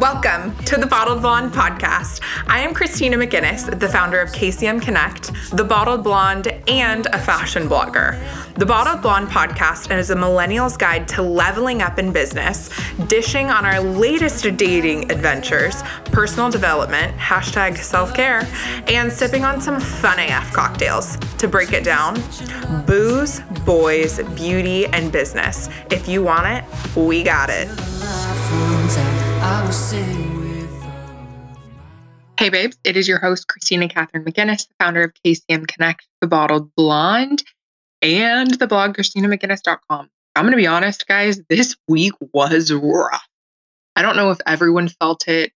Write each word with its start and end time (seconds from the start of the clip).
Welcome 0.00 0.56
to 0.64 0.76
the 0.76 0.86
Bottled 0.90 1.20
Blonde 1.20 1.52
podcast. 1.52 2.20
I 2.48 2.58
am 2.60 2.74
Christina 2.74 3.16
McGinnis, 3.16 3.78
the 3.78 3.88
founder 3.88 4.20
of 4.20 4.30
KCM 4.32 4.82
Connect, 4.82 5.30
the 5.52 5.62
Bottled 5.62 6.02
Blonde, 6.02 6.48
and 6.66 7.06
a 7.12 7.18
fashion 7.18 7.68
blogger. 7.68 8.18
The 8.56 8.66
Bottled 8.66 9.00
Blonde 9.00 9.28
podcast 9.28 9.96
is 9.96 10.10
a 10.10 10.16
millennial's 10.16 10.76
guide 10.76 11.06
to 11.08 11.22
leveling 11.22 11.82
up 11.82 11.98
in 11.98 12.12
business, 12.12 12.68
dishing 13.06 13.48
on 13.48 13.64
our 13.64 13.80
latest 13.80 14.44
dating 14.56 15.10
adventures, 15.10 15.82
personal 16.06 16.50
development, 16.50 17.16
hashtag 17.16 17.78
self 17.78 18.12
care, 18.12 18.48
and 18.88 19.12
sipping 19.12 19.44
on 19.44 19.60
some 19.60 19.80
fun 19.80 20.18
AF 20.18 20.52
cocktails. 20.52 21.16
To 21.38 21.48
break 21.48 21.72
it 21.72 21.84
down, 21.84 22.16
booze, 22.86 23.40
boys, 23.64 24.20
beauty, 24.34 24.86
and 24.86 25.12
business. 25.12 25.68
If 25.90 26.08
you 26.08 26.22
want 26.22 26.46
it, 26.46 26.96
we 26.96 27.22
got 27.22 27.50
it. 27.50 27.68
Hey, 32.38 32.48
babes, 32.48 32.76
it 32.84 32.96
is 32.96 33.06
your 33.06 33.18
host, 33.18 33.46
Christina 33.48 33.88
Catherine 33.88 34.24
McGinnis, 34.24 34.66
the 34.66 34.74
founder 34.78 35.04
of 35.04 35.12
KCM 35.24 35.68
Connect, 35.68 36.06
the 36.20 36.26
bottled 36.26 36.74
blonde, 36.74 37.44
and 38.02 38.54
the 38.54 38.66
blog, 38.66 38.96
ChristinaMcGinnis.com. 38.96 40.08
I'm 40.36 40.44
going 40.44 40.52
to 40.52 40.56
be 40.56 40.66
honest, 40.66 41.06
guys, 41.06 41.40
this 41.48 41.76
week 41.88 42.12
was 42.32 42.72
rough. 42.72 43.26
I 43.96 44.02
don't 44.02 44.16
know 44.16 44.30
if 44.30 44.38
everyone 44.46 44.88
felt 44.88 45.28
it, 45.28 45.52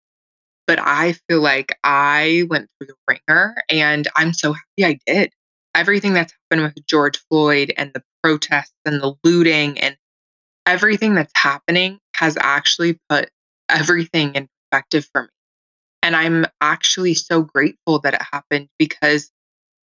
but 0.66 0.78
I 0.80 1.14
feel 1.28 1.40
like 1.40 1.78
I 1.84 2.44
went 2.48 2.68
through 2.78 2.88
the 2.88 2.94
ringer 3.08 3.54
and 3.68 4.08
I'm 4.16 4.32
so 4.32 4.52
happy 4.52 4.84
I 4.84 4.98
did. 5.06 5.32
Everything 5.74 6.12
that's 6.12 6.32
happened 6.50 6.74
with 6.74 6.86
George 6.86 7.18
Floyd 7.30 7.72
and 7.76 7.92
the 7.94 8.02
protests 8.22 8.74
and 8.84 9.00
the 9.00 9.14
looting 9.24 9.78
and 9.78 9.96
everything 10.66 11.14
that's 11.14 11.32
happening 11.36 11.98
has 12.14 12.36
actually 12.40 12.98
put 13.08 13.28
everything 13.68 14.34
in 14.34 14.48
perspective 14.70 15.08
for 15.12 15.22
me. 15.22 15.28
And 16.02 16.14
I'm 16.14 16.46
actually 16.60 17.14
so 17.14 17.42
grateful 17.42 18.00
that 18.00 18.14
it 18.14 18.22
happened 18.32 18.68
because 18.78 19.30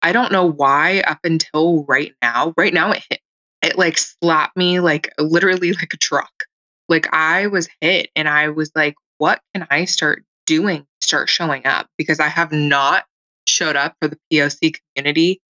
I 0.01 0.11
don't 0.11 0.31
know 0.31 0.45
why 0.45 1.01
up 1.01 1.19
until 1.23 1.83
right 1.85 2.13
now, 2.21 2.53
right 2.57 2.73
now 2.73 2.91
it 2.91 3.03
hit. 3.09 3.19
It 3.61 3.77
like 3.77 3.97
slapped 3.97 4.55
me 4.55 4.79
like 4.79 5.11
literally 5.19 5.73
like 5.73 5.93
a 5.93 5.97
truck. 5.97 6.43
Like 6.87 7.13
I 7.13 7.47
was 7.47 7.69
hit 7.81 8.09
and 8.15 8.27
I 8.27 8.49
was 8.49 8.71
like, 8.75 8.95
what 9.17 9.41
can 9.53 9.67
I 9.69 9.85
start 9.85 10.23
doing? 10.45 10.85
Start 11.01 11.29
showing 11.29 11.65
up 11.65 11.87
because 11.97 12.19
I 12.19 12.27
have 12.27 12.51
not 12.51 13.05
showed 13.47 13.75
up 13.75 13.95
for 14.01 14.07
the 14.07 14.17
POC 14.31 14.75
community 14.95 15.41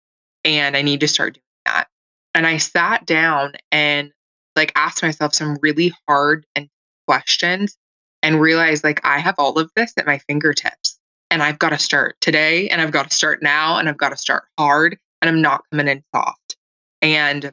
and 0.44 0.76
I 0.76 0.82
need 0.82 1.02
to 1.02 1.08
start 1.08 1.36
doing 1.36 1.44
that. 1.66 1.88
And 2.34 2.46
I 2.48 2.58
sat 2.58 3.06
down 3.06 3.54
and 3.72 4.12
like 4.56 4.72
asked 4.76 5.04
myself 5.04 5.34
some 5.34 5.58
really 5.62 5.94
hard 6.08 6.46
and 6.56 6.70
questions 7.08 7.78
and 8.22 8.42
realized 8.42 8.84
like 8.84 9.02
I 9.06 9.20
have 9.20 9.36
all 9.38 9.58
of 9.58 9.72
this 9.76 9.94
at 9.98 10.06
my 10.06 10.18
fingertips 10.20 10.99
and 11.32 11.44
I've 11.44 11.60
got 11.60 11.70
to 11.70 11.80
start 11.80 12.16
today 12.22 12.68
and 12.70 12.82
I've 12.82 12.92
got 12.92 13.10
to 13.10 13.16
start 13.16 13.42
now 13.44 13.78
and 13.78 13.88
I've 13.88 13.98
got 13.98 14.10
to 14.10 14.18
start 14.18 14.46
hard 14.58 14.98
and 15.22 15.30
I'm 15.30 15.42
not 15.42 15.64
coming 15.72 15.88
in 15.88 16.04
soft. 16.14 16.56
And 17.02 17.52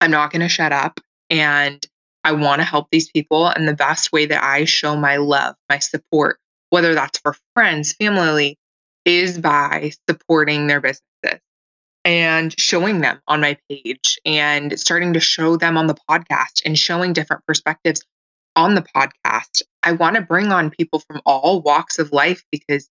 I'm 0.00 0.10
not 0.10 0.30
going 0.30 0.42
to 0.42 0.48
shut 0.48 0.72
up 0.72 1.00
and 1.30 1.84
I 2.24 2.32
want 2.32 2.60
to 2.60 2.64
help 2.64 2.88
these 2.90 3.10
people 3.10 3.48
and 3.48 3.68
the 3.68 3.74
best 3.74 4.12
way 4.12 4.26
that 4.26 4.42
I 4.42 4.64
show 4.64 4.96
my 4.96 5.16
love, 5.16 5.54
my 5.68 5.78
support, 5.78 6.38
whether 6.70 6.94
that's 6.94 7.18
for 7.18 7.36
friends, 7.54 7.92
family, 7.92 8.58
is 9.04 9.38
by 9.38 9.92
supporting 10.08 10.66
their 10.66 10.80
businesses 10.80 11.40
and 12.04 12.58
showing 12.58 13.00
them 13.00 13.20
on 13.28 13.40
my 13.40 13.56
page 13.68 14.18
and 14.24 14.78
starting 14.78 15.12
to 15.12 15.20
show 15.20 15.56
them 15.56 15.76
on 15.76 15.86
the 15.86 15.96
podcast 16.08 16.62
and 16.64 16.78
showing 16.78 17.12
different 17.12 17.44
perspectives 17.46 18.02
on 18.56 18.74
the 18.74 18.84
podcast. 18.94 19.62
I 19.82 19.92
want 19.92 20.16
to 20.16 20.22
bring 20.22 20.52
on 20.52 20.70
people 20.70 21.00
from 21.00 21.20
all 21.26 21.62
walks 21.62 21.98
of 21.98 22.12
life 22.12 22.42
because 22.50 22.88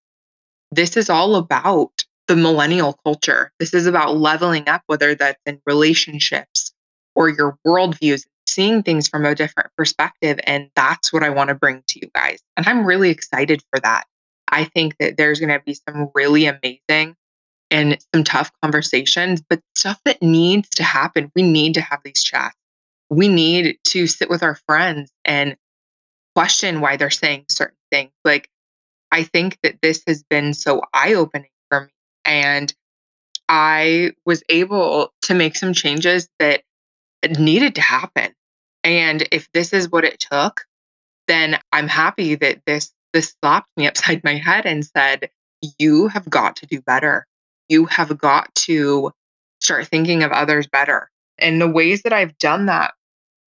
this 0.76 0.96
is 0.96 1.10
all 1.10 1.36
about 1.36 2.04
the 2.26 2.36
millennial 2.36 2.98
culture. 3.04 3.52
This 3.58 3.74
is 3.74 3.86
about 3.86 4.16
leveling 4.16 4.68
up, 4.68 4.82
whether 4.86 5.14
that's 5.14 5.40
in 5.46 5.60
relationships 5.66 6.72
or 7.14 7.28
your 7.28 7.58
worldviews, 7.66 8.24
seeing 8.46 8.82
things 8.82 9.08
from 9.08 9.24
a 9.24 9.34
different 9.34 9.70
perspective. 9.76 10.38
And 10.44 10.70
that's 10.74 11.12
what 11.12 11.22
I 11.22 11.30
want 11.30 11.48
to 11.48 11.54
bring 11.54 11.82
to 11.88 12.00
you 12.00 12.10
guys. 12.14 12.38
And 12.56 12.66
I'm 12.66 12.84
really 12.84 13.10
excited 13.10 13.62
for 13.70 13.80
that. 13.80 14.04
I 14.48 14.64
think 14.64 14.96
that 14.98 15.16
there's 15.16 15.40
going 15.40 15.52
to 15.52 15.62
be 15.64 15.74
some 15.88 16.10
really 16.14 16.46
amazing 16.46 17.16
and 17.70 17.98
some 18.14 18.24
tough 18.24 18.50
conversations, 18.62 19.42
but 19.48 19.60
stuff 19.74 20.00
that 20.04 20.22
needs 20.22 20.68
to 20.70 20.82
happen. 20.82 21.30
We 21.34 21.42
need 21.42 21.74
to 21.74 21.80
have 21.80 22.00
these 22.04 22.22
chats 22.22 22.56
we 23.10 23.28
need 23.28 23.78
to 23.84 24.06
sit 24.06 24.30
with 24.30 24.42
our 24.42 24.56
friends 24.66 25.10
and 25.24 25.56
question 26.34 26.80
why 26.80 26.96
they're 26.96 27.10
saying 27.10 27.44
certain 27.48 27.76
things. 27.90 28.10
Like, 28.24 28.48
I 29.14 29.22
think 29.22 29.58
that 29.62 29.80
this 29.80 30.02
has 30.08 30.24
been 30.24 30.54
so 30.54 30.82
eye 30.92 31.14
opening 31.14 31.50
for 31.70 31.82
me. 31.82 31.90
And 32.24 32.74
I 33.48 34.10
was 34.26 34.42
able 34.48 35.12
to 35.22 35.34
make 35.34 35.54
some 35.54 35.72
changes 35.72 36.28
that 36.40 36.62
needed 37.38 37.76
to 37.76 37.80
happen. 37.80 38.32
And 38.82 39.26
if 39.30 39.48
this 39.54 39.72
is 39.72 39.88
what 39.88 40.04
it 40.04 40.18
took, 40.18 40.62
then 41.28 41.60
I'm 41.70 41.86
happy 41.86 42.34
that 42.34 42.62
this 42.66 42.92
this 43.12 43.36
slapped 43.40 43.68
me 43.76 43.86
upside 43.88 44.24
my 44.24 44.34
head 44.34 44.66
and 44.66 44.84
said, 44.84 45.30
you 45.78 46.08
have 46.08 46.28
got 46.28 46.56
to 46.56 46.66
do 46.66 46.80
better. 46.80 47.24
You 47.68 47.84
have 47.86 48.18
got 48.18 48.52
to 48.66 49.12
start 49.60 49.86
thinking 49.86 50.24
of 50.24 50.32
others 50.32 50.66
better. 50.66 51.08
And 51.38 51.60
the 51.60 51.70
ways 51.70 52.02
that 52.02 52.12
I've 52.12 52.36
done 52.38 52.66
that 52.66 52.94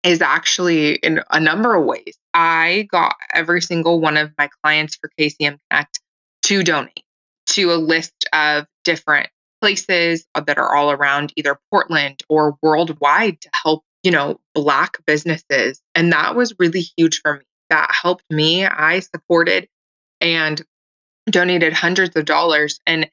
is 0.02 0.20
actually 0.20 0.94
in 0.96 1.20
a 1.30 1.40
number 1.40 1.74
of 1.74 1.84
ways. 1.84 2.16
I 2.34 2.86
got 2.90 3.16
every 3.34 3.62
single 3.62 4.00
one 4.00 4.16
of 4.16 4.30
my 4.38 4.48
clients 4.62 4.96
for 4.96 5.10
KCM 5.18 5.58
Connect 5.70 6.00
to 6.44 6.62
donate 6.62 7.02
to 7.48 7.72
a 7.72 7.76
list 7.76 8.12
of 8.32 8.66
different 8.84 9.28
places 9.60 10.26
uh, 10.34 10.40
that 10.42 10.58
are 10.58 10.76
all 10.76 10.90
around 10.90 11.32
either 11.36 11.58
Portland 11.70 12.22
or 12.28 12.56
worldwide 12.62 13.40
to 13.40 13.50
help, 13.52 13.84
you 14.02 14.10
know, 14.10 14.38
Black 14.54 14.98
businesses. 15.06 15.80
And 15.94 16.12
that 16.12 16.36
was 16.36 16.54
really 16.58 16.84
huge 16.96 17.20
for 17.20 17.38
me. 17.38 17.44
That 17.70 17.90
helped 17.90 18.24
me. 18.30 18.64
I 18.64 19.00
supported 19.00 19.68
and 20.20 20.62
donated 21.30 21.72
hundreds 21.72 22.14
of 22.16 22.24
dollars. 22.24 22.80
And 22.86 23.10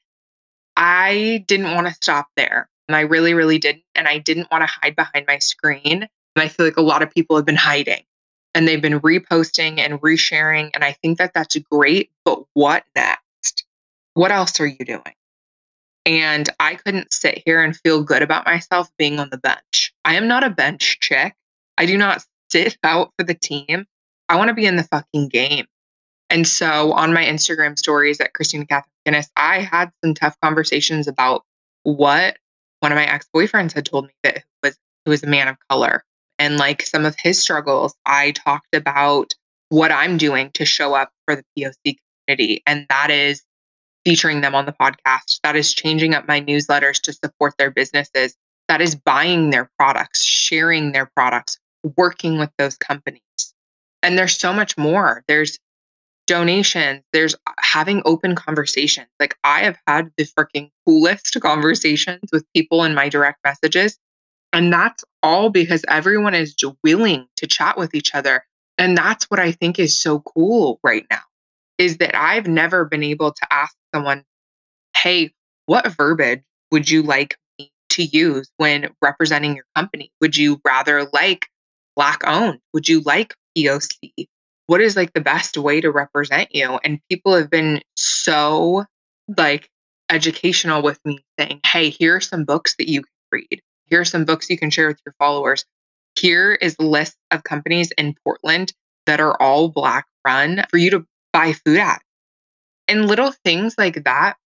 I 0.76 1.44
didn't 1.46 1.74
want 1.74 1.86
to 1.86 1.94
stop 1.94 2.28
there. 2.36 2.68
And 2.88 2.96
I 2.96 3.00
really, 3.00 3.34
really 3.34 3.58
didn't. 3.58 3.82
And 3.94 4.06
I 4.06 4.18
didn't 4.18 4.50
want 4.50 4.62
to 4.62 4.72
hide 4.72 4.96
behind 4.96 5.26
my 5.26 5.38
screen. 5.38 6.08
And 6.34 6.42
I 6.42 6.48
feel 6.48 6.66
like 6.66 6.76
a 6.76 6.82
lot 6.82 7.02
of 7.02 7.10
people 7.10 7.36
have 7.36 7.46
been 7.46 7.56
hiding 7.56 8.02
and 8.54 8.66
they've 8.66 8.80
been 8.80 9.00
reposting 9.00 9.78
and 9.78 10.00
resharing. 10.00 10.70
And 10.74 10.84
I 10.84 10.92
think 10.92 11.18
that 11.18 11.34
that's 11.34 11.56
great. 11.56 12.10
But 12.24 12.44
what 12.54 12.84
next? 12.94 13.64
What 14.14 14.30
else 14.30 14.60
are 14.60 14.66
you 14.66 14.84
doing? 14.84 15.14
And 16.06 16.48
I 16.60 16.74
couldn't 16.74 17.12
sit 17.12 17.42
here 17.44 17.62
and 17.62 17.76
feel 17.76 18.02
good 18.02 18.22
about 18.22 18.46
myself 18.46 18.90
being 18.98 19.18
on 19.18 19.30
the 19.30 19.38
bench. 19.38 19.92
I 20.04 20.14
am 20.14 20.28
not 20.28 20.44
a 20.44 20.50
bench 20.50 21.00
chick. 21.00 21.34
I 21.78 21.86
do 21.86 21.96
not 21.96 22.24
sit 22.50 22.76
out 22.84 23.12
for 23.18 23.24
the 23.24 23.34
team. 23.34 23.86
I 24.28 24.36
want 24.36 24.48
to 24.48 24.54
be 24.54 24.66
in 24.66 24.76
the 24.76 24.84
fucking 24.84 25.28
game. 25.28 25.66
And 26.30 26.46
so 26.46 26.92
on 26.92 27.12
my 27.12 27.24
Instagram 27.24 27.78
stories 27.78 28.20
at 28.20 28.32
Christina 28.32 28.66
Catherine 28.66 28.90
McGinnis, 29.06 29.28
I 29.36 29.60
had 29.60 29.90
some 30.02 30.14
tough 30.14 30.36
conversations 30.40 31.06
about 31.06 31.44
what 31.82 32.38
one 32.80 32.92
of 32.92 32.96
my 32.96 33.04
ex-boyfriends 33.04 33.72
had 33.72 33.86
told 33.86 34.06
me 34.06 34.12
that 34.22 34.44
was 34.62 34.76
who 35.04 35.10
was 35.10 35.22
a 35.22 35.26
man 35.26 35.48
of 35.48 35.56
color 35.68 36.02
and 36.38 36.56
like 36.56 36.82
some 36.82 37.04
of 37.04 37.14
his 37.18 37.40
struggles 37.40 37.94
i 38.06 38.32
talked 38.32 38.74
about 38.74 39.34
what 39.68 39.92
i'm 39.92 40.16
doing 40.16 40.50
to 40.52 40.64
show 40.64 40.94
up 40.94 41.10
for 41.26 41.36
the 41.36 41.44
poc 41.58 41.96
community 42.26 42.62
and 42.66 42.86
that 42.88 43.10
is 43.10 43.42
featuring 44.04 44.40
them 44.40 44.54
on 44.54 44.66
the 44.66 44.72
podcast 44.72 45.40
that 45.42 45.56
is 45.56 45.72
changing 45.72 46.14
up 46.14 46.28
my 46.28 46.40
newsletters 46.40 47.00
to 47.00 47.12
support 47.12 47.54
their 47.58 47.70
businesses 47.70 48.36
that 48.68 48.80
is 48.80 48.94
buying 48.94 49.50
their 49.50 49.70
products 49.78 50.22
sharing 50.22 50.92
their 50.92 51.10
products 51.16 51.58
working 51.96 52.38
with 52.38 52.50
those 52.58 52.76
companies 52.76 53.20
and 54.02 54.18
there's 54.18 54.36
so 54.36 54.52
much 54.52 54.76
more 54.76 55.22
there's 55.28 55.58
donations, 56.26 57.02
there's 57.12 57.34
uh, 57.34 57.52
having 57.58 58.02
open 58.04 58.34
conversations. 58.34 59.08
Like 59.20 59.36
I 59.44 59.60
have 59.60 59.78
had 59.86 60.10
the 60.16 60.24
freaking 60.24 60.70
coolest 60.86 61.36
conversations 61.40 62.30
with 62.32 62.44
people 62.54 62.84
in 62.84 62.94
my 62.94 63.08
direct 63.08 63.40
messages. 63.44 63.98
And 64.54 64.72
that's 64.72 65.04
all 65.22 65.50
because 65.50 65.84
everyone 65.88 66.34
is 66.34 66.54
willing 66.82 67.26
to 67.36 67.46
chat 67.46 67.76
with 67.76 67.94
each 67.94 68.14
other. 68.14 68.44
And 68.78 68.96
that's 68.96 69.24
what 69.24 69.40
I 69.40 69.52
think 69.52 69.78
is 69.78 69.96
so 69.96 70.20
cool 70.20 70.80
right 70.82 71.04
now 71.10 71.20
is 71.76 71.98
that 71.98 72.16
I've 72.16 72.46
never 72.46 72.84
been 72.84 73.02
able 73.02 73.32
to 73.32 73.52
ask 73.52 73.74
someone, 73.92 74.24
hey, 74.96 75.32
what 75.66 75.92
verbiage 75.96 76.42
would 76.70 76.88
you 76.88 77.02
like 77.02 77.36
me 77.58 77.72
to 77.90 78.04
use 78.04 78.48
when 78.56 78.94
representing 79.02 79.56
your 79.56 79.64
company? 79.74 80.12
Would 80.20 80.36
you 80.36 80.60
rather 80.64 81.08
like 81.12 81.46
Black 81.96 82.22
owned? 82.24 82.60
Would 82.72 82.88
you 82.88 83.00
like 83.00 83.34
POC? 83.58 84.28
what 84.66 84.80
is 84.80 84.96
like 84.96 85.12
the 85.12 85.20
best 85.20 85.58
way 85.58 85.80
to 85.80 85.90
represent 85.90 86.54
you? 86.54 86.78
And 86.84 87.00
people 87.10 87.34
have 87.34 87.50
been 87.50 87.82
so 87.96 88.84
like 89.36 89.68
educational 90.10 90.82
with 90.82 90.98
me 91.04 91.24
saying, 91.38 91.60
hey, 91.66 91.90
here 91.90 92.16
are 92.16 92.20
some 92.20 92.44
books 92.44 92.74
that 92.78 92.88
you 92.88 93.02
can 93.02 93.10
read. 93.32 93.62
Here 93.86 94.00
are 94.00 94.04
some 94.04 94.24
books 94.24 94.50
you 94.50 94.58
can 94.58 94.70
share 94.70 94.88
with 94.88 95.00
your 95.04 95.14
followers. 95.18 95.64
Here 96.18 96.52
is 96.52 96.76
a 96.78 96.84
list 96.84 97.16
of 97.30 97.44
companies 97.44 97.90
in 97.98 98.14
Portland 98.24 98.72
that 99.06 99.20
are 99.20 99.40
all 99.40 99.68
Black 99.68 100.06
run 100.26 100.64
for 100.70 100.78
you 100.78 100.90
to 100.90 101.06
buy 101.32 101.52
food 101.52 101.78
at. 101.78 102.02
And 102.88 103.06
little 103.06 103.32
things 103.44 103.74
like 103.78 104.04
that 104.04 104.36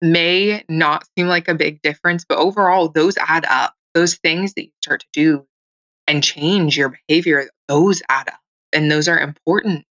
may 0.00 0.64
not 0.68 1.06
seem 1.16 1.28
like 1.28 1.48
a 1.48 1.54
big 1.54 1.80
difference, 1.82 2.24
but 2.28 2.38
overall, 2.38 2.88
those 2.88 3.16
add 3.18 3.44
up. 3.48 3.74
Those 3.94 4.16
things 4.16 4.54
that 4.54 4.64
you 4.64 4.70
start 4.82 5.00
to 5.00 5.06
do 5.12 5.46
and 6.06 6.24
change 6.24 6.76
your 6.76 6.98
behavior, 7.06 7.50
those 7.68 8.02
add 8.08 8.28
up 8.28 8.40
and 8.72 8.90
those 8.90 9.08
are 9.08 9.18
important. 9.18 9.84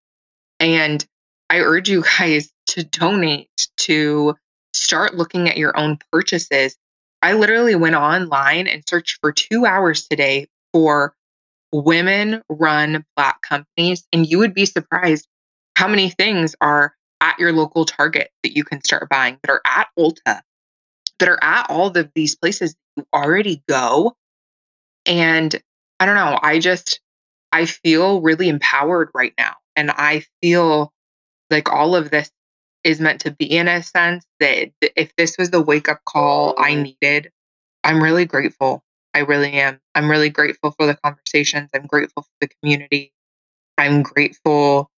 And 0.59 1.05
I 1.49 1.59
urge 1.59 1.89
you 1.89 2.03
guys 2.19 2.51
to 2.67 2.83
donate, 2.83 3.49
to 3.77 4.35
start 4.73 5.15
looking 5.15 5.49
at 5.49 5.57
your 5.57 5.77
own 5.77 5.97
purchases. 6.11 6.75
I 7.21 7.33
literally 7.33 7.75
went 7.75 7.95
online 7.95 8.67
and 8.67 8.83
searched 8.87 9.19
for 9.21 9.31
two 9.31 9.65
hours 9.65 10.07
today 10.07 10.47
for 10.73 11.13
women 11.71 12.41
run 12.49 13.05
Black 13.15 13.41
companies, 13.41 14.05
and 14.11 14.27
you 14.27 14.39
would 14.39 14.53
be 14.53 14.65
surprised 14.65 15.27
how 15.75 15.87
many 15.87 16.09
things 16.09 16.55
are 16.61 16.95
at 17.21 17.39
your 17.39 17.53
local 17.53 17.85
Target 17.85 18.29
that 18.43 18.55
you 18.55 18.63
can 18.63 18.83
start 18.83 19.07
buying, 19.09 19.37
that 19.43 19.51
are 19.51 19.61
at 19.65 19.87
Ulta, 19.97 20.41
that 21.19 21.29
are 21.29 21.43
at 21.43 21.67
all 21.69 21.95
of 21.95 22.11
these 22.15 22.35
places 22.35 22.75
you 22.97 23.05
already 23.13 23.63
go. 23.69 24.15
And 25.05 25.55
I 25.99 26.05
don't 26.05 26.15
know, 26.15 26.39
I 26.41 26.59
just, 26.59 26.99
I 27.51 27.65
feel 27.65 28.21
really 28.21 28.49
empowered 28.49 29.09
right 29.13 29.33
now. 29.37 29.55
And 29.75 29.91
I 29.91 30.25
feel 30.41 30.91
like 31.49 31.71
all 31.71 31.95
of 31.95 32.09
this 32.09 32.31
is 32.83 32.99
meant 32.99 33.21
to 33.21 33.31
be 33.31 33.45
in 33.45 33.67
a 33.67 33.83
sense 33.83 34.25
that 34.39 34.71
if 34.81 35.15
this 35.15 35.37
was 35.37 35.51
the 35.51 35.61
wake 35.61 35.89
up 35.89 36.01
call 36.05 36.55
I 36.57 36.75
needed, 36.75 37.31
I'm 37.83 38.01
really 38.01 38.25
grateful. 38.25 38.83
I 39.13 39.19
really 39.19 39.53
am. 39.53 39.79
I'm 39.93 40.09
really 40.09 40.29
grateful 40.29 40.71
for 40.71 40.85
the 40.85 40.95
conversations. 40.95 41.69
I'm 41.75 41.85
grateful 41.85 42.23
for 42.23 42.29
the 42.39 42.47
community. 42.47 43.13
I'm 43.77 44.01
grateful 44.03 44.89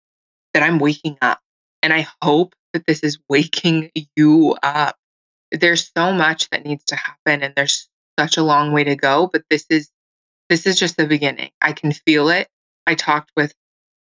that 0.53 0.63
I'm 0.63 0.79
waking 0.79 1.17
up. 1.21 1.39
And 1.81 1.93
I 1.93 2.07
hope 2.21 2.55
that 2.73 2.85
this 2.85 3.01
is 3.01 3.19
waking 3.29 3.91
you 4.15 4.55
up. 4.63 4.97
There's 5.51 5.91
so 5.95 6.13
much 6.13 6.49
that 6.49 6.65
needs 6.65 6.83
to 6.85 6.95
happen 6.95 7.43
and 7.43 7.53
there's 7.55 7.87
such 8.19 8.37
a 8.37 8.43
long 8.43 8.71
way 8.71 8.83
to 8.83 8.95
go, 8.95 9.29
but 9.31 9.43
this 9.49 9.65
is 9.69 9.89
this 10.49 10.67
is 10.67 10.77
just 10.77 10.97
the 10.97 11.07
beginning. 11.07 11.51
I 11.61 11.73
can 11.73 11.91
feel 11.91 12.29
it. 12.29 12.47
I 12.85 12.95
talked 12.95 13.31
with 13.35 13.53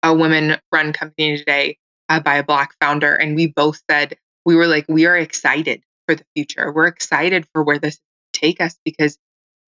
a 0.02 0.14
women 0.14 0.58
run 0.70 0.92
company 0.92 1.36
today 1.38 1.78
uh, 2.08 2.20
by 2.20 2.36
a 2.36 2.44
Black 2.44 2.74
founder, 2.80 3.14
and 3.14 3.36
we 3.36 3.46
both 3.46 3.82
said, 3.90 4.16
we 4.44 4.54
were 4.54 4.66
like, 4.66 4.86
we 4.88 5.06
are 5.06 5.16
excited 5.16 5.82
for 6.06 6.14
the 6.14 6.24
future. 6.34 6.72
We're 6.72 6.86
excited 6.86 7.46
for 7.52 7.62
where 7.62 7.78
this 7.78 7.98
take 8.32 8.60
us 8.60 8.76
because 8.84 9.18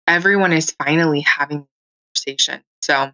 everyone 0.07 0.53
is 0.53 0.71
finally 0.71 1.21
having 1.21 1.65
conversation. 2.15 2.61
So 2.81 3.11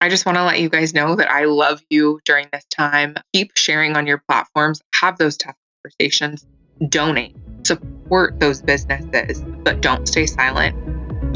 I 0.00 0.08
just 0.08 0.26
want 0.26 0.36
to 0.38 0.44
let 0.44 0.60
you 0.60 0.68
guys 0.68 0.94
know 0.94 1.16
that 1.16 1.30
I 1.30 1.44
love 1.44 1.82
you 1.90 2.20
during 2.24 2.46
this 2.52 2.64
time. 2.66 3.16
Keep 3.32 3.56
sharing 3.56 3.96
on 3.96 4.06
your 4.06 4.22
platforms, 4.28 4.80
have 4.94 5.18
those 5.18 5.36
tough 5.36 5.56
conversations, 5.82 6.46
donate, 6.88 7.34
support 7.64 8.38
those 8.38 8.62
businesses, 8.62 9.42
but 9.64 9.80
don't 9.80 10.06
stay 10.06 10.26
silent. 10.26 10.76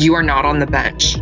You 0.01 0.15
are 0.15 0.23
not 0.23 0.45
on 0.45 0.61
the 0.61 0.67
bench. 0.67 1.17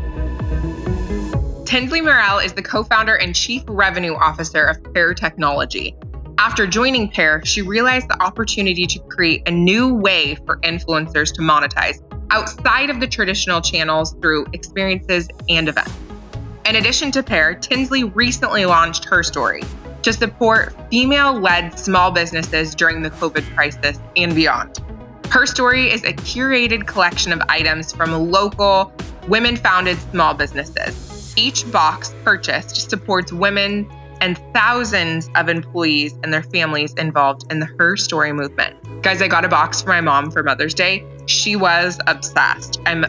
Tinsley 1.71 2.01
Merrill 2.01 2.41
is 2.41 2.53
the 2.53 2.63
co 2.63 2.83
founder 2.83 3.15
and 3.15 3.33
chief 3.33 3.63
revenue 3.69 4.17
officer 4.17 4.65
of 4.65 4.83
Pairr 4.93 5.15
Technology. 5.15 5.95
After 6.37 6.67
joining 6.67 7.09
Pairr, 7.09 7.47
she 7.47 7.63
realized 7.63 8.09
the 8.09 8.21
opportunity 8.21 8.89
to 8.89 8.99
create 8.99 9.47
a 9.47 9.53
new 9.53 9.95
way 9.95 10.35
for 10.35 10.57
influencers 10.63 11.33
to 11.35 11.43
monetize 11.43 12.03
outside 12.33 12.91
of 12.91 12.99
the 12.99 13.07
traditional 13.07 13.61
channels 13.61 14.17
through 14.21 14.47
experiences 14.53 15.29
and 15.49 15.69
events. 15.69 15.97
In 16.67 16.75
addition 16.75 17.13
to 17.13 17.23
Pairr, 17.23 17.55
Tinsley 17.55 18.03
recently 18.03 18.67
launched 18.67 19.05
Her 19.05 19.23
Story 19.23 19.63
to 20.03 20.13
support 20.13 20.75
female 20.91 21.39
led 21.39 21.79
small 21.79 22.11
businesses 22.11 22.75
during 22.75 23.01
the 23.01 23.11
COVID 23.11 23.49
crisis 23.55 24.01
and 24.17 24.35
beyond. 24.35 24.81
Her 25.31 25.47
Story 25.47 25.93
is 25.93 26.03
a 26.03 26.15
curated 26.15 26.89
collection 26.89 27.33
of 27.33 27.41
items 27.49 27.93
from 27.93 28.11
local, 28.33 28.93
women 29.29 29.55
founded 29.55 29.99
small 30.11 30.35
businesses. 30.35 31.10
Each 31.37 31.71
box 31.71 32.15
purchased 32.25 32.91
supports 32.91 33.33
women 33.33 33.91
and 34.21 34.39
thousands 34.53 35.31
of 35.35 35.49
employees 35.49 36.15
and 36.23 36.33
their 36.33 36.43
families 36.43 36.93
involved 36.95 37.51
in 37.51 37.61
the 37.61 37.67
Her 37.79 37.97
Story 37.97 38.33
movement. 38.33 38.77
Guys, 39.03 39.23
I 39.23 39.29
got 39.29 39.45
a 39.45 39.49
box 39.49 39.81
for 39.83 39.89
my 39.89 40.01
mom 40.01 40.31
for 40.31 40.43
Mother's 40.43 40.75
Day. 40.75 41.05
She 41.27 41.57
was 41.57 41.99
obsessed. 42.07 42.81
I'm 42.87 43.07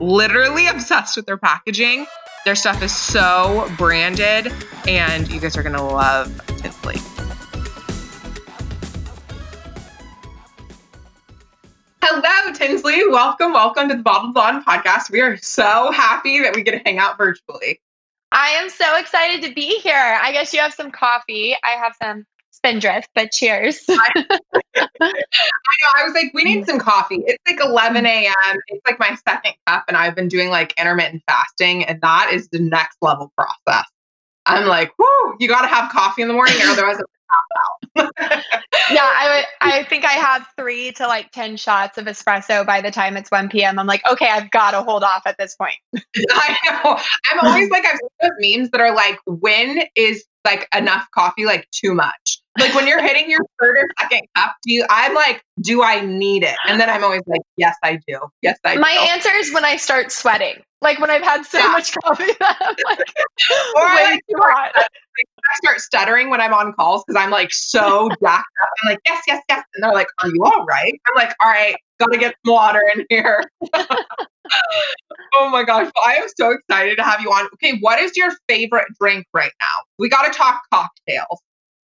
literally 0.00 0.66
obsessed 0.68 1.16
with 1.16 1.26
their 1.26 1.38
packaging. 1.38 2.06
Their 2.44 2.54
stuff 2.54 2.82
is 2.82 2.94
so 2.94 3.70
branded, 3.76 4.52
and 4.88 5.30
you 5.30 5.40
guys 5.40 5.56
are 5.56 5.62
gonna 5.62 5.86
love 5.86 6.40
Tinsley. 6.58 6.96
Hello, 12.02 12.52
Tinsley. 12.54 13.02
Welcome, 13.08 13.52
welcome 13.52 13.88
to 13.88 13.96
the 13.96 14.02
Bottled 14.02 14.34
Blonde 14.34 14.64
podcast. 14.64 15.10
We 15.10 15.20
are 15.20 15.36
so 15.36 15.92
happy 15.92 16.40
that 16.40 16.54
we 16.54 16.62
get 16.62 16.72
to 16.72 16.78
hang 16.78 16.98
out 16.98 17.18
virtually. 17.18 17.80
I 18.32 18.48
am 18.50 18.70
so 18.70 18.96
excited 18.96 19.42
to 19.46 19.54
be 19.54 19.78
here. 19.80 20.18
I 20.22 20.32
guess 20.32 20.54
you 20.54 20.60
have 20.60 20.72
some 20.72 20.90
coffee. 20.90 21.54
I 21.62 21.70
have 21.70 21.94
some 22.02 22.24
spindrift, 22.50 23.10
but 23.14 23.32
cheers. 23.32 23.84
I, 23.88 24.08
know. 24.18 24.32
I 25.00 26.04
was 26.04 26.14
like, 26.14 26.32
we 26.32 26.44
need 26.44 26.66
some 26.66 26.78
coffee. 26.78 27.22
It's 27.26 27.42
like 27.46 27.60
11 27.62 28.06
a.m. 28.06 28.58
It's 28.68 28.86
like 28.86 28.98
my 28.98 29.16
second 29.28 29.54
cup, 29.66 29.84
and 29.88 29.96
I've 29.96 30.14
been 30.14 30.28
doing 30.28 30.48
like 30.48 30.72
intermittent 30.78 31.22
fasting, 31.26 31.84
and 31.84 32.00
that 32.00 32.30
is 32.32 32.48
the 32.48 32.60
next 32.60 32.96
level 33.02 33.32
process. 33.36 33.84
I'm 34.46 34.66
like, 34.66 34.92
whoo, 34.98 35.36
you 35.38 35.48
got 35.48 35.62
to 35.62 35.68
have 35.68 35.92
coffee 35.92 36.22
in 36.22 36.28
the 36.28 36.34
morning, 36.34 36.56
or 36.62 36.70
otherwise 36.70 36.96
yeah, 37.96 38.06
I 39.00 39.34
would. 39.34 39.44
I 39.60 39.82
think 39.84 40.04
I 40.04 40.12
have 40.12 40.46
three 40.56 40.92
to 40.92 41.06
like 41.06 41.32
ten 41.32 41.56
shots 41.56 41.98
of 41.98 42.06
espresso 42.06 42.64
by 42.64 42.80
the 42.80 42.90
time 42.90 43.16
it's 43.16 43.30
one 43.30 43.48
p.m. 43.48 43.78
I'm 43.78 43.86
like, 43.86 44.02
okay, 44.10 44.28
I've 44.28 44.50
got 44.50 44.72
to 44.72 44.82
hold 44.82 45.02
off 45.02 45.22
at 45.26 45.36
this 45.38 45.56
point. 45.56 45.76
I 46.30 46.56
know. 46.66 46.98
I'm 47.30 47.46
always 47.46 47.70
like, 47.70 47.84
I've 47.84 47.98
seen 47.98 48.08
those 48.20 48.30
memes 48.38 48.70
that 48.70 48.80
are 48.80 48.94
like, 48.94 49.18
when 49.26 49.82
is 49.96 50.24
like 50.44 50.68
enough 50.74 51.06
coffee 51.14 51.44
like 51.44 51.68
too 51.70 51.94
much? 51.94 52.39
Like 52.58 52.74
when 52.74 52.88
you're 52.88 53.02
hitting 53.02 53.30
your 53.30 53.40
third 53.60 53.76
or 53.76 53.88
second 54.00 54.22
cup, 54.34 54.56
do 54.64 54.72
you? 54.72 54.84
I'm 54.90 55.14
like, 55.14 55.42
do 55.60 55.82
I 55.82 56.00
need 56.00 56.42
it? 56.42 56.56
And 56.66 56.80
then 56.80 56.90
I'm 56.90 57.04
always 57.04 57.22
like, 57.26 57.42
yes, 57.56 57.76
I 57.82 58.00
do. 58.08 58.18
Yes, 58.42 58.58
I 58.64 58.74
do. 58.74 58.80
My 58.80 58.92
do. 58.92 59.12
answer 59.12 59.30
is 59.34 59.52
when 59.54 59.64
I 59.64 59.76
start 59.76 60.10
sweating. 60.10 60.62
Like 60.82 60.98
when 60.98 61.10
I've 61.10 61.22
had 61.22 61.44
so 61.44 61.58
yeah. 61.58 61.72
much 61.72 61.92
coffee 61.92 62.32
that 62.40 62.56
I'm 62.60 62.74
like, 62.84 62.98
or 63.76 63.84
way 63.94 64.20
too 64.28 64.36
hot. 64.38 64.72
I 64.76 65.56
start 65.56 65.80
stuttering 65.80 66.30
when 66.30 66.40
I'm 66.40 66.54
on 66.54 66.72
calls 66.72 67.04
because 67.06 67.22
I'm 67.22 67.30
like 67.30 67.52
so 67.52 68.08
jacked 68.08 68.24
up. 68.62 68.68
I'm 68.82 68.90
like, 68.90 68.98
yes, 69.06 69.22
yes, 69.26 69.42
yes. 69.48 69.62
And 69.74 69.84
they're 69.84 69.92
like, 69.92 70.08
are 70.22 70.28
you 70.28 70.42
all 70.42 70.64
right? 70.64 70.98
I'm 71.06 71.14
like, 71.14 71.34
all 71.40 71.48
right, 71.48 71.76
gotta 71.98 72.18
get 72.18 72.34
some 72.44 72.54
water 72.54 72.80
in 72.94 73.04
here. 73.10 73.44
oh 75.34 75.50
my 75.50 75.62
gosh. 75.62 75.90
I 76.04 76.14
am 76.14 76.28
so 76.36 76.50
excited 76.50 76.96
to 76.96 77.04
have 77.04 77.20
you 77.20 77.30
on. 77.30 77.46
Okay, 77.54 77.78
what 77.80 78.00
is 78.00 78.16
your 78.16 78.32
favorite 78.48 78.86
drink 78.98 79.26
right 79.34 79.52
now? 79.60 79.66
We 79.98 80.08
gotta 80.08 80.32
talk 80.32 80.62
cocktails. 80.72 81.40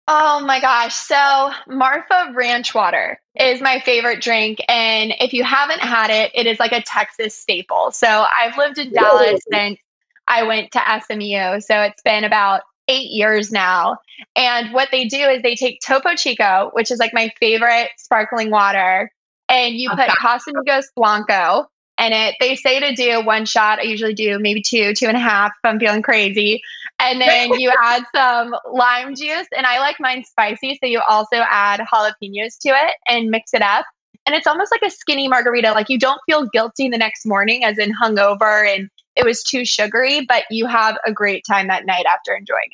Oh 0.06 0.40
my 0.40 0.60
gosh. 0.60 0.94
So, 0.94 1.50
Marfa 1.66 2.32
Ranch 2.34 2.74
Water 2.74 3.18
is 3.40 3.62
my 3.62 3.80
favorite 3.80 4.20
drink. 4.20 4.58
And 4.68 5.14
if 5.18 5.32
you 5.32 5.44
haven't 5.44 5.80
had 5.80 6.10
it, 6.10 6.30
it 6.34 6.46
is 6.46 6.60
like 6.60 6.72
a 6.72 6.82
Texas 6.82 7.34
staple. 7.34 7.90
So, 7.90 8.06
I've 8.08 8.56
lived 8.58 8.78
in 8.78 8.92
Dallas 8.92 9.40
since 9.50 9.78
I 10.26 10.42
went 10.42 10.72
to 10.72 11.00
SMU. 11.06 11.60
So, 11.60 11.80
it's 11.80 12.02
been 12.02 12.24
about 12.24 12.62
eight 12.88 13.10
years 13.10 13.50
now. 13.50 13.96
And 14.36 14.72
what 14.74 14.90
they 14.90 15.06
do 15.06 15.16
is 15.16 15.42
they 15.42 15.54
take 15.54 15.80
Topo 15.80 16.14
Chico, 16.14 16.70
which 16.74 16.90
is 16.90 16.98
like 16.98 17.14
my 17.14 17.32
favorite 17.40 17.88
sparkling 17.96 18.50
water, 18.50 19.10
and 19.48 19.74
you 19.74 19.88
put 19.90 20.08
Casamigos 20.08 20.84
Blanco 20.94 21.66
in 21.98 22.12
it. 22.12 22.34
They 22.40 22.56
say 22.56 22.80
to 22.80 22.94
do 22.94 23.24
one 23.24 23.46
shot. 23.46 23.78
I 23.78 23.82
usually 23.82 24.14
do 24.14 24.38
maybe 24.38 24.62
two, 24.62 24.94
two 24.94 25.06
and 25.06 25.16
a 25.16 25.20
half 25.20 25.52
if 25.52 25.70
I'm 25.70 25.78
feeling 25.78 26.02
crazy. 26.02 26.62
And 27.10 27.20
then 27.20 27.60
you 27.60 27.72
add 27.82 28.04
some 28.14 28.54
lime 28.72 29.14
juice. 29.14 29.46
And 29.56 29.66
I 29.66 29.78
like 29.78 29.96
mine 30.00 30.24
spicy. 30.24 30.78
So 30.82 30.88
you 30.88 31.00
also 31.08 31.36
add 31.36 31.80
jalapenos 31.80 32.58
to 32.60 32.68
it 32.68 32.94
and 33.08 33.30
mix 33.30 33.54
it 33.54 33.62
up. 33.62 33.84
And 34.26 34.34
it's 34.34 34.46
almost 34.46 34.72
like 34.72 34.82
a 34.82 34.90
skinny 34.90 35.28
margarita. 35.28 35.72
Like 35.72 35.88
you 35.88 35.98
don't 35.98 36.20
feel 36.26 36.48
guilty 36.52 36.88
the 36.88 36.98
next 36.98 37.26
morning, 37.26 37.64
as 37.64 37.78
in 37.78 37.92
hungover 37.92 38.66
and 38.66 38.88
it 39.16 39.24
was 39.24 39.42
too 39.42 39.64
sugary, 39.64 40.24
but 40.26 40.44
you 40.50 40.66
have 40.66 40.96
a 41.06 41.12
great 41.12 41.44
time 41.48 41.68
that 41.68 41.86
night 41.86 42.04
after 42.06 42.34
enjoying 42.34 42.70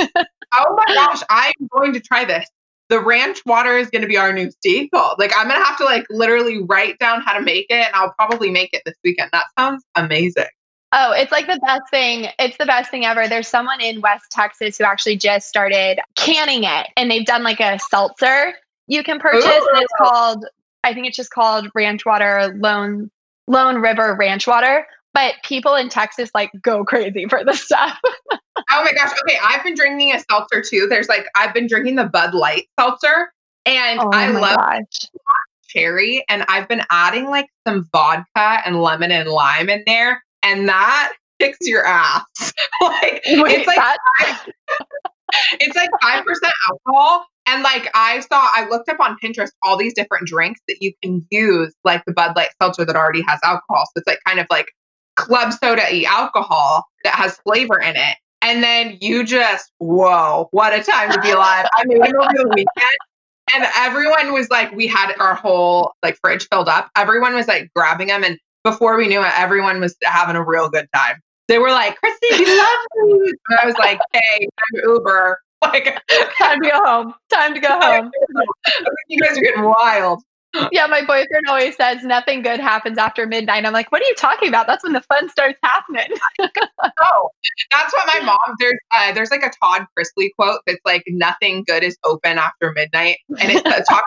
it. 0.00 0.10
oh 0.54 0.74
my 0.76 0.94
gosh, 0.94 1.22
I'm 1.30 1.52
going 1.70 1.92
to 1.92 2.00
try 2.00 2.24
this. 2.24 2.48
The 2.88 3.00
ranch 3.00 3.42
water 3.46 3.76
is 3.76 3.90
going 3.90 4.02
to 4.02 4.08
be 4.08 4.16
our 4.16 4.32
new 4.32 4.50
staple. 4.50 5.14
Like 5.18 5.32
I'm 5.36 5.48
going 5.48 5.60
to 5.60 5.64
have 5.64 5.78
to 5.78 5.84
like 5.84 6.06
literally 6.10 6.62
write 6.62 6.98
down 6.98 7.20
how 7.20 7.34
to 7.34 7.42
make 7.42 7.66
it 7.68 7.86
and 7.86 7.94
I'll 7.94 8.12
probably 8.12 8.50
make 8.50 8.72
it 8.72 8.82
this 8.84 8.94
weekend. 9.04 9.30
That 9.32 9.46
sounds 9.58 9.84
amazing. 9.94 10.46
Oh, 10.98 11.12
it's 11.12 11.30
like 11.30 11.46
the 11.46 11.60
best 11.66 11.82
thing. 11.90 12.28
It's 12.38 12.56
the 12.56 12.64
best 12.64 12.90
thing 12.90 13.04
ever. 13.04 13.28
There's 13.28 13.48
someone 13.48 13.80
in 13.82 14.00
West 14.00 14.30
Texas 14.30 14.78
who 14.78 14.84
actually 14.84 15.18
just 15.18 15.46
started 15.46 16.00
canning 16.14 16.64
it 16.64 16.88
and 16.96 17.10
they've 17.10 17.26
done 17.26 17.42
like 17.42 17.60
a 17.60 17.78
seltzer 17.90 18.54
you 18.86 19.02
can 19.02 19.18
purchase 19.18 19.44
Ooh. 19.44 19.68
and 19.72 19.82
it's 19.82 19.92
called 19.98 20.44
I 20.84 20.94
think 20.94 21.06
it's 21.06 21.16
just 21.16 21.30
called 21.30 21.68
Ranch 21.74 22.06
Water 22.06 22.54
Lone 22.58 23.10
Lone 23.48 23.76
River 23.76 24.14
Ranch 24.18 24.46
Water. 24.46 24.86
But 25.12 25.34
people 25.44 25.74
in 25.74 25.88
Texas 25.88 26.30
like 26.34 26.50
go 26.60 26.84
crazy 26.84 27.26
for 27.28 27.42
this 27.44 27.64
stuff. 27.64 27.98
oh 28.32 28.40
my 28.70 28.92
gosh. 28.92 29.12
Okay. 29.22 29.38
I've 29.42 29.64
been 29.64 29.74
drinking 29.74 30.14
a 30.14 30.20
seltzer 30.30 30.62
too. 30.62 30.86
There's 30.88 31.08
like 31.08 31.26
I've 31.34 31.54
been 31.54 31.66
drinking 31.66 31.96
the 31.96 32.04
Bud 32.04 32.34
Light 32.34 32.68
seltzer 32.78 33.32
and 33.64 33.98
oh 33.98 34.10
I 34.12 34.28
love 34.28 34.56
gosh. 34.56 35.08
cherry. 35.68 36.24
And 36.28 36.44
I've 36.48 36.68
been 36.68 36.82
adding 36.90 37.28
like 37.28 37.48
some 37.66 37.88
vodka 37.92 38.60
and 38.64 38.80
lemon 38.80 39.10
and 39.10 39.28
lime 39.28 39.68
in 39.68 39.82
there. 39.86 40.22
And 40.46 40.68
that 40.68 41.12
kicks 41.40 41.58
your 41.62 41.84
ass. 41.84 42.24
like 42.80 43.22
Wait, 43.26 43.58
it's 43.58 43.66
like 43.66 43.78
five, 43.78 44.52
it's 45.60 45.76
like 45.76 45.90
five 46.02 46.24
percent 46.24 46.52
alcohol. 46.68 47.26
And 47.48 47.62
like 47.62 47.88
I 47.94 48.20
saw, 48.20 48.48
I 48.52 48.66
looked 48.68 48.88
up 48.88 48.98
on 49.00 49.16
Pinterest 49.22 49.50
all 49.62 49.76
these 49.76 49.94
different 49.94 50.26
drinks 50.26 50.60
that 50.68 50.78
you 50.80 50.92
can 51.02 51.24
use, 51.30 51.74
like 51.84 52.04
the 52.04 52.12
Bud 52.12 52.34
Light 52.34 52.50
seltzer 52.60 52.84
that 52.84 52.96
already 52.96 53.22
has 53.22 53.38
alcohol. 53.44 53.84
So 53.86 53.92
it's 53.96 54.06
like 54.06 54.18
kind 54.26 54.40
of 54.40 54.46
like 54.50 54.66
club 55.16 55.52
soda 55.52 55.92
e 55.92 56.06
alcohol 56.06 56.84
that 57.04 57.14
has 57.14 57.36
flavor 57.38 57.78
in 57.78 57.96
it. 57.96 58.16
And 58.42 58.62
then 58.62 58.98
you 59.00 59.24
just, 59.24 59.72
whoa, 59.78 60.48
what 60.50 60.72
a 60.72 60.82
time 60.82 61.10
to 61.10 61.20
be 61.20 61.30
alive. 61.30 61.66
I 61.74 61.84
mean, 61.86 62.02
over 62.02 62.32
the 62.32 62.48
weekend 62.54 62.96
and 63.54 63.66
everyone 63.76 64.32
was 64.32 64.50
like, 64.50 64.72
we 64.72 64.86
had 64.86 65.14
our 65.18 65.34
whole 65.34 65.92
like 66.02 66.18
fridge 66.20 66.46
filled 66.50 66.68
up. 66.68 66.90
Everyone 66.96 67.34
was 67.34 67.48
like 67.48 67.70
grabbing 67.74 68.08
them. 68.08 68.24
And 68.24 68.38
before 68.66 68.96
we 68.96 69.06
knew 69.06 69.22
it, 69.22 69.32
everyone 69.38 69.80
was 69.80 69.96
having 70.02 70.34
a 70.34 70.44
real 70.44 70.68
good 70.68 70.88
time. 70.92 71.22
They 71.46 71.58
were 71.58 71.70
like, 71.70 71.96
Christy, 72.00 72.26
we 72.44 72.58
love 72.58 72.78
you. 72.96 73.34
And 73.48 73.58
I 73.62 73.66
was 73.66 73.76
like, 73.78 74.00
hey, 74.12 74.40
I'm 74.40 74.90
Uber. 74.90 75.40
Like, 75.62 75.84
time 76.38 76.60
to 76.60 76.70
go 76.70 76.84
home. 76.84 77.14
Time 77.32 77.54
to 77.54 77.60
go 77.60 77.80
home. 77.80 78.10
you 79.08 79.18
guys 79.18 79.38
are 79.38 79.40
getting 79.40 79.64
wild. 79.64 80.22
Yeah, 80.72 80.86
my 80.86 81.00
boyfriend 81.00 81.46
always 81.48 81.76
says 81.76 82.02
nothing 82.02 82.42
good 82.42 82.60
happens 82.60 82.98
after 82.98 83.26
midnight. 83.26 83.64
I'm 83.64 83.72
like, 83.72 83.90
what 83.92 84.02
are 84.02 84.04
you 84.04 84.14
talking 84.14 84.48
about? 84.48 84.66
That's 84.66 84.82
when 84.82 84.92
the 84.92 85.00
fun 85.02 85.28
starts 85.28 85.58
happening. 85.62 86.08
oh, 86.40 87.30
that's 87.70 87.92
what 87.92 88.06
my 88.14 88.20
mom. 88.24 88.56
There's 88.58 88.78
uh, 88.94 89.12
there's 89.12 89.30
like 89.30 89.42
a 89.42 89.50
Todd 89.62 89.86
Chrisley 89.96 90.30
quote 90.38 90.60
that's 90.66 90.80
like, 90.84 91.04
nothing 91.08 91.64
good 91.66 91.82
is 91.82 91.96
open 92.04 92.38
after 92.38 92.72
midnight, 92.72 93.18
and 93.38 93.50
it 93.50 93.64
talks 93.64 93.88
about, 93.88 94.02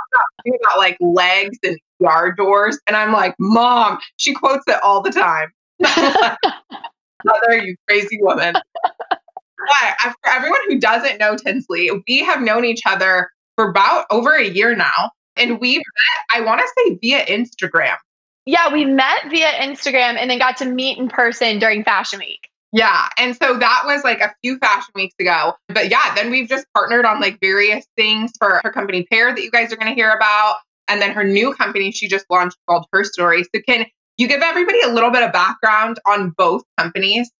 about 0.66 0.78
like 0.78 0.98
legs 1.00 1.58
and 1.64 1.78
yard 2.00 2.38
doors. 2.38 2.80
And 2.88 2.96
I'm 2.96 3.12
like, 3.12 3.36
mom, 3.40 4.00
she 4.18 4.34
quotes 4.34 4.64
it 4.68 4.82
all 4.84 5.02
the 5.02 5.12
time. 5.12 5.52
Mother, 7.26 7.58
you 7.58 7.76
crazy 7.88 8.18
woman. 8.22 8.56
But 9.68 10.14
for 10.24 10.30
everyone 10.30 10.60
who 10.68 10.80
doesn't 10.80 11.20
know 11.20 11.36
Tinsley, 11.36 11.92
we 12.08 12.20
have 12.20 12.42
known 12.42 12.66
each 12.66 12.82
other 12.86 13.30
for 13.56 13.70
about 13.70 14.06
over 14.10 14.34
a 14.34 14.48
year 14.48 14.76
now. 14.76 15.12
And 15.40 15.60
we 15.60 15.78
met, 15.78 16.38
I 16.38 16.42
want 16.42 16.62
to 16.62 16.68
say 16.78 17.00
via 17.02 17.26
Instagram. 17.26 17.96
Yeah, 18.46 18.72
we 18.72 18.86
met 18.86 19.30
via 19.30 19.52
Instagram 19.54 20.18
and 20.18 20.30
then 20.30 20.40
got 20.40 20.58
to 20.58 20.66
meet 20.66 20.98
in 20.98 21.08
person 21.08 21.60
during 21.60 21.84
Fashion 21.84 22.20
Week. 22.20 22.50
Yeah. 22.72 23.08
And 23.18 23.36
so 23.36 23.58
that 23.58 23.84
was 23.86 24.04
like 24.04 24.22
a 24.22 24.34
few 24.42 24.58
fashion 24.60 24.92
weeks 24.94 25.16
ago. 25.20 25.54
But 25.68 25.90
yeah, 25.90 26.14
then 26.16 26.30
we've 26.30 26.48
just 26.48 26.66
partnered 26.74 27.06
on 27.06 27.20
like 27.20 27.40
various 27.42 27.86
things 27.96 28.32
for 28.38 28.62
her 28.64 28.72
company 28.72 29.08
Pairr 29.12 29.34
that 29.34 29.42
you 29.42 29.50
guys 29.50 29.74
are 29.74 29.76
going 29.76 29.90
to 29.90 29.96
hear 29.96 30.12
about. 30.12 30.58
And 30.88 31.02
then 31.02 31.12
her 31.12 31.24
new 31.24 31.54
company 31.54 31.92
she 31.92 32.08
just 32.08 32.26
launched 32.30 32.58
called 32.68 32.86
Her 32.92 33.04
Story. 33.04 33.44
So 33.44 33.62
can 33.68 33.86
you 34.18 34.28
give 34.28 34.42
everybody 34.42 34.82
a 34.82 34.90
little 34.90 35.12
bit 35.12 35.24
of 35.24 35.32
background 35.32 36.00
on 36.06 36.34
both 36.38 36.64
companies? 36.78 37.32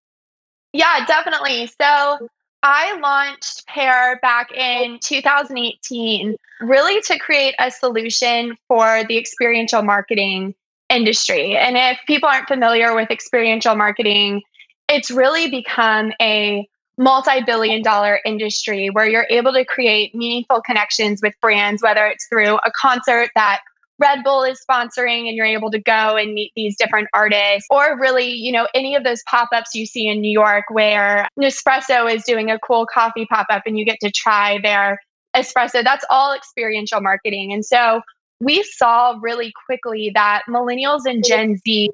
Yeah, 0.74 1.06
definitely. 1.06 1.70
So 1.80 2.28
I 2.62 3.00
launched 3.00 3.66
Pairr 3.68 4.20
back 4.22 4.52
in 4.52 5.00
2018, 5.02 6.36
really 6.62 7.02
to 7.02 7.18
create 7.18 7.56
a 7.60 7.72
solution 7.72 8.58
for 8.68 9.04
the 9.08 9.18
experiential 9.18 9.82
marketing 9.82 10.56
industry. 10.90 11.56
And 11.56 11.78
if 11.78 12.00
people 12.06 12.28
aren't 12.28 12.48
familiar 12.48 12.94
with 12.94 13.12
experiential 13.12 13.76
marketing, 13.76 14.42
it's 14.90 15.10
really 15.10 15.50
become 15.50 16.12
a 16.22 16.68
multi 16.98 17.42
billion 17.46 17.82
dollar 17.82 18.20
industry 18.26 18.90
where 18.90 19.08
you're 19.08 19.28
able 19.30 19.54
to 19.54 19.64
create 19.64 20.14
meaningful 20.14 20.62
connections 20.62 21.22
with 21.24 21.34
brands, 21.42 21.82
whether 21.82 22.06
it's 22.08 22.28
through 22.28 22.58
a 22.58 22.72
concert 22.76 23.30
that 23.36 23.62
Red 24.00 24.24
Bull 24.24 24.44
is 24.44 24.60
sponsoring 24.70 25.28
and 25.28 25.36
you're 25.36 25.46
able 25.46 25.70
to 25.72 25.80
go 25.80 26.16
and 26.16 26.34
meet 26.34 26.54
these 26.56 26.76
different 26.78 27.10
artists, 27.14 27.68
or 27.70 28.00
really, 28.00 28.32
you 28.32 28.52
know, 28.52 28.68
any 28.74 28.96
of 28.96 29.04
those 29.04 29.22
pop 29.30 29.50
ups 29.54 29.76
you 29.76 29.86
see 29.86 30.08
in 30.08 30.22
New 30.22 30.32
York 30.32 30.66
where 30.70 31.28
Nespresso 31.38 32.12
is 32.12 32.24
doing 32.24 32.50
a 32.50 32.58
cool 32.60 32.86
coffee 32.86 33.26
pop 33.26 33.48
up 33.50 33.64
and 33.66 33.78
you 33.78 33.86
get 33.86 34.00
to 34.02 34.10
try 34.10 34.58
their 34.64 35.00
espresso. 35.36 35.84
That's 35.84 36.06
all 36.10 36.34
experiential 36.34 37.02
marketing. 37.02 37.52
And 37.54 37.66
so 37.66 38.02
we 38.40 38.64
saw 38.64 39.18
really 39.22 39.52
quickly 39.66 40.12
that 40.16 40.44
millennials 40.50 41.02
and 41.06 41.24
Gen 41.26 41.58
Z 41.58 41.90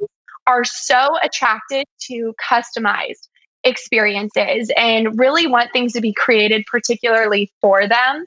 are 0.48 0.64
so 0.64 1.18
attracted 1.24 1.86
to 2.02 2.34
customized 2.40 3.28
experiences 3.64 4.72
and 4.78 5.18
really 5.18 5.48
want 5.48 5.72
things 5.74 5.92
to 5.94 6.02
be 6.02 6.14
created 6.14 6.64
particularly 6.70 7.52
for 7.62 7.88
them. 7.88 8.26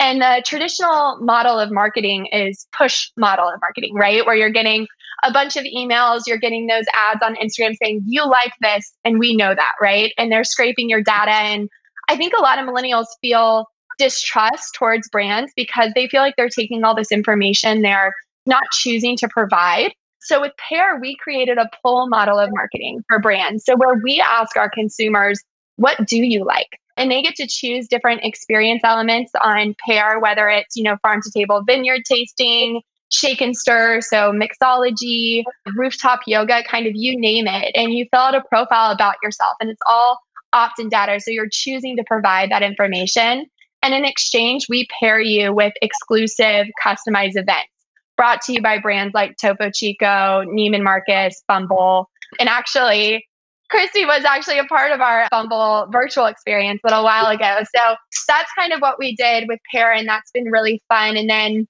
And 0.00 0.22
the 0.22 0.42
traditional 0.46 1.18
model 1.20 1.58
of 1.58 1.70
marketing 1.70 2.26
is 2.32 2.66
push 2.76 3.10
model 3.18 3.48
of 3.48 3.60
marketing, 3.60 3.94
right? 3.94 4.24
Where 4.24 4.34
you're 4.34 4.50
getting 4.50 4.86
a 5.22 5.30
bunch 5.30 5.56
of 5.56 5.64
emails, 5.64 6.22
you're 6.26 6.38
getting 6.38 6.66
those 6.66 6.86
ads 7.10 7.20
on 7.22 7.36
Instagram 7.36 7.76
saying, 7.82 8.02
you 8.06 8.26
like 8.26 8.52
this, 8.62 8.92
and 9.04 9.18
we 9.18 9.36
know 9.36 9.54
that, 9.54 9.72
right? 9.80 10.12
And 10.16 10.32
they're 10.32 10.42
scraping 10.42 10.88
your 10.88 11.02
data. 11.02 11.32
And 11.32 11.68
I 12.08 12.16
think 12.16 12.32
a 12.32 12.40
lot 12.40 12.58
of 12.58 12.66
millennials 12.66 13.06
feel 13.20 13.66
distrust 13.98 14.74
towards 14.74 15.10
brands 15.10 15.52
because 15.54 15.92
they 15.94 16.08
feel 16.08 16.22
like 16.22 16.34
they're 16.36 16.48
taking 16.48 16.82
all 16.82 16.94
this 16.94 17.12
information 17.12 17.82
they're 17.82 18.14
not 18.46 18.62
choosing 18.72 19.18
to 19.18 19.28
provide. 19.28 19.92
So 20.22 20.40
with 20.40 20.52
Pairr, 20.56 20.98
we 20.98 21.16
created 21.16 21.58
a 21.58 21.68
pull 21.82 22.08
model 22.08 22.38
of 22.38 22.48
marketing 22.54 23.04
for 23.08 23.18
brands. 23.18 23.64
So 23.66 23.76
where 23.76 24.00
we 24.02 24.18
ask 24.20 24.56
our 24.56 24.70
consumers, 24.70 25.42
what 25.76 26.06
do 26.06 26.16
you 26.16 26.44
like? 26.44 26.78
And 27.00 27.10
they 27.10 27.22
get 27.22 27.34
to 27.36 27.46
choose 27.48 27.88
different 27.88 28.20
experience 28.24 28.82
elements 28.84 29.32
on 29.42 29.74
Pairr 29.86 30.20
whether 30.20 30.48
it's 30.50 30.76
you 30.76 30.82
know 30.82 30.98
farm 31.02 31.22
to 31.22 31.30
table 31.30 31.62
vineyard 31.66 32.02
tasting 32.04 32.82
shake 33.10 33.40
and 33.40 33.56
stir 33.56 34.00
so 34.02 34.32
mixology 34.32 35.42
rooftop 35.76 36.20
yoga 36.26 36.62
kind 36.62 36.86
of 36.86 36.92
you 36.94 37.18
name 37.18 37.46
it. 37.46 37.72
And 37.74 37.94
you 37.94 38.04
fill 38.12 38.20
out 38.20 38.34
a 38.34 38.42
profile 38.42 38.92
about 38.92 39.16
yourself 39.22 39.56
and 39.60 39.70
it's 39.70 39.80
all 39.86 40.18
opt-in 40.52 40.90
data. 40.90 41.20
So 41.20 41.30
you're 41.30 41.48
choosing 41.50 41.96
to 41.96 42.04
provide 42.04 42.50
that 42.50 42.62
information. 42.62 43.46
And 43.82 43.94
in 43.94 44.04
exchange 44.04 44.66
we 44.68 44.86
pair 45.00 45.20
you 45.20 45.54
with 45.54 45.72
exclusive 45.80 46.66
customized 46.84 47.36
events 47.36 47.70
brought 48.18 48.42
to 48.42 48.52
you 48.52 48.60
by 48.60 48.78
brands 48.78 49.14
like 49.14 49.38
topo 49.38 49.70
chico 49.70 50.44
neiman 50.44 50.82
marcus 50.82 51.42
bumble. 51.48 52.10
And 52.38 52.50
actually 52.50 53.26
Christy 53.70 54.04
was 54.04 54.24
actually 54.24 54.58
a 54.58 54.64
part 54.64 54.90
of 54.90 55.00
our 55.00 55.28
Bumble 55.30 55.86
virtual 55.92 56.26
experience 56.26 56.80
a 56.84 56.88
little 56.88 57.04
while 57.04 57.26
ago. 57.26 57.60
So 57.74 57.94
that's 58.26 58.50
kind 58.58 58.72
of 58.72 58.80
what 58.80 58.98
we 58.98 59.14
did 59.14 59.46
with 59.48 59.60
Pairr, 59.72 59.92
and 59.92 60.08
that's 60.08 60.30
been 60.32 60.50
really 60.50 60.82
fun. 60.88 61.16
And 61.16 61.30
then 61.30 61.68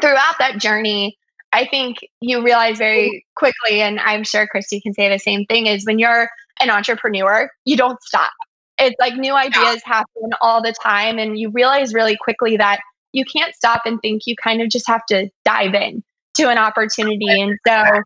throughout 0.00 0.36
that 0.38 0.58
journey, 0.58 1.18
I 1.52 1.66
think 1.66 1.98
you 2.20 2.42
realize 2.42 2.78
very 2.78 3.24
quickly, 3.36 3.82
and 3.82 4.00
I'm 4.00 4.24
sure 4.24 4.46
Christy 4.46 4.80
can 4.80 4.94
say 4.94 5.08
the 5.08 5.18
same 5.18 5.44
thing, 5.44 5.66
is 5.66 5.84
when 5.84 5.98
you're 5.98 6.28
an 6.60 6.70
entrepreneur, 6.70 7.48
you 7.64 7.76
don't 7.76 8.02
stop. 8.02 8.32
It's 8.78 8.96
like 8.98 9.14
new 9.14 9.34
ideas 9.34 9.82
yeah. 9.86 9.94
happen 9.94 10.30
all 10.40 10.62
the 10.62 10.74
time, 10.82 11.18
and 11.18 11.38
you 11.38 11.50
realize 11.50 11.94
really 11.94 12.16
quickly 12.16 12.56
that 12.56 12.80
you 13.12 13.24
can't 13.24 13.54
stop 13.54 13.82
and 13.84 14.00
think. 14.00 14.22
You 14.26 14.34
kind 14.42 14.62
of 14.62 14.70
just 14.70 14.88
have 14.88 15.04
to 15.10 15.28
dive 15.44 15.74
in 15.74 16.02
to 16.34 16.48
an 16.48 16.58
opportunity. 16.58 17.28
And 17.28 17.56
so 17.66 18.02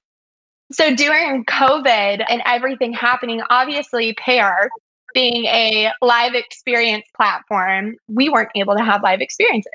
so 0.72 0.94
during 0.94 1.44
COVID 1.44 2.24
and 2.28 2.42
everything 2.44 2.92
happening, 2.92 3.42
obviously 3.50 4.14
Pairr 4.14 4.68
being 5.14 5.46
a 5.46 5.90
live 6.02 6.34
experience 6.34 7.04
platform, 7.16 7.96
we 8.08 8.28
weren't 8.28 8.50
able 8.54 8.76
to 8.76 8.84
have 8.84 9.02
live 9.02 9.20
experiences 9.20 9.72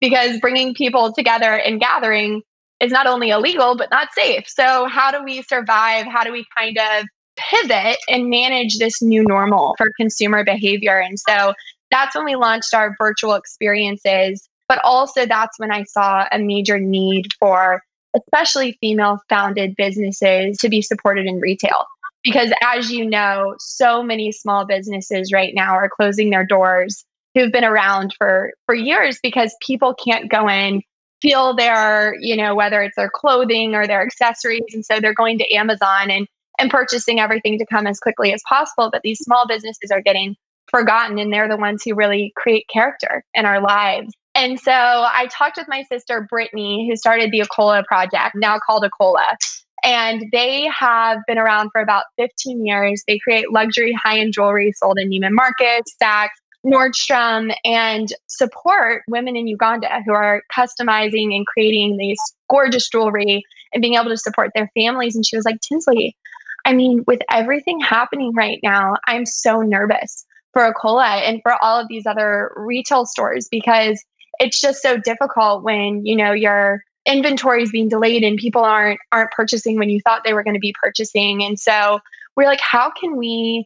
because 0.00 0.38
bringing 0.40 0.74
people 0.74 1.12
together 1.12 1.56
and 1.56 1.80
gathering 1.80 2.42
is 2.80 2.92
not 2.92 3.06
only 3.06 3.30
illegal 3.30 3.76
but 3.76 3.90
not 3.90 4.08
safe. 4.14 4.44
So 4.46 4.86
how 4.86 5.10
do 5.10 5.24
we 5.24 5.42
survive? 5.42 6.06
How 6.06 6.22
do 6.22 6.32
we 6.32 6.44
kind 6.56 6.78
of 6.78 7.06
pivot 7.36 7.96
and 8.08 8.28
manage 8.28 8.78
this 8.78 9.00
new 9.00 9.24
normal 9.24 9.74
for 9.78 9.90
consumer 9.96 10.44
behavior? 10.44 10.98
And 10.98 11.18
so 11.18 11.54
that's 11.90 12.14
when 12.14 12.24
we 12.24 12.36
launched 12.36 12.74
our 12.74 12.94
virtual 12.98 13.34
experiences, 13.34 14.46
but 14.68 14.80
also 14.84 15.24
that's 15.24 15.58
when 15.58 15.72
I 15.72 15.84
saw 15.84 16.26
a 16.30 16.38
major 16.38 16.78
need 16.78 17.32
for 17.38 17.82
especially 18.16 18.76
female 18.80 19.18
founded 19.28 19.74
businesses 19.76 20.56
to 20.58 20.68
be 20.68 20.82
supported 20.82 21.26
in 21.26 21.40
retail. 21.40 21.86
Because 22.22 22.52
as 22.62 22.90
you 22.90 23.04
know, 23.08 23.54
so 23.58 24.02
many 24.02 24.32
small 24.32 24.64
businesses 24.64 25.32
right 25.32 25.52
now 25.54 25.74
are 25.74 25.90
closing 25.90 26.30
their 26.30 26.46
doors 26.46 27.04
who've 27.34 27.52
been 27.52 27.64
around 27.64 28.14
for 28.16 28.52
for 28.66 28.74
years 28.74 29.18
because 29.22 29.54
people 29.60 29.94
can't 29.94 30.30
go 30.30 30.48
in 30.48 30.82
feel 31.20 31.54
their 31.56 32.14
you 32.20 32.36
know 32.36 32.54
whether 32.54 32.82
it's 32.82 32.96
their 32.96 33.10
clothing 33.12 33.74
or 33.74 33.86
their 33.86 34.02
accessories 34.02 34.62
and 34.72 34.84
so 34.84 35.00
they're 35.00 35.14
going 35.14 35.38
to 35.38 35.54
amazon 35.54 36.10
and 36.10 36.28
and 36.58 36.70
purchasing 36.70 37.20
everything 37.20 37.58
to 37.58 37.66
come 37.66 37.86
as 37.86 37.98
quickly 37.98 38.32
as 38.32 38.42
possible. 38.48 38.90
But 38.90 39.02
these 39.02 39.18
small 39.18 39.46
businesses 39.46 39.90
are 39.90 40.02
getting 40.02 40.36
forgotten 40.70 41.18
and 41.18 41.32
they're 41.32 41.48
the 41.48 41.56
ones 41.56 41.82
who 41.84 41.94
really 41.94 42.32
create 42.36 42.66
character 42.72 43.24
in 43.34 43.44
our 43.44 43.60
lives. 43.60 44.14
And 44.34 44.58
so 44.58 44.72
I 44.72 45.28
talked 45.30 45.56
with 45.56 45.68
my 45.68 45.84
sister 45.84 46.26
Brittany, 46.28 46.88
who 46.88 46.96
started 46.96 47.30
the 47.30 47.40
Akola 47.40 47.84
Project, 47.84 48.34
now 48.34 48.58
called 48.58 48.84
Akola. 48.84 49.36
And 49.84 50.24
they 50.32 50.66
have 50.66 51.18
been 51.26 51.38
around 51.38 51.70
for 51.70 51.80
about 51.80 52.04
15 52.16 52.64
years. 52.66 53.04
They 53.06 53.18
create 53.18 53.52
luxury 53.52 53.92
high 53.92 54.18
end 54.18 54.32
jewelry 54.32 54.72
sold 54.72 54.98
in 54.98 55.10
Neiman 55.10 55.32
Marcus, 55.32 55.82
Saks, 56.02 56.28
Nordstrom, 56.66 57.54
and 57.64 58.08
support 58.26 59.02
women 59.08 59.36
in 59.36 59.46
Uganda 59.46 60.00
who 60.04 60.12
are 60.12 60.42
customizing 60.56 61.34
and 61.36 61.46
creating 61.46 61.98
these 61.98 62.18
gorgeous 62.48 62.88
jewelry 62.88 63.42
and 63.72 63.82
being 63.82 63.94
able 63.94 64.08
to 64.08 64.16
support 64.16 64.50
their 64.54 64.70
families. 64.74 65.14
And 65.14 65.26
she 65.26 65.36
was 65.36 65.44
like, 65.44 65.60
Tinsley, 65.60 66.16
I 66.64 66.72
mean, 66.72 67.04
with 67.06 67.20
everything 67.30 67.80
happening 67.80 68.32
right 68.34 68.60
now, 68.62 68.96
I'm 69.06 69.26
so 69.26 69.60
nervous 69.60 70.24
for 70.54 70.72
Akola 70.72 71.28
and 71.28 71.40
for 71.42 71.62
all 71.62 71.78
of 71.78 71.88
these 71.88 72.06
other 72.06 72.52
retail 72.56 73.04
stores 73.04 73.48
because 73.50 74.02
it's 74.38 74.60
just 74.60 74.82
so 74.82 74.96
difficult 74.96 75.62
when, 75.62 76.04
you 76.04 76.16
know, 76.16 76.32
your 76.32 76.82
inventory 77.06 77.62
is 77.62 77.70
being 77.70 77.88
delayed 77.88 78.22
and 78.22 78.38
people 78.38 78.62
aren't 78.62 78.98
aren't 79.12 79.30
purchasing 79.32 79.78
when 79.78 79.90
you 79.90 80.00
thought 80.00 80.22
they 80.24 80.32
were 80.32 80.42
going 80.42 80.54
to 80.54 80.60
be 80.60 80.74
purchasing. 80.80 81.44
And 81.44 81.58
so 81.58 82.00
we're 82.36 82.46
like, 82.46 82.60
how 82.60 82.90
can 82.90 83.16
we 83.16 83.64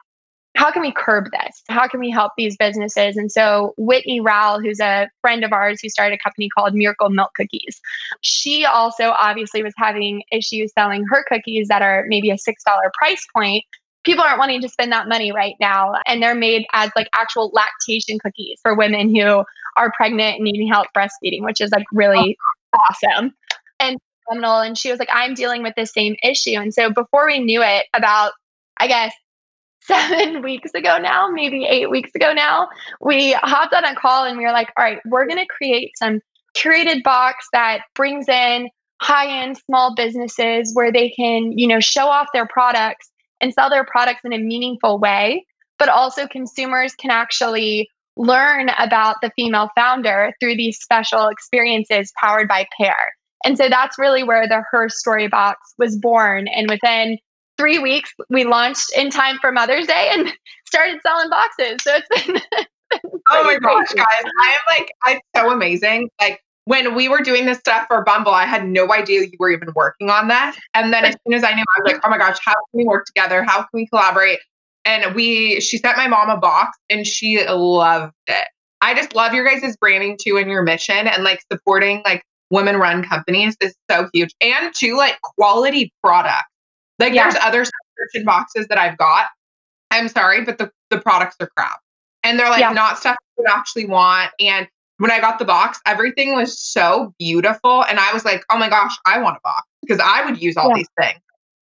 how 0.56 0.72
can 0.72 0.82
we 0.82 0.90
curb 0.90 1.26
this? 1.30 1.62
How 1.68 1.86
can 1.86 2.00
we 2.00 2.10
help 2.10 2.32
these 2.36 2.56
businesses? 2.56 3.16
And 3.16 3.30
so 3.30 3.74
Whitney 3.76 4.20
Rowell, 4.20 4.60
who's 4.60 4.80
a 4.80 5.08
friend 5.20 5.44
of 5.44 5.52
ours 5.52 5.78
who 5.80 5.88
started 5.88 6.18
a 6.18 6.22
company 6.22 6.48
called 6.48 6.74
Miracle 6.74 7.10
Milk 7.10 7.30
Cookies, 7.34 7.80
she 8.22 8.64
also 8.64 9.10
obviously 9.10 9.62
was 9.62 9.74
having 9.76 10.24
issues 10.32 10.72
selling 10.72 11.04
her 11.10 11.24
cookies 11.28 11.68
that 11.68 11.82
are 11.82 12.06
maybe 12.08 12.30
a 12.30 12.34
$6 12.34 12.54
price 12.94 13.24
point. 13.32 13.64
People 14.04 14.24
aren't 14.24 14.38
wanting 14.38 14.60
to 14.62 14.68
spend 14.68 14.92
that 14.92 15.08
money 15.08 15.32
right 15.32 15.54
now. 15.60 15.94
And 16.06 16.22
they're 16.22 16.34
made 16.34 16.66
as 16.72 16.90
like 16.96 17.08
actual 17.14 17.50
lactation 17.52 18.18
cookies 18.18 18.58
for 18.62 18.74
women 18.74 19.14
who 19.14 19.44
are 19.76 19.92
pregnant 19.96 20.36
and 20.36 20.44
needing 20.44 20.68
help 20.68 20.88
breastfeeding, 20.96 21.42
which 21.42 21.60
is 21.60 21.70
like 21.70 21.86
really 21.92 22.36
awesome 22.72 23.34
and. 23.80 23.98
And 24.30 24.76
she 24.76 24.90
was 24.90 24.98
like, 24.98 25.08
I'm 25.10 25.32
dealing 25.32 25.62
with 25.62 25.72
the 25.74 25.86
same 25.86 26.14
issue. 26.22 26.56
And 26.56 26.74
so 26.74 26.90
before 26.90 27.24
we 27.24 27.38
knew 27.38 27.62
it, 27.62 27.86
about 27.94 28.32
I 28.76 28.86
guess 28.86 29.14
seven 29.80 30.42
weeks 30.42 30.74
ago 30.74 30.98
now, 30.98 31.28
maybe 31.28 31.64
eight 31.64 31.90
weeks 31.90 32.10
ago 32.14 32.32
now, 32.32 32.68
we 33.00 33.32
hopped 33.32 33.74
on 33.74 33.84
a 33.84 33.94
call 33.94 34.24
and 34.24 34.36
we 34.36 34.44
were 34.44 34.52
like, 34.52 34.70
all 34.76 34.84
right, 34.84 35.00
we're 35.06 35.26
going 35.26 35.38
to 35.38 35.46
create 35.46 35.92
some 35.96 36.20
curated 36.56 37.02
box 37.02 37.46
that 37.52 37.82
brings 37.94 38.28
in 38.28 38.68
high 39.00 39.42
end 39.42 39.56
small 39.56 39.94
businesses 39.94 40.74
where 40.74 40.92
they 40.92 41.10
can, 41.10 41.56
you 41.56 41.66
know, 41.66 41.80
show 41.80 42.06
off 42.06 42.28
their 42.34 42.46
products 42.46 43.10
and 43.40 43.52
sell 43.52 43.70
their 43.70 43.84
products 43.84 44.20
in 44.24 44.32
a 44.32 44.38
meaningful 44.38 44.98
way, 44.98 45.44
but 45.78 45.88
also 45.88 46.26
consumers 46.26 46.94
can 46.94 47.10
actually 47.10 47.88
learn 48.16 48.70
about 48.78 49.16
the 49.22 49.30
female 49.36 49.70
founder 49.76 50.32
through 50.40 50.56
these 50.56 50.78
special 50.78 51.28
experiences 51.28 52.12
powered 52.20 52.48
by 52.48 52.66
Pairr. 52.76 53.12
And 53.44 53.56
so 53.56 53.68
that's 53.68 53.98
really 53.98 54.24
where 54.24 54.48
the 54.48 54.62
Her 54.70 54.88
Story 54.88 55.28
Box 55.28 55.74
was 55.78 55.96
born. 55.96 56.48
And 56.48 56.68
within 56.68 57.18
three 57.56 57.78
weeks, 57.78 58.12
we 58.28 58.44
launched 58.44 58.90
in 58.96 59.10
time 59.10 59.38
for 59.40 59.52
Mother's 59.52 59.86
Day 59.86 60.10
and 60.12 60.32
started 60.66 60.98
selling 61.02 61.30
boxes. 61.30 61.78
So 61.82 61.92
it's 61.94 62.26
been. 62.26 62.40
oh 63.30 63.44
my 63.44 63.58
gosh, 63.58 63.92
guys. 63.94 64.32
I 64.40 64.48
am 64.48 64.60
like, 64.66 64.90
I'm 65.04 65.20
so 65.36 65.52
amazing. 65.52 66.10
Like, 66.20 66.40
when 66.68 66.94
we 66.94 67.08
were 67.08 67.20
doing 67.20 67.46
this 67.46 67.56
stuff 67.58 67.86
for 67.88 68.04
Bumble, 68.04 68.32
I 68.32 68.44
had 68.44 68.68
no 68.68 68.92
idea 68.92 69.22
you 69.22 69.38
were 69.38 69.50
even 69.50 69.72
working 69.74 70.10
on 70.10 70.28
that. 70.28 70.54
And 70.74 70.92
then 70.92 71.02
as 71.02 71.16
soon 71.26 71.32
as 71.32 71.42
I 71.42 71.54
knew, 71.54 71.62
I 71.66 71.80
was 71.80 71.92
like, 71.92 72.00
oh 72.04 72.10
my 72.10 72.18
gosh, 72.18 72.36
how 72.44 72.52
can 72.52 72.74
we 72.74 72.84
work 72.84 73.06
together? 73.06 73.42
How 73.42 73.60
can 73.60 73.68
we 73.72 73.86
collaborate? 73.86 74.38
And 74.84 75.14
we, 75.14 75.62
she 75.62 75.78
sent 75.78 75.96
my 75.96 76.08
mom 76.08 76.28
a 76.28 76.36
box 76.36 76.76
and 76.90 77.06
she 77.06 77.42
loved 77.48 78.12
it. 78.26 78.48
I 78.82 78.94
just 78.94 79.14
love 79.14 79.32
your 79.32 79.46
guys' 79.46 79.78
branding 79.78 80.18
too 80.22 80.36
and 80.36 80.50
your 80.50 80.62
mission 80.62 81.08
and 81.08 81.24
like 81.24 81.40
supporting 81.50 82.02
like 82.04 82.22
women 82.50 82.76
run 82.76 83.02
companies 83.02 83.56
is 83.62 83.74
so 83.90 84.10
huge. 84.12 84.34
And 84.42 84.74
too, 84.74 84.94
like 84.94 85.18
quality 85.22 85.90
product. 86.04 86.44
Like 86.98 87.14
yeah. 87.14 87.30
there's 87.30 87.42
other 87.42 87.64
subscription 87.64 88.26
boxes 88.26 88.66
that 88.68 88.76
I've 88.76 88.98
got. 88.98 89.28
I'm 89.90 90.08
sorry, 90.08 90.44
but 90.44 90.58
the, 90.58 90.70
the 90.90 91.00
products 91.00 91.36
are 91.40 91.48
crap. 91.56 91.80
And 92.22 92.38
they're 92.38 92.50
like 92.50 92.60
yeah. 92.60 92.72
not 92.72 92.98
stuff 92.98 93.16
you 93.38 93.44
would 93.44 93.50
actually 93.50 93.86
want. 93.86 94.32
And 94.38 94.68
when 94.98 95.10
I 95.10 95.20
got 95.20 95.38
the 95.38 95.44
box, 95.44 95.80
everything 95.86 96.34
was 96.34 96.58
so 96.58 97.14
beautiful. 97.18 97.84
And 97.84 97.98
I 97.98 98.12
was 98.12 98.24
like, 98.24 98.44
oh 98.50 98.58
my 98.58 98.68
gosh, 98.68 98.96
I 99.06 99.18
want 99.20 99.36
a 99.36 99.40
box 99.42 99.66
because 99.82 100.00
I 100.04 100.24
would 100.24 100.40
use 100.40 100.56
all 100.56 100.68
yeah. 100.68 100.76
these 100.76 100.88
things. 101.00 101.20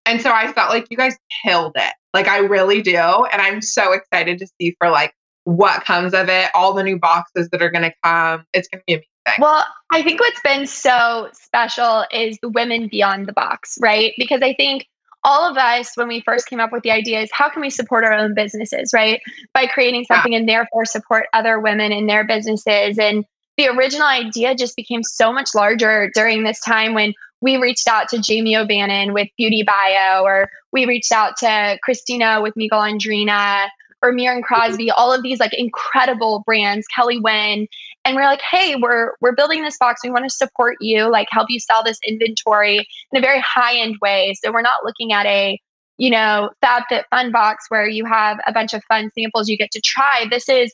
And 0.06 0.22
so 0.22 0.32
I 0.32 0.52
felt 0.52 0.70
like 0.70 0.88
you 0.90 0.98
guys 0.98 1.16
killed 1.44 1.74
it. 1.76 1.94
Like 2.14 2.28
I 2.28 2.40
really 2.40 2.82
do. 2.82 2.96
And 2.96 3.42
I'm 3.42 3.62
so 3.62 3.92
excited 3.94 4.38
to 4.40 4.48
see 4.60 4.76
for 4.80 4.90
like 4.90 5.14
what 5.46 5.84
comes 5.86 6.14
of 6.14 6.30
it, 6.30 6.50
all 6.54 6.74
the 6.74 6.84
new 6.84 7.00
boxes 7.00 7.50
that 7.50 7.62
are 7.62 7.70
going 7.70 7.84
to 7.84 7.94
come. 8.04 8.46
It's 8.54 8.68
going 8.68 8.82
to 8.82 8.84
be 8.86 8.94
amazing. 9.26 9.42
Well, 9.42 9.66
I 9.92 10.04
think 10.04 10.20
what's 10.20 10.42
been 10.42 10.68
so 10.68 11.30
special 11.34 12.06
is 12.12 12.38
the 12.42 12.50
women 12.50 12.88
beyond 12.88 13.28
the 13.28 13.34
box, 13.34 13.78
right? 13.82 14.14
Because 14.18 14.42
I 14.42 14.54
think 14.54 14.88
all 15.24 15.50
of 15.50 15.58
us, 15.58 15.92
when 15.96 16.08
we 16.08 16.22
first 16.22 16.48
came 16.48 16.60
up 16.60 16.72
with 16.72 16.84
the 16.84 16.92
idea, 16.92 17.22
is 17.22 17.30
how 17.32 17.50
can 17.50 17.62
we 17.62 17.70
support 17.70 18.04
our 18.04 18.14
own 18.14 18.34
businesses, 18.34 18.92
right? 18.94 19.22
By 19.54 19.68
creating 19.68 20.06
something 20.06 20.34
yeah. 20.34 20.40
and 20.40 20.50
therefore 20.50 20.86
support 20.86 21.28
other 21.34 21.60
women 21.60 21.92
in 21.92 22.08
their 22.08 22.26
businesses. 22.26 22.98
And 23.00 23.26
the 23.58 23.68
original 23.68 24.08
idea 24.08 24.56
just 24.56 24.76
became 24.76 25.04
so 25.04 25.32
much 25.32 25.50
larger 25.56 26.10
during 26.14 26.44
this 26.44 26.60
time 26.60 26.94
when 26.94 27.14
we 27.42 27.58
reached 27.58 27.88
out 27.88 28.08
to 28.10 28.20
Jamie 28.20 28.56
O'Banion 28.56 29.14
with 29.14 29.28
Beauty 29.38 29.64
Bio, 29.64 30.24
or 30.24 30.50
we 30.72 30.86
reached 30.86 31.12
out 31.12 31.38
to 31.38 31.78
Christina 31.84 32.42
with 32.42 32.56
Miguel 32.56 32.82
Andrina, 32.82 33.68
or 34.04 34.12
Miriam 34.12 34.44
Crosby, 34.44 34.92
all 34.92 35.14
of 35.14 35.24
these 35.24 35.40
like 35.40 35.54
incredible 35.54 36.44
brands, 36.46 36.86
Kelly 36.94 37.20
Wynn. 37.20 37.68
And 38.06 38.16
we're 38.16 38.26
like, 38.26 38.42
hey, 38.42 38.76
we're 38.76 39.14
we're 39.22 39.34
building 39.34 39.64
this 39.64 39.78
box. 39.78 40.02
We 40.04 40.10
want 40.10 40.26
to 40.26 40.30
support 40.30 40.76
you, 40.82 41.10
like 41.10 41.28
help 41.32 41.48
you 41.50 41.60
sell 41.60 41.84
this 41.84 41.98
inventory 42.06 42.86
in 43.12 43.18
a 43.18 43.22
very 43.22 43.40
high-end 43.40 43.96
way. 44.02 44.36
So 44.44 44.52
we're 44.52 44.62
not 44.62 44.84
looking 44.84 45.14
at 45.14 45.26
a, 45.26 45.58
you 45.98 46.10
know, 46.10 46.50
FabFit 46.62 47.06
Fun 47.10 47.32
box 47.32 47.66
where 47.70 47.88
you 47.88 48.04
have 48.06 48.40
a 48.46 48.52
bunch 48.52 48.74
of 48.74 48.84
fun 48.90 49.10
samples 49.18 49.48
you 49.48 49.58
get 49.58 49.72
to 49.72 49.82
try. 49.82 50.26
This 50.30 50.50
is 50.50 50.74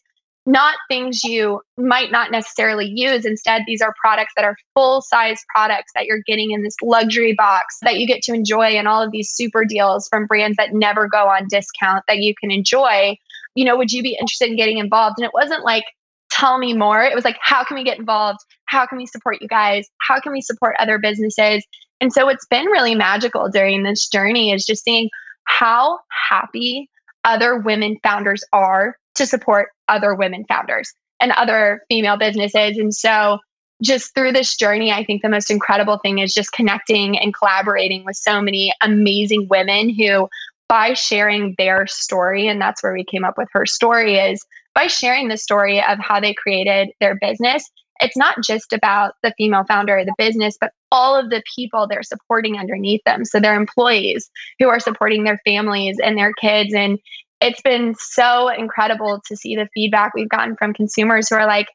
not 0.50 0.78
things 0.88 1.24
you 1.24 1.62
might 1.78 2.12
not 2.12 2.32
necessarily 2.32 2.92
use. 2.92 3.24
Instead, 3.24 3.62
these 3.68 3.82
are 3.82 3.94
products 4.02 4.34
that 4.36 4.44
are 4.44 4.58
full 4.74 5.00
size 5.00 5.46
products 5.54 5.92
that 5.94 6.06
you're 6.06 6.24
getting 6.26 6.50
in 6.50 6.64
this 6.64 6.76
luxury 6.82 7.34
box 7.34 7.78
that 7.84 8.00
you 8.00 8.08
get 8.08 8.24
to 8.24 8.34
enjoy 8.34 8.66
and 8.66 8.88
all 8.88 9.04
of 9.04 9.12
these 9.12 9.30
super 9.30 9.64
deals 9.64 10.08
from 10.10 10.26
brands 10.26 10.58
that 10.58 10.74
never 10.74 11.08
go 11.08 11.28
on 11.28 11.48
discount 11.50 12.04
that 12.08 12.18
you 12.18 12.34
can 12.34 12.50
enjoy. 12.50 13.16
You 13.54 13.64
know, 13.64 13.78
would 13.78 13.92
you 13.92 14.02
be 14.02 14.18
interested 14.20 14.50
in 14.50 14.58
getting 14.58 14.80
involved? 14.80 15.20
And 15.20 15.26
it 15.26 15.36
wasn't 15.36 15.64
like, 15.64 15.84
tell 16.32 16.58
me 16.58 16.74
more. 16.74 17.04
It 17.04 17.14
was 17.14 17.26
like, 17.26 17.38
how 17.42 17.64
can 17.64 17.78
we 17.78 17.84
get 17.84 18.00
involved? 18.00 18.40
How 18.66 18.88
can 18.88 18.98
we 18.98 19.06
support 19.06 19.44
you 19.44 19.48
guys? 19.48 19.88
How 20.00 20.20
can 20.20 20.32
we 20.32 20.42
support 20.42 20.76
other 20.80 20.98
businesses? 20.98 21.64
And 22.02 22.12
so 22.12 22.28
it's 22.28 22.48
been 22.48 22.66
really 22.66 22.96
magical 22.96 23.50
during 23.50 23.84
this 23.84 24.08
journey 24.08 24.52
is 24.52 24.66
just 24.66 24.84
seeing 24.84 25.12
how 25.44 26.00
happy 26.30 26.90
other 27.24 27.60
women 27.60 27.98
founders 28.02 28.44
are 28.52 28.96
to 29.20 29.28
support 29.28 29.70
other 29.88 30.16
women 30.16 30.46
founders 30.50 30.92
and 31.20 31.32
other 31.34 31.82
female 31.90 32.18
businesses. 32.18 32.78
And 32.78 32.94
so, 32.94 33.40
just 33.82 34.14
through 34.14 34.34
this 34.34 34.58
journey, 34.58 34.92
I 34.92 35.06
think 35.06 35.22
the 35.22 35.30
most 35.30 35.50
incredible 35.50 36.00
thing 36.00 36.20
is 36.20 36.34
just 36.34 36.52
connecting 36.52 37.18
and 37.18 37.34
collaborating 37.34 38.04
with 38.04 38.18
so 38.18 38.42
many 38.42 38.74
amazing 38.82 39.48
women 39.50 39.90
who, 39.90 40.28
by 40.68 40.94
sharing 40.94 41.56
their 41.58 41.88
story, 41.88 42.48
and 42.48 42.62
that's 42.62 42.84
where 42.84 42.94
we 42.94 43.06
came 43.06 43.24
up 43.24 43.38
with 43.38 43.48
her 43.54 43.66
story, 43.66 44.16
is 44.16 44.46
by 44.76 44.88
sharing 44.88 45.30
the 45.30 45.38
story 45.38 45.82
of 45.82 45.98
how 46.00 46.20
they 46.20 46.34
created 46.34 46.90
their 47.00 47.18
business. 47.22 47.70
It's 48.02 48.18
not 48.18 48.44
just 48.44 48.74
about 48.74 49.14
the 49.24 49.34
female 49.38 49.64
founder 49.66 49.98
of 49.98 50.06
the 50.06 50.16
business, 50.18 50.58
but 50.60 50.72
all 50.92 51.16
of 51.16 51.30
the 51.30 51.44
people 51.56 51.88
they're 51.88 52.04
supporting 52.04 52.58
underneath 52.58 53.02
them. 53.06 53.24
So, 53.24 53.40
their 53.40 53.56
employees 53.56 54.30
who 54.60 54.68
are 54.68 54.80
supporting 54.80 55.24
their 55.24 55.40
families 55.46 55.98
and 56.04 56.18
their 56.18 56.34
kids. 56.34 56.74
And 56.74 57.00
it's 57.42 57.62
been 57.62 57.96
so 57.98 58.50
incredible 58.50 59.22
to 59.28 59.36
see 59.36 59.56
the 59.56 59.70
feedback 59.74 60.14
we've 60.14 60.30
gotten 60.30 60.56
from 60.56 60.74
consumers 60.74 61.30
who 61.30 61.36
are 61.36 61.48
like, 61.48 61.68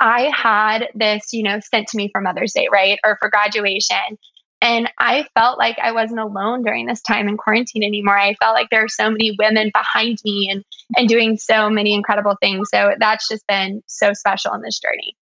I 0.00 0.30
had 0.34 0.88
this, 0.94 1.32
you 1.32 1.42
know, 1.42 1.60
sent 1.60 1.88
to 1.88 1.96
me 1.96 2.08
for 2.10 2.20
Mother's 2.20 2.52
Day, 2.52 2.68
right? 2.72 2.98
Or 3.04 3.16
for 3.20 3.30
graduation. 3.30 4.18
And 4.60 4.90
I 4.98 5.26
felt 5.34 5.58
like 5.58 5.76
I 5.80 5.92
wasn't 5.92 6.20
alone 6.20 6.62
during 6.62 6.86
this 6.86 7.02
time 7.02 7.28
in 7.28 7.36
quarantine 7.36 7.82
anymore. 7.82 8.16
I 8.16 8.34
felt 8.34 8.54
like 8.54 8.68
there 8.70 8.84
are 8.84 8.88
so 8.88 9.10
many 9.10 9.34
women 9.36 9.70
behind 9.74 10.18
me 10.24 10.48
and 10.50 10.64
and 10.96 11.08
doing 11.08 11.36
so 11.36 11.68
many 11.68 11.94
incredible 11.94 12.36
things. 12.40 12.68
So 12.72 12.94
that's 12.98 13.28
just 13.28 13.44
been 13.48 13.82
so 13.86 14.12
special 14.12 14.54
in 14.54 14.62
this 14.62 14.78
journey. 14.78 15.16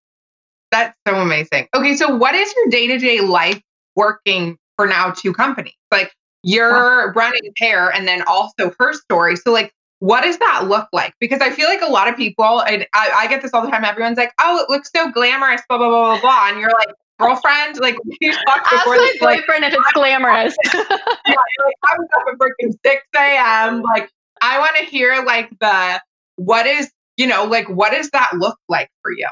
That's 0.71 0.95
so 1.09 1.17
amazing. 1.17 1.69
Okay, 1.75 1.97
so 1.97 2.15
what 2.15 2.35
is 2.35 2.53
your 2.55 2.71
day-to-day 2.71 3.21
life 3.21 3.61
working 3.97 4.59
for 4.77 4.87
now 4.87 5.11
two 5.11 5.33
companies? 5.33 5.75
Like 5.91 6.13
you're 6.43 7.13
running 7.13 7.53
Pairr 7.59 7.91
and 7.91 8.07
then 8.07 8.23
also 8.27 8.73
her 8.79 8.93
story. 8.93 9.37
So 9.37 9.53
like 9.53 9.73
what 10.01 10.23
does 10.23 10.39
that 10.39 10.67
look 10.67 10.89
like? 10.93 11.15
Because 11.21 11.41
I 11.41 11.51
feel 11.51 11.69
like 11.69 11.83
a 11.83 11.91
lot 11.91 12.09
of 12.09 12.17
people, 12.17 12.61
and 12.63 12.87
I, 12.93 13.11
I, 13.15 13.27
get 13.29 13.43
this 13.43 13.53
all 13.55 13.63
the 13.63 13.71
time, 13.71 13.85
everyone's 13.85 14.19
like, 14.19 14.33
oh, 14.41 14.59
it 14.63 14.71
looks 14.71 14.91
so 14.95 15.11
glamorous, 15.11 15.63
blah, 15.69 15.79
blah, 15.79 15.89
blah, 15.89 16.13
blah, 16.13 16.21
blah. 16.21 16.49
And 16.49 16.59
you're 16.59 16.71
like, 16.71 16.89
girlfriend? 17.19 17.79
Like 17.81 17.97
you 18.21 18.33
talked 18.33 18.71
before. 18.71 18.97
Ask 18.97 19.21
my 19.21 19.37
boyfriend 19.37 19.63
like, 19.63 19.73
if 19.73 19.79
it's 19.79 19.93
glamorous. 19.93 20.57
yeah, 20.75 20.81
like, 20.89 21.77
I 21.85 21.97
was 21.99 22.09
up 22.15 22.25
at 22.33 22.39
freaking 22.39 22.73
six 22.85 23.03
a.m. 23.17 23.83
Like 23.83 24.11
I 24.41 24.59
want 24.59 24.77
to 24.79 24.85
hear 24.85 25.23
like 25.25 25.51
the 25.61 26.01
what 26.37 26.67
is 26.67 26.91
you 27.17 27.27
know 27.27 27.45
like 27.45 27.69
what 27.69 27.93
does 27.93 28.11
that 28.11 28.31
look 28.35 28.59
like 28.69 28.91
for 29.03 29.13
you? 29.13 29.29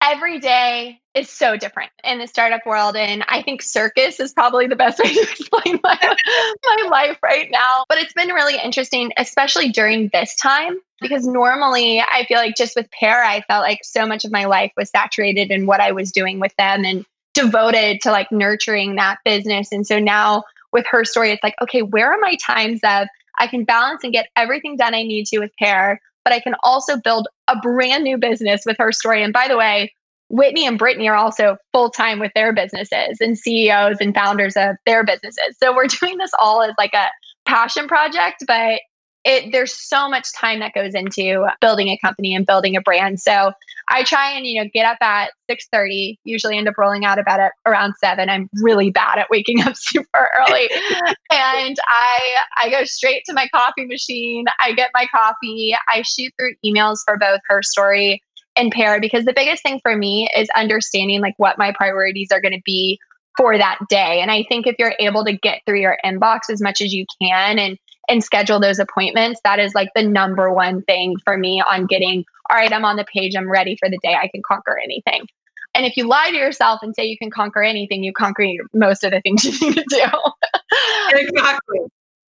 every 0.00 0.38
day 0.38 1.00
is 1.18 1.28
so 1.28 1.56
different 1.56 1.90
in 2.04 2.18
the 2.18 2.26
startup 2.26 2.64
world. 2.64 2.96
And 2.96 3.24
I 3.28 3.42
think 3.42 3.62
circus 3.62 4.20
is 4.20 4.32
probably 4.32 4.66
the 4.66 4.76
best 4.76 4.98
way 5.04 5.12
to 5.12 5.20
explain 5.20 5.80
my, 5.82 6.16
my 6.64 6.88
life 6.88 7.18
right 7.22 7.50
now. 7.50 7.84
But 7.88 7.98
it's 7.98 8.12
been 8.12 8.28
really 8.28 8.56
interesting, 8.62 9.12
especially 9.16 9.70
during 9.70 10.08
this 10.12 10.34
time, 10.36 10.78
because 11.00 11.26
normally 11.26 12.00
I 12.00 12.24
feel 12.26 12.38
like 12.38 12.56
just 12.56 12.76
with 12.76 12.90
Pairr, 12.90 13.22
I 13.22 13.42
felt 13.42 13.62
like 13.62 13.80
so 13.82 14.06
much 14.06 14.24
of 14.24 14.32
my 14.32 14.44
life 14.44 14.72
was 14.76 14.90
saturated 14.90 15.50
in 15.50 15.66
what 15.66 15.80
I 15.80 15.92
was 15.92 16.12
doing 16.12 16.40
with 16.40 16.54
them 16.56 16.84
and 16.84 17.04
devoted 17.34 18.00
to 18.02 18.10
like 18.10 18.30
nurturing 18.32 18.96
that 18.96 19.18
business. 19.24 19.70
And 19.72 19.86
so 19.86 19.98
now 19.98 20.44
with 20.72 20.86
her 20.90 21.04
story, 21.04 21.30
it's 21.30 21.42
like, 21.42 21.54
okay, 21.62 21.82
where 21.82 22.12
are 22.12 22.20
my 22.20 22.36
times 22.36 22.80
of 22.84 23.08
I 23.40 23.46
can 23.46 23.64
balance 23.64 24.02
and 24.02 24.12
get 24.12 24.28
everything 24.36 24.76
done 24.76 24.94
I 24.94 25.02
need 25.02 25.26
to 25.26 25.38
with 25.38 25.52
Pairr, 25.58 26.00
but 26.24 26.32
I 26.32 26.40
can 26.40 26.56
also 26.62 26.96
build 26.96 27.28
a 27.46 27.56
brand 27.56 28.04
new 28.04 28.18
business 28.18 28.62
with 28.66 28.76
her 28.78 28.92
story. 28.92 29.22
And 29.22 29.32
by 29.32 29.46
the 29.48 29.56
way, 29.56 29.94
Whitney 30.30 30.66
and 30.66 30.78
Brittany 30.78 31.08
are 31.08 31.16
also 31.16 31.56
full 31.72 31.90
time 31.90 32.18
with 32.18 32.32
their 32.34 32.52
businesses 32.52 33.18
and 33.20 33.38
CEOs 33.38 33.96
and 34.00 34.14
founders 34.14 34.56
of 34.56 34.76
their 34.86 35.04
businesses. 35.04 35.56
So 35.62 35.74
we're 35.74 35.86
doing 36.00 36.18
this 36.18 36.30
all 36.38 36.62
as 36.62 36.74
like 36.78 36.94
a 36.94 37.06
passion 37.46 37.88
project, 37.88 38.44
but 38.46 38.80
it 39.24 39.50
there's 39.52 39.72
so 39.72 40.08
much 40.08 40.32
time 40.32 40.60
that 40.60 40.72
goes 40.74 40.94
into 40.94 41.46
building 41.60 41.88
a 41.88 41.98
company 41.98 42.34
and 42.34 42.46
building 42.46 42.76
a 42.76 42.80
brand. 42.80 43.20
So 43.20 43.52
I 43.88 44.04
try 44.04 44.30
and 44.30 44.46
you 44.46 44.62
know 44.62 44.70
get 44.72 44.86
up 44.86 44.98
at 45.00 45.32
6:30, 45.50 46.18
usually 46.24 46.56
end 46.56 46.68
up 46.68 46.78
rolling 46.78 47.04
out 47.04 47.18
about 47.18 47.40
at 47.40 47.52
around 47.66 47.94
7. 47.98 48.28
I'm 48.28 48.48
really 48.62 48.90
bad 48.90 49.18
at 49.18 49.28
waking 49.30 49.60
up 49.66 49.74
super 49.76 50.28
early. 50.38 50.70
and 51.30 51.76
I 51.86 52.36
I 52.56 52.70
go 52.70 52.84
straight 52.84 53.24
to 53.26 53.34
my 53.34 53.48
coffee 53.52 53.86
machine. 53.86 54.46
I 54.60 54.72
get 54.72 54.90
my 54.94 55.06
coffee. 55.14 55.74
I 55.88 56.02
shoot 56.02 56.32
through 56.38 56.52
emails 56.64 56.98
for 57.04 57.16
both 57.18 57.40
her 57.48 57.62
story 57.62 58.22
and 58.58 58.72
Pairr 58.72 59.00
because 59.00 59.24
the 59.24 59.32
biggest 59.32 59.62
thing 59.62 59.80
for 59.82 59.96
me 59.96 60.28
is 60.36 60.48
understanding 60.54 61.20
like 61.20 61.34
what 61.36 61.58
my 61.58 61.72
priorities 61.72 62.28
are 62.32 62.40
going 62.40 62.54
to 62.54 62.62
be 62.64 62.98
for 63.36 63.56
that 63.56 63.78
day. 63.88 64.20
And 64.20 64.30
I 64.30 64.44
think 64.48 64.66
if 64.66 64.74
you're 64.78 64.94
able 64.98 65.24
to 65.24 65.32
get 65.32 65.62
through 65.64 65.80
your 65.80 65.96
inbox 66.04 66.50
as 66.50 66.60
much 66.60 66.80
as 66.80 66.92
you 66.92 67.06
can 67.22 67.58
and 67.58 67.78
and 68.10 68.24
schedule 68.24 68.58
those 68.58 68.78
appointments, 68.78 69.38
that 69.44 69.58
is 69.58 69.74
like 69.74 69.90
the 69.94 70.02
number 70.02 70.52
one 70.52 70.82
thing 70.82 71.16
for 71.24 71.36
me 71.36 71.62
on 71.70 71.84
getting, 71.86 72.24
all 72.50 72.56
right, 72.56 72.72
I'm 72.72 72.84
on 72.84 72.96
the 72.96 73.04
page, 73.04 73.36
I'm 73.36 73.50
ready 73.50 73.76
for 73.78 73.90
the 73.90 73.98
day, 74.02 74.14
I 74.14 74.28
can 74.28 74.40
conquer 74.46 74.78
anything. 74.82 75.26
And 75.74 75.84
if 75.84 75.94
you 75.96 76.08
lie 76.08 76.30
to 76.30 76.36
yourself 76.36 76.80
and 76.82 76.94
say 76.94 77.04
you 77.04 77.18
can 77.18 77.30
conquer 77.30 77.62
anything, 77.62 78.02
you 78.02 78.14
conquer 78.14 78.46
most 78.72 79.04
of 79.04 79.10
the 79.10 79.20
things 79.20 79.44
you 79.60 79.60
need 79.60 79.74
to 79.74 79.84
do. 79.88 80.06
exactly. 81.10 81.80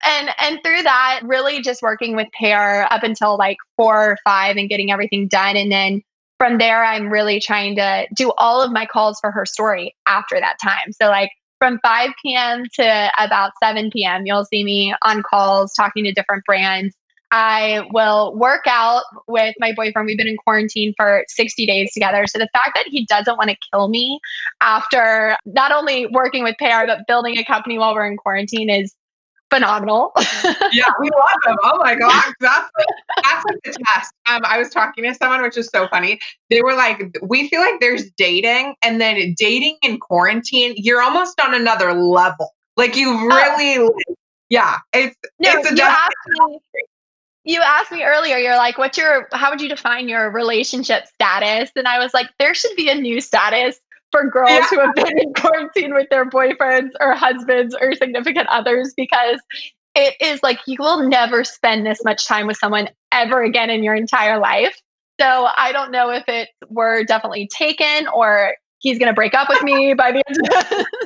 And 0.06 0.30
and 0.38 0.60
through 0.64 0.82
that, 0.82 1.20
really 1.24 1.60
just 1.60 1.82
working 1.82 2.14
with 2.14 2.28
Pairr 2.38 2.86
up 2.90 3.02
until 3.02 3.36
like 3.36 3.56
four 3.76 4.12
or 4.12 4.18
five 4.24 4.56
and 4.56 4.68
getting 4.68 4.92
everything 4.92 5.28
done. 5.28 5.56
And 5.56 5.72
then 5.72 6.02
from 6.38 6.58
there, 6.58 6.84
I'm 6.84 7.10
really 7.10 7.40
trying 7.40 7.76
to 7.76 8.06
do 8.16 8.32
all 8.36 8.62
of 8.62 8.72
my 8.72 8.86
calls 8.86 9.18
for 9.20 9.30
her 9.30 9.46
story 9.46 9.94
after 10.06 10.38
that 10.40 10.56
time. 10.62 10.92
So, 10.92 11.06
like 11.06 11.30
from 11.58 11.78
5 11.82 12.10
p.m. 12.22 12.64
to 12.74 13.10
about 13.18 13.52
7 13.62 13.90
p.m., 13.90 14.26
you'll 14.26 14.44
see 14.44 14.64
me 14.64 14.94
on 15.02 15.22
calls 15.22 15.72
talking 15.74 16.04
to 16.04 16.12
different 16.12 16.44
brands. 16.44 16.94
I 17.30 17.82
will 17.92 18.36
work 18.36 18.62
out 18.68 19.02
with 19.26 19.56
my 19.58 19.72
boyfriend. 19.72 20.06
We've 20.06 20.16
been 20.16 20.28
in 20.28 20.36
quarantine 20.36 20.94
for 20.96 21.24
60 21.26 21.66
days 21.66 21.92
together. 21.92 22.26
So 22.28 22.38
the 22.38 22.48
fact 22.52 22.72
that 22.76 22.84
he 22.86 23.06
doesn't 23.06 23.36
want 23.36 23.50
to 23.50 23.56
kill 23.72 23.88
me 23.88 24.20
after 24.60 25.36
not 25.44 25.72
only 25.72 26.06
working 26.06 26.44
with 26.44 26.54
Pairr, 26.58 26.86
but 26.86 27.00
building 27.08 27.36
a 27.36 27.44
company 27.44 27.76
while 27.76 27.94
we're 27.94 28.06
in 28.06 28.16
quarantine 28.16 28.70
is 28.70 28.94
phenomenal. 29.54 30.12
yeah, 30.72 30.84
we 31.00 31.10
love 31.10 31.38
them. 31.44 31.56
Oh 31.62 31.78
my 31.78 31.94
gosh, 31.94 32.32
that's 32.40 32.70
like, 32.76 32.86
that's 33.22 33.44
like 33.44 33.62
the 33.64 33.84
test. 33.86 34.12
Um, 34.28 34.42
I 34.44 34.58
was 34.58 34.70
talking 34.70 35.04
to 35.04 35.14
someone, 35.14 35.42
which 35.42 35.56
is 35.56 35.68
so 35.68 35.88
funny. 35.88 36.18
They 36.50 36.62
were 36.62 36.74
like, 36.74 37.16
"We 37.22 37.48
feel 37.48 37.60
like 37.60 37.80
there's 37.80 38.10
dating, 38.16 38.74
and 38.82 39.00
then 39.00 39.34
dating 39.38 39.78
in 39.82 39.98
quarantine, 39.98 40.74
you're 40.76 41.02
almost 41.02 41.40
on 41.40 41.54
another 41.54 41.92
level. 41.92 42.50
Like 42.76 42.96
you 42.96 43.10
oh. 43.10 43.26
really, 43.26 43.78
oh. 43.78 44.14
yeah, 44.48 44.78
it's 44.92 45.16
no, 45.38 45.50
it's 45.52 45.70
a 45.70 45.74
you 45.74 45.82
asked 45.82 46.14
me, 46.28 46.58
you 47.44 47.60
asked 47.60 47.92
me 47.92 48.02
earlier, 48.02 48.38
you're 48.38 48.56
like, 48.56 48.78
what's 48.78 48.96
your, 48.96 49.28
how 49.32 49.50
would 49.50 49.60
you 49.60 49.68
define 49.68 50.08
your 50.08 50.30
relationship 50.30 51.06
status? 51.06 51.70
And 51.76 51.86
I 51.86 51.98
was 51.98 52.14
like, 52.14 52.30
there 52.38 52.54
should 52.54 52.74
be 52.74 52.88
a 52.88 52.94
new 52.94 53.20
status 53.20 53.78
for 54.14 54.30
girls 54.30 54.50
yeah. 54.50 54.66
who 54.70 54.78
have 54.78 54.94
been 54.94 55.18
in 55.18 55.32
quarantine 55.34 55.92
with 55.92 56.08
their 56.08 56.24
boyfriends 56.24 56.90
or 57.00 57.14
husbands 57.14 57.76
or 57.80 57.94
significant 57.94 58.46
others 58.48 58.94
because 58.96 59.40
it 59.96 60.14
is 60.20 60.40
like 60.42 60.60
you 60.66 60.76
will 60.78 61.08
never 61.08 61.42
spend 61.42 61.84
this 61.84 61.98
much 62.04 62.26
time 62.26 62.46
with 62.46 62.56
someone 62.56 62.88
ever 63.10 63.42
again 63.42 63.70
in 63.70 63.82
your 63.82 63.94
entire 63.94 64.38
life. 64.38 64.80
So 65.20 65.48
I 65.56 65.72
don't 65.72 65.90
know 65.90 66.10
if 66.10 66.24
it 66.28 66.48
were 66.68 67.02
definitely 67.04 67.48
taken 67.48 68.06
or 68.08 68.54
he's 68.78 68.98
going 68.98 69.10
to 69.10 69.14
break 69.14 69.34
up 69.34 69.48
with 69.48 69.62
me 69.64 69.94
by 69.94 70.12
the 70.12 70.22
end 70.28 70.36
of 70.38 70.68
this. 70.70 70.86
we'll 70.86 71.03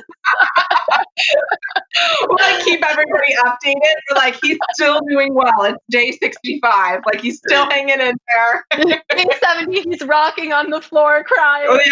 like 2.29 2.63
keep 2.63 2.85
everybody 2.85 3.33
updated. 3.45 3.95
We're 4.09 4.15
like, 4.15 4.39
he's 4.41 4.57
still 4.73 4.99
doing 5.09 5.33
well. 5.33 5.63
It's 5.63 5.77
day 5.89 6.11
65. 6.11 7.01
Like 7.05 7.21
he's 7.21 7.37
still 7.37 7.69
hanging 7.69 7.99
in 7.99 8.17
there. 8.27 8.65
day 9.09 9.25
70, 9.43 9.81
he's 9.81 10.01
rocking 10.01 10.53
on 10.53 10.69
the 10.69 10.81
floor 10.81 11.23
crying. 11.23 11.67
Oh, 11.69 11.79
yeah. 11.83 11.91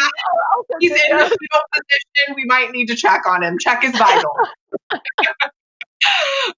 Oh, 0.56 0.64
he's 0.80 0.92
in 0.92 1.16
a 1.16 1.20
fetal 1.20 1.62
position. 1.74 2.36
We 2.36 2.46
might 2.46 2.72
need 2.72 2.88
to 2.88 2.96
check 2.96 3.28
on 3.28 3.44
him. 3.44 3.58
Check 3.60 3.84
his 3.84 3.98
vital. 3.98 4.32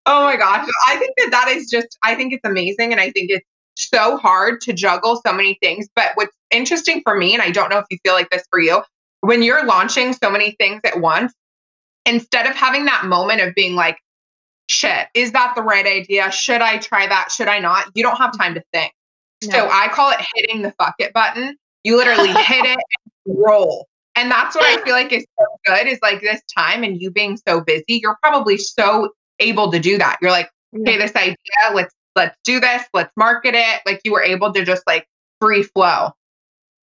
oh 0.06 0.23
my 0.23 0.36
gosh. 0.36 0.67
I 0.88 0.97
think 0.97 1.13
that 1.17 1.30
that 1.32 1.47
is 1.49 1.69
just, 1.69 1.97
I 2.04 2.15
think 2.15 2.34
it's 2.34 2.45
amazing. 2.45 2.91
And 2.91 3.02
I 3.02 3.12
think 3.12 3.30
it's 3.32 3.45
so 3.75 4.17
hard 4.17 4.62
to 4.62 4.73
juggle 4.73 5.21
so 5.25 5.34
many 5.34 5.58
things. 5.62 5.88
But 5.95 6.12
what's 6.15 6.36
interesting 6.52 7.02
for 7.04 7.15
me, 7.15 7.34
and 7.34 7.41
I 7.41 7.52
don't 7.52 7.69
know 7.69 7.80
if 7.80 7.86
you 7.89 7.97
feel 8.04 8.13
like 8.13 8.30
this 8.30 8.43
for 8.49 8.60
you, 8.60 8.84
when 9.21 9.43
you're 9.43 9.65
launching 9.65 10.13
so 10.13 10.30
many 10.30 10.52
things 10.60 10.82
at 10.86 10.99
once, 10.99 11.34
instead 12.06 12.46
of 12.48 12.56
having 12.56 12.86
that 12.86 13.06
moment 13.06 13.42
of 13.42 13.54
being 13.56 13.76
like, 13.76 13.98
shit, 14.70 15.08
is 15.14 15.32
that 15.34 15.54
the 15.56 15.62
right 15.62 15.86
idea? 15.86 16.32
Should 16.32 16.62
I 16.62 16.78
try 16.78 17.08
that? 17.08 17.32
Should 17.32 17.48
I 17.48 17.60
not? 17.60 17.88
You 17.96 18.04
don't 18.04 18.18
have 18.18 18.38
time 18.38 18.54
to 18.56 18.64
think. 18.74 18.94
No. 19.46 19.52
So 19.52 19.70
I 19.70 19.88
call 19.90 20.12
it 20.12 20.20
hitting 20.36 20.62
the 20.62 20.72
fuck 20.74 20.96
it 21.00 21.14
button. 21.14 21.58
You 21.84 21.98
literally 21.98 22.28
hit 22.44 22.66
it 22.66 22.80
and 23.26 23.38
roll. 23.38 23.88
And 24.16 24.30
that's 24.30 24.56
what 24.56 24.66
I 24.66 24.84
feel 24.84 24.94
like 24.94 25.14
is 25.14 25.26
so 25.40 25.46
good 25.66 25.88
is 25.88 26.00
like 26.02 26.20
this 26.20 26.42
time 26.56 26.84
and 26.84 27.02
you 27.02 27.10
being 27.10 27.38
so 27.48 27.62
busy, 27.62 28.02
you're 28.02 28.18
probably 28.22 28.58
so 28.58 29.12
able 29.40 29.72
to 29.72 29.80
do 29.80 29.98
that. 29.98 30.18
You're 30.22 30.32
like, 30.32 30.50
okay, 30.78 30.98
this 30.98 31.16
idea, 31.16 31.36
let's 31.74 31.94
let's 32.16 32.36
do 32.44 32.60
this, 32.60 32.84
let's 32.94 33.12
market 33.16 33.56
it. 33.56 33.82
Like 33.86 34.02
you 34.04 34.12
were 34.12 34.24
able 34.24 34.52
to 34.52 34.66
just 34.66 34.84
like 34.86 35.08
free 35.40 35.64
flow. 35.64 36.10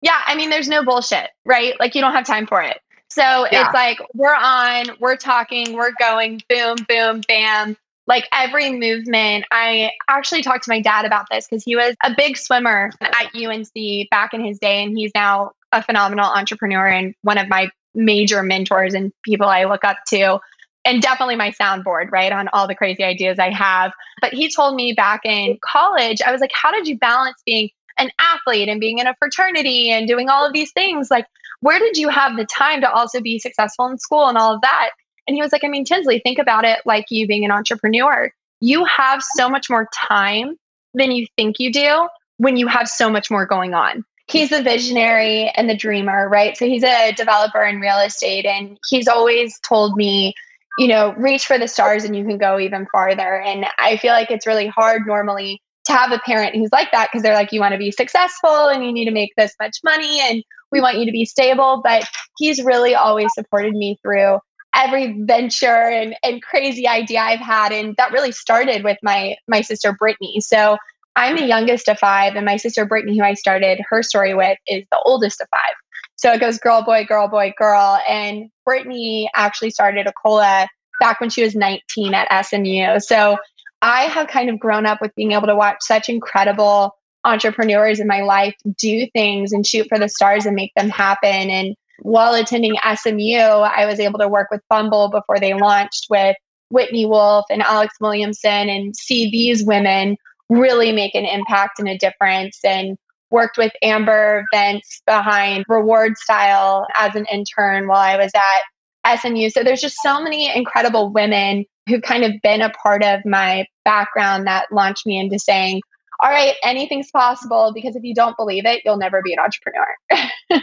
Yeah, 0.00 0.20
I 0.24 0.34
mean, 0.34 0.50
there's 0.50 0.68
no 0.68 0.84
bullshit, 0.84 1.30
right? 1.44 1.74
Like 1.78 1.94
you 1.94 2.00
don't 2.00 2.12
have 2.12 2.24
time 2.24 2.46
for 2.46 2.62
it. 2.62 2.78
So 3.08 3.22
yeah. 3.22 3.66
it's 3.66 3.74
like 3.74 3.98
we're 4.14 4.34
on, 4.34 4.86
we're 5.00 5.16
talking, 5.16 5.74
we're 5.74 5.92
going, 5.98 6.42
boom, 6.48 6.76
boom, 6.88 7.22
bam. 7.28 7.76
Like 8.06 8.28
every 8.32 8.72
movement, 8.72 9.44
I 9.50 9.90
actually 10.08 10.42
talked 10.42 10.64
to 10.64 10.70
my 10.70 10.80
dad 10.80 11.04
about 11.04 11.26
this 11.30 11.46
because 11.48 11.64
he 11.64 11.74
was 11.74 11.96
a 12.04 12.14
big 12.16 12.36
swimmer 12.36 12.92
at 13.00 13.34
UNC 13.34 14.10
back 14.10 14.32
in 14.32 14.44
his 14.44 14.58
day, 14.60 14.84
and 14.84 14.96
he's 14.96 15.10
now 15.14 15.52
a 15.72 15.82
phenomenal 15.82 16.26
entrepreneur 16.26 16.86
and 16.86 17.14
one 17.22 17.38
of 17.38 17.48
my 17.48 17.68
major 17.94 18.42
mentors 18.42 18.94
and 18.94 19.12
people 19.24 19.48
I 19.48 19.64
look 19.64 19.82
up 19.82 19.98
to 20.08 20.38
and 20.84 21.02
definitely 21.02 21.34
my 21.34 21.50
soundboard, 21.50 22.12
right, 22.12 22.30
on 22.30 22.46
all 22.52 22.68
the 22.68 22.76
crazy 22.76 23.02
ideas 23.02 23.40
I 23.40 23.50
have. 23.50 23.90
But 24.20 24.32
he 24.32 24.48
told 24.48 24.76
me 24.76 24.92
back 24.92 25.22
in 25.24 25.58
college, 25.64 26.22
I 26.24 26.30
was 26.30 26.40
like, 26.40 26.52
how 26.54 26.70
did 26.70 26.86
you 26.86 26.96
balance 26.96 27.42
being 27.44 27.70
an 27.98 28.10
athlete 28.18 28.68
and 28.68 28.80
being 28.80 28.98
in 28.98 29.06
a 29.06 29.14
fraternity 29.18 29.90
and 29.90 30.06
doing 30.06 30.28
all 30.28 30.46
of 30.46 30.52
these 30.52 30.72
things. 30.72 31.10
Like, 31.10 31.26
where 31.60 31.78
did 31.78 31.96
you 31.96 32.08
have 32.08 32.36
the 32.36 32.46
time 32.46 32.80
to 32.80 32.90
also 32.90 33.20
be 33.20 33.38
successful 33.38 33.86
in 33.86 33.98
school 33.98 34.28
and 34.28 34.38
all 34.38 34.54
of 34.54 34.60
that? 34.62 34.90
And 35.26 35.34
he 35.34 35.42
was 35.42 35.52
like, 35.52 35.64
I 35.64 35.68
mean, 35.68 35.84
Tinsley, 35.84 36.20
think 36.20 36.38
about 36.38 36.64
it 36.64 36.80
like 36.84 37.06
you 37.10 37.26
being 37.26 37.44
an 37.44 37.50
entrepreneur. 37.50 38.30
You 38.60 38.84
have 38.84 39.22
so 39.36 39.48
much 39.48 39.68
more 39.68 39.88
time 39.94 40.56
than 40.94 41.10
you 41.10 41.26
think 41.36 41.56
you 41.58 41.72
do 41.72 42.08
when 42.38 42.56
you 42.56 42.66
have 42.66 42.88
so 42.88 43.10
much 43.10 43.30
more 43.30 43.46
going 43.46 43.74
on. 43.74 44.04
He's 44.28 44.50
the 44.50 44.62
visionary 44.62 45.50
and 45.56 45.70
the 45.70 45.76
dreamer, 45.76 46.28
right? 46.28 46.56
So 46.56 46.66
he's 46.66 46.82
a 46.82 47.12
developer 47.12 47.62
in 47.62 47.80
real 47.80 47.98
estate, 47.98 48.44
and 48.44 48.76
he's 48.88 49.06
always 49.06 49.58
told 49.60 49.96
me, 49.96 50.34
you 50.78 50.88
know, 50.88 51.14
reach 51.16 51.46
for 51.46 51.58
the 51.58 51.68
stars 51.68 52.04
and 52.04 52.16
you 52.16 52.24
can 52.24 52.38
go 52.38 52.58
even 52.58 52.86
farther. 52.90 53.40
And 53.40 53.66
I 53.78 53.96
feel 53.98 54.12
like 54.12 54.30
it's 54.30 54.46
really 54.46 54.66
hard 54.66 55.06
normally 55.06 55.62
to 55.86 55.92
have 55.92 56.10
a 56.12 56.18
parent 56.18 56.56
who's 56.56 56.72
like 56.72 56.90
that 56.92 57.08
because 57.10 57.22
they're 57.22 57.34
like, 57.34 57.52
you 57.52 57.60
want 57.60 57.72
to 57.72 57.78
be 57.78 57.92
successful 57.92 58.68
and 58.68 58.84
you 58.84 58.92
need 58.92 59.04
to 59.04 59.12
make 59.12 59.32
this 59.36 59.54
much 59.60 59.78
money 59.84 60.20
and 60.20 60.42
we 60.76 60.82
want 60.82 60.98
you 60.98 61.06
to 61.06 61.12
be 61.12 61.24
stable. 61.24 61.80
But 61.82 62.04
he's 62.38 62.62
really 62.62 62.94
always 62.94 63.30
supported 63.34 63.74
me 63.74 63.98
through 64.02 64.38
every 64.74 65.16
venture 65.22 65.66
and, 65.66 66.14
and 66.22 66.42
crazy 66.42 66.86
idea 66.86 67.20
I've 67.20 67.40
had. 67.40 67.72
And 67.72 67.94
that 67.96 68.12
really 68.12 68.32
started 68.32 68.84
with 68.84 68.98
my 69.02 69.36
my 69.48 69.62
sister 69.62 69.96
Brittany. 69.98 70.40
So 70.40 70.76
I'm 71.16 71.36
the 71.36 71.46
youngest 71.46 71.88
of 71.88 71.98
five, 71.98 72.36
and 72.36 72.44
my 72.44 72.58
sister 72.58 72.84
Brittany, 72.84 73.18
who 73.18 73.24
I 73.24 73.34
started 73.34 73.80
her 73.88 74.02
story 74.02 74.34
with, 74.34 74.58
is 74.68 74.84
the 74.90 75.00
oldest 75.06 75.40
of 75.40 75.48
five. 75.50 75.74
So 76.16 76.32
it 76.32 76.40
goes 76.40 76.58
girl, 76.58 76.82
boy, 76.82 77.04
girl, 77.06 77.26
boy, 77.28 77.54
girl. 77.58 77.98
And 78.08 78.50
Brittany 78.64 79.30
actually 79.34 79.70
started 79.70 80.06
Akola 80.06 80.66
back 81.00 81.20
when 81.20 81.30
she 81.30 81.42
was 81.42 81.54
19 81.54 82.14
at 82.14 82.46
SMU. 82.46 83.00
So 83.00 83.38
I 83.82 84.04
have 84.04 84.28
kind 84.28 84.50
of 84.50 84.58
grown 84.58 84.86
up 84.86 85.00
with 85.00 85.14
being 85.14 85.32
able 85.32 85.46
to 85.46 85.56
watch 85.56 85.78
such 85.80 86.08
incredible 86.08 86.96
entrepreneurs 87.26 88.00
in 88.00 88.06
my 88.06 88.22
life 88.22 88.54
do 88.78 89.06
things 89.12 89.52
and 89.52 89.66
shoot 89.66 89.86
for 89.88 89.98
the 89.98 90.08
stars 90.08 90.46
and 90.46 90.54
make 90.54 90.72
them 90.76 90.88
happen. 90.88 91.50
And 91.50 91.76
while 92.00 92.34
attending 92.34 92.76
SMU, 92.76 93.36
I 93.36 93.86
was 93.86 94.00
able 94.00 94.18
to 94.20 94.28
work 94.28 94.48
with 94.50 94.60
Bumble 94.70 95.10
before 95.10 95.38
they 95.38 95.54
launched 95.54 96.06
with 96.08 96.36
Whitney 96.70 97.06
Wolfe 97.06 97.46
and 97.50 97.62
Alex 97.62 97.94
Williamson 98.00 98.68
and 98.68 98.96
see 98.96 99.30
these 99.30 99.64
women 99.64 100.16
really 100.48 100.92
make 100.92 101.14
an 101.14 101.24
impact 101.24 101.78
and 101.78 101.88
a 101.88 101.98
difference. 101.98 102.58
And 102.64 102.96
worked 103.30 103.58
with 103.58 103.72
Amber 103.82 104.44
Venz 104.54 105.02
behind 105.06 105.64
Reward 105.68 106.16
Style 106.16 106.86
as 106.96 107.14
an 107.14 107.26
intern 107.30 107.88
while 107.88 107.98
I 107.98 108.16
was 108.16 108.32
at 108.34 109.18
SMU. 109.18 109.50
So 109.50 109.62
there's 109.62 109.80
just 109.80 109.96
so 110.02 110.20
many 110.22 110.54
incredible 110.54 111.12
women 111.12 111.64
who've 111.88 112.02
kind 112.02 112.24
of 112.24 112.32
been 112.42 112.62
a 112.62 112.70
part 112.70 113.04
of 113.04 113.20
my 113.24 113.66
background 113.84 114.46
that 114.46 114.72
launched 114.72 115.06
me 115.06 115.18
into 115.18 115.38
saying, 115.38 115.80
all 116.22 116.30
right, 116.30 116.54
anything's 116.62 117.10
possible 117.10 117.72
because 117.74 117.96
if 117.96 118.02
you 118.02 118.14
don't 118.14 118.36
believe 118.36 118.66
it, 118.66 118.82
you'll 118.84 118.96
never 118.96 119.22
be 119.22 119.32
an 119.32 119.38
entrepreneur. 119.38 119.86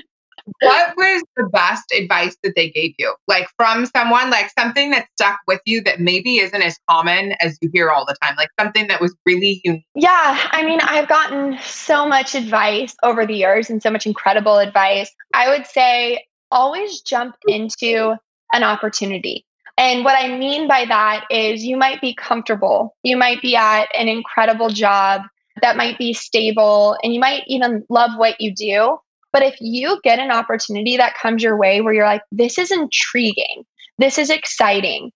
what 0.62 0.94
was 0.98 1.24
the 1.38 1.46
best 1.46 1.84
advice 1.98 2.36
that 2.44 2.54
they 2.56 2.70
gave 2.70 2.94
you? 2.98 3.14
Like 3.28 3.48
from 3.58 3.86
someone, 3.86 4.30
like 4.30 4.52
something 4.58 4.92
that 4.92 5.08
stuck 5.16 5.40
with 5.48 5.62
you 5.66 5.82
that 5.82 6.00
maybe 6.00 6.38
isn't 6.38 6.62
as 6.62 6.78
common 6.90 7.34
as 7.40 7.58
you 7.62 7.70
hear 7.74 7.90
all 7.90 8.06
the 8.06 8.16
time, 8.22 8.36
like 8.38 8.50
something 8.60 8.88
that 8.88 9.02
was 9.02 9.16
really 9.26 9.62
unique? 9.64 9.86
Yeah, 9.96 10.48
I 10.52 10.66
mean, 10.66 10.80
I've 10.82 11.08
gotten 11.08 11.58
so 11.64 12.08
much 12.08 12.36
advice 12.36 12.96
over 13.04 13.26
the 13.26 13.36
years 13.36 13.70
and 13.70 13.82
so 13.82 13.90
much 13.90 14.06
incredible 14.06 14.58
advice. 14.58 15.10
I 15.34 15.50
would 15.50 15.66
say 15.66 16.26
always 16.52 17.02
jump 17.02 17.36
into 17.48 18.16
an 18.54 18.64
opportunity. 18.64 19.46
And 19.78 20.06
what 20.06 20.16
I 20.16 20.38
mean 20.38 20.68
by 20.68 20.86
that 20.86 21.26
is 21.32 21.64
you 21.64 21.78
might 21.78 22.00
be 22.00 22.14
comfortable, 22.14 22.96
you 23.02 23.18
might 23.18 23.42
be 23.42 23.56
at 23.56 23.88
an 23.96 24.08
incredible 24.08 24.70
job 24.70 25.24
that 25.62 25.78
might 25.78 25.98
be 25.98 26.14
stable, 26.14 26.98
and 27.04 27.14
you 27.14 27.20
might 27.20 27.44
even 27.48 27.84
love 27.90 28.12
what 28.18 28.40
you 28.40 28.54
do. 28.54 28.98
But 29.32 29.44
if 29.44 29.56
you 29.60 30.00
get 30.04 30.20
an 30.20 30.32
opportunity 30.32 30.98
that 30.98 31.16
comes 31.16 31.42
your 31.42 31.58
way 31.58 31.82
where 31.82 31.94
you're 31.94 32.06
like, 32.06 32.22
this 32.32 32.58
is 32.58 32.72
intriguing, 32.72 33.66
this 33.98 34.18
is 34.18 34.30
exciting, 34.30 35.12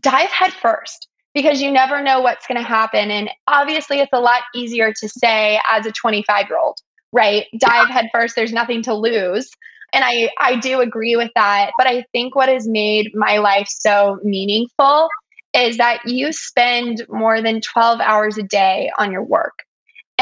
dive 0.00 0.28
head 0.28 0.52
first 0.52 1.08
because 1.34 1.62
you 1.62 1.70
never 1.70 2.02
know 2.02 2.20
what's 2.20 2.46
going 2.46 2.60
to 2.60 2.66
happen. 2.66 3.10
And 3.10 3.30
obviously, 3.46 4.00
it's 4.00 4.12
a 4.12 4.20
lot 4.20 4.42
easier 4.54 4.92
to 4.92 5.08
say 5.08 5.60
as 5.70 5.86
a 5.86 5.92
25 5.92 6.48
year 6.48 6.58
old, 6.58 6.78
right? 7.12 7.46
Dive 7.58 7.88
head 7.88 8.06
first, 8.12 8.36
there's 8.36 8.52
nothing 8.52 8.82
to 8.82 8.94
lose. 8.94 9.50
And 9.94 10.04
I, 10.04 10.30
I 10.40 10.56
do 10.56 10.80
agree 10.80 11.16
with 11.16 11.30
that. 11.34 11.70
But 11.78 11.86
I 11.86 12.04
think 12.12 12.34
what 12.34 12.48
has 12.48 12.66
made 12.66 13.10
my 13.14 13.38
life 13.38 13.68
so 13.68 14.18
meaningful 14.22 15.08
is 15.54 15.76
that 15.76 16.00
you 16.06 16.32
spend 16.32 17.06
more 17.10 17.42
than 17.42 17.60
12 17.60 18.00
hours 18.00 18.38
a 18.38 18.42
day 18.42 18.90
on 18.98 19.12
your 19.12 19.22
work. 19.22 19.64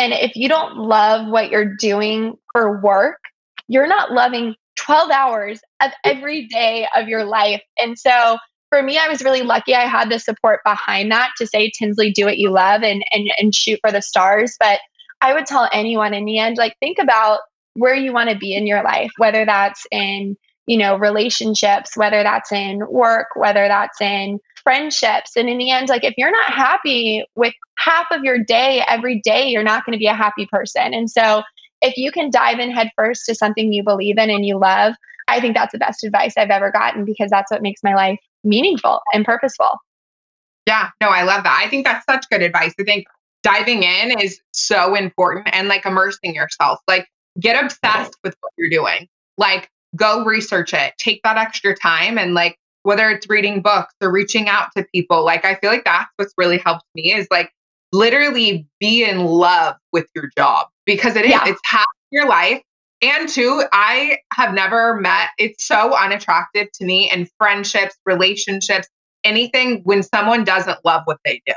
And 0.01 0.15
if 0.15 0.35
you 0.35 0.49
don't 0.49 0.79
love 0.79 1.29
what 1.29 1.51
you're 1.51 1.77
doing 1.77 2.39
for 2.53 2.81
work, 2.81 3.19
you're 3.69 3.87
not 3.87 4.13
loving 4.13 4.55
12 4.79 5.11
hours 5.11 5.61
of 5.83 5.91
every 6.05 6.47
day 6.47 6.89
of 6.97 7.07
your 7.07 7.25
life. 7.25 7.61
And 7.79 7.99
so 7.99 8.39
for 8.71 8.83
me, 8.83 8.97
I 8.97 9.09
was 9.09 9.23
really 9.23 9.43
lucky 9.43 9.75
I 9.75 9.87
had 9.87 10.11
the 10.11 10.19
support 10.19 10.61
behind 10.65 11.13
that 11.13 11.33
to 11.37 11.47
say, 11.47 11.71
Tinsley, 11.79 12.13
do 12.13 12.25
what 12.25 12.39
you 12.39 12.49
love 12.49 12.83
and 12.83 13.05
and 13.13 13.31
and 13.39 13.55
shoot 13.55 13.79
for 13.83 13.93
the 13.93 14.01
stars. 14.01 14.57
But 14.59 14.81
I 15.21 15.35
would 15.35 15.45
tell 15.45 15.69
anyone 15.71 16.15
in 16.15 16.25
the 16.25 16.39
end, 16.39 16.57
like 16.57 16.77
think 16.81 16.99
about 16.99 17.41
where 17.75 17.95
you 17.95 18.15
want 18.15 18.31
to 18.31 18.39
be 18.39 18.55
in 18.55 18.67
your 18.67 18.83
life, 18.83 19.11
whether 19.19 19.45
that's 19.45 19.87
in, 19.91 20.35
you 20.67 20.79
know, 20.79 20.97
relationships, 20.97 21.95
whether 21.95 22.23
that's 22.23 22.51
in 22.53 22.81
work, 22.89 23.27
whether 23.37 23.69
that's 23.69 24.01
in 24.01 24.39
friendships. 24.63 25.37
And 25.37 25.49
in 25.49 25.59
the 25.59 25.71
end, 25.71 25.89
like 25.89 26.05
if 26.05 26.15
you're 26.17 26.31
not 26.31 26.53
happy 26.53 27.25
with 27.35 27.55
half 27.79 28.07
of 28.11 28.25
your 28.25 28.43
day 28.43 28.85
every 28.89 29.21
day, 29.21 29.49
you're 29.49 29.63
not 29.63 29.85
going 29.85 29.93
to 29.93 29.99
be 29.99 30.07
a 30.07 30.15
happy 30.15 30.47
person. 30.51 30.95
And 30.95 31.11
so 31.11 31.43
if 31.83 31.97
you 31.97 32.13
can 32.13 32.31
dive 32.31 32.59
in 32.59 32.71
headfirst 32.71 33.27
to 33.27 33.35
something 33.35 33.73
you 33.73 33.83
believe 33.83 34.19
in 34.19 34.31
and 34.31 34.45
you 34.45 34.59
love, 34.59 34.95
I 35.29 35.41
think 35.41 35.55
that's 35.55 35.73
the 35.73 35.79
best 35.79 36.05
advice 36.05 36.35
I've 36.37 36.51
ever 36.51 36.71
gotten 36.71 37.05
because 37.05 37.31
that's 37.31 37.51
what 37.51 37.63
makes 37.63 37.83
my 37.83 37.95
life 37.95 38.19
meaningful 38.45 39.01
and 39.15 39.25
purposeful. 39.25 39.79
Yeah, 40.67 40.91
no, 41.01 41.09
I 41.09 41.23
love 41.23 41.45
that. 41.45 41.63
I 41.65 41.69
think 41.69 41.87
that's 41.87 42.05
such 42.05 42.29
good 42.31 42.43
advice. 42.43 42.75
I 42.79 42.85
think 42.85 43.07
diving 43.43 43.83
in 43.83 44.19
is 44.21 44.41
so 44.53 44.95
important 44.95 45.49
and 45.53 45.69
like 45.69 45.87
immersing 45.87 46.35
yourself. 46.35 46.81
Like 46.87 47.07
get 47.39 47.63
obsessed 47.63 48.17
with 48.23 48.35
what 48.41 48.53
you're 48.59 48.71
doing. 48.71 49.09
Like 49.39 49.71
go 49.97 50.25
research 50.25 50.75
it. 50.75 50.93
Take 50.99 51.23
that 51.25 51.37
extra 51.37 51.75
time 51.75 52.19
and 52.19 52.35
like 52.35 52.57
whether 52.83 53.11
it's 53.11 53.29
reading 53.29 53.61
books 53.61 53.95
or 54.01 54.11
reaching 54.11 54.49
out 54.49 54.69
to 54.77 54.85
people. 54.95 55.25
Like 55.25 55.45
I 55.45 55.57
feel 55.57 55.71
like 55.71 55.85
that's 55.85 56.11
what's 56.17 56.35
really 56.37 56.59
helped 56.59 56.85
me 56.95 57.13
is 57.13 57.27
like 57.31 57.51
literally 57.93 58.67
be 58.79 59.05
in 59.05 59.25
love 59.25 59.77
with 59.93 60.07
your 60.15 60.31
job 60.37 60.69
because 60.87 61.17
it 61.17 61.25
is, 61.25 61.31
yeah. 61.31 61.47
it's 61.47 61.61
half 61.65 61.87
your 62.11 62.27
life. 62.27 62.63
And 63.03 63.29
two, 63.29 63.63
I 63.73 64.19
have 64.35 64.53
never 64.53 64.97
met, 64.97 65.29
it's 65.39 65.67
so 65.67 65.97
unattractive 65.97 66.71
to 66.73 66.85
me 66.85 67.11
in 67.11 67.29
friendships, 67.39 67.97
relationships, 68.05 68.89
anything 69.25 69.81
when 69.85 70.03
someone 70.03 70.45
doesn't 70.45 70.79
love 70.85 71.03
what 71.07 71.19
they 71.25 71.41
do. 71.47 71.55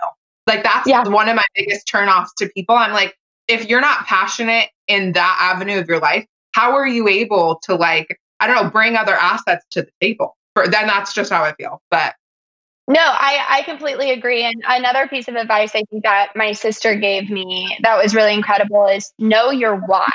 Like 0.48 0.64
that's 0.64 0.88
yeah. 0.88 1.08
one 1.08 1.30
of 1.30 1.36
my 1.36 1.46
biggest 1.56 1.88
turnoffs 1.88 2.30
to 2.38 2.50
people. 2.56 2.76
I'm 2.76 2.94
like, 2.94 3.16
if 3.48 3.68
you're 3.68 3.82
not 3.82 4.06
passionate 4.06 4.70
in 4.88 5.14
that 5.14 5.38
avenue 5.42 5.80
of 5.80 5.88
your 5.88 6.00
life, 6.00 6.26
how 6.54 6.74
are 6.76 6.88
you 6.88 7.08
able 7.08 7.60
to 7.64 7.76
like, 7.76 8.20
I 8.40 8.48
don't 8.48 8.64
know, 8.64 8.70
bring 8.70 8.96
other 8.96 9.16
assets 9.16 9.66
to 9.72 9.82
the 9.82 9.92
table? 10.02 10.36
For 10.56 10.68
then 10.68 10.88
that's 10.88 11.14
just 11.14 11.32
how 11.32 11.44
I 11.44 11.54
feel. 11.54 11.82
But 11.90 12.16
no, 12.88 13.02
I, 13.02 13.46
I 13.50 13.62
completely 13.64 14.12
agree. 14.12 14.44
And 14.44 14.62
another 14.68 15.08
piece 15.08 15.28
of 15.28 15.36
advice 15.36 15.72
I 15.74 15.84
think 15.90 16.04
that 16.04 16.34
my 16.36 16.52
sister 16.52 16.96
gave 16.96 17.30
me 17.30 17.78
that 17.82 17.98
was 18.02 18.14
really 18.14 18.34
incredible 18.34 18.88
is 18.88 19.12
know 19.18 19.52
your 19.52 19.78
why. 19.78 20.12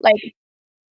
Like 0.00 0.34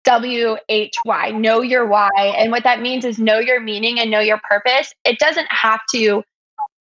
W 0.05 0.57
H 0.69 0.95
Y, 1.05 1.31
know 1.33 1.61
your 1.61 1.87
why. 1.87 2.09
And 2.17 2.51
what 2.51 2.65
that 2.65 2.81
means 2.81 3.05
is 3.05 3.19
know 3.19 3.39
your 3.39 3.61
meaning 3.61 4.01
and 4.01 4.11
know 4.11 4.21
your 4.21 4.41
purpose. 4.49 4.95
It 5.05 5.19
doesn't 5.19 5.49
have 5.51 5.81
to 5.95 6.23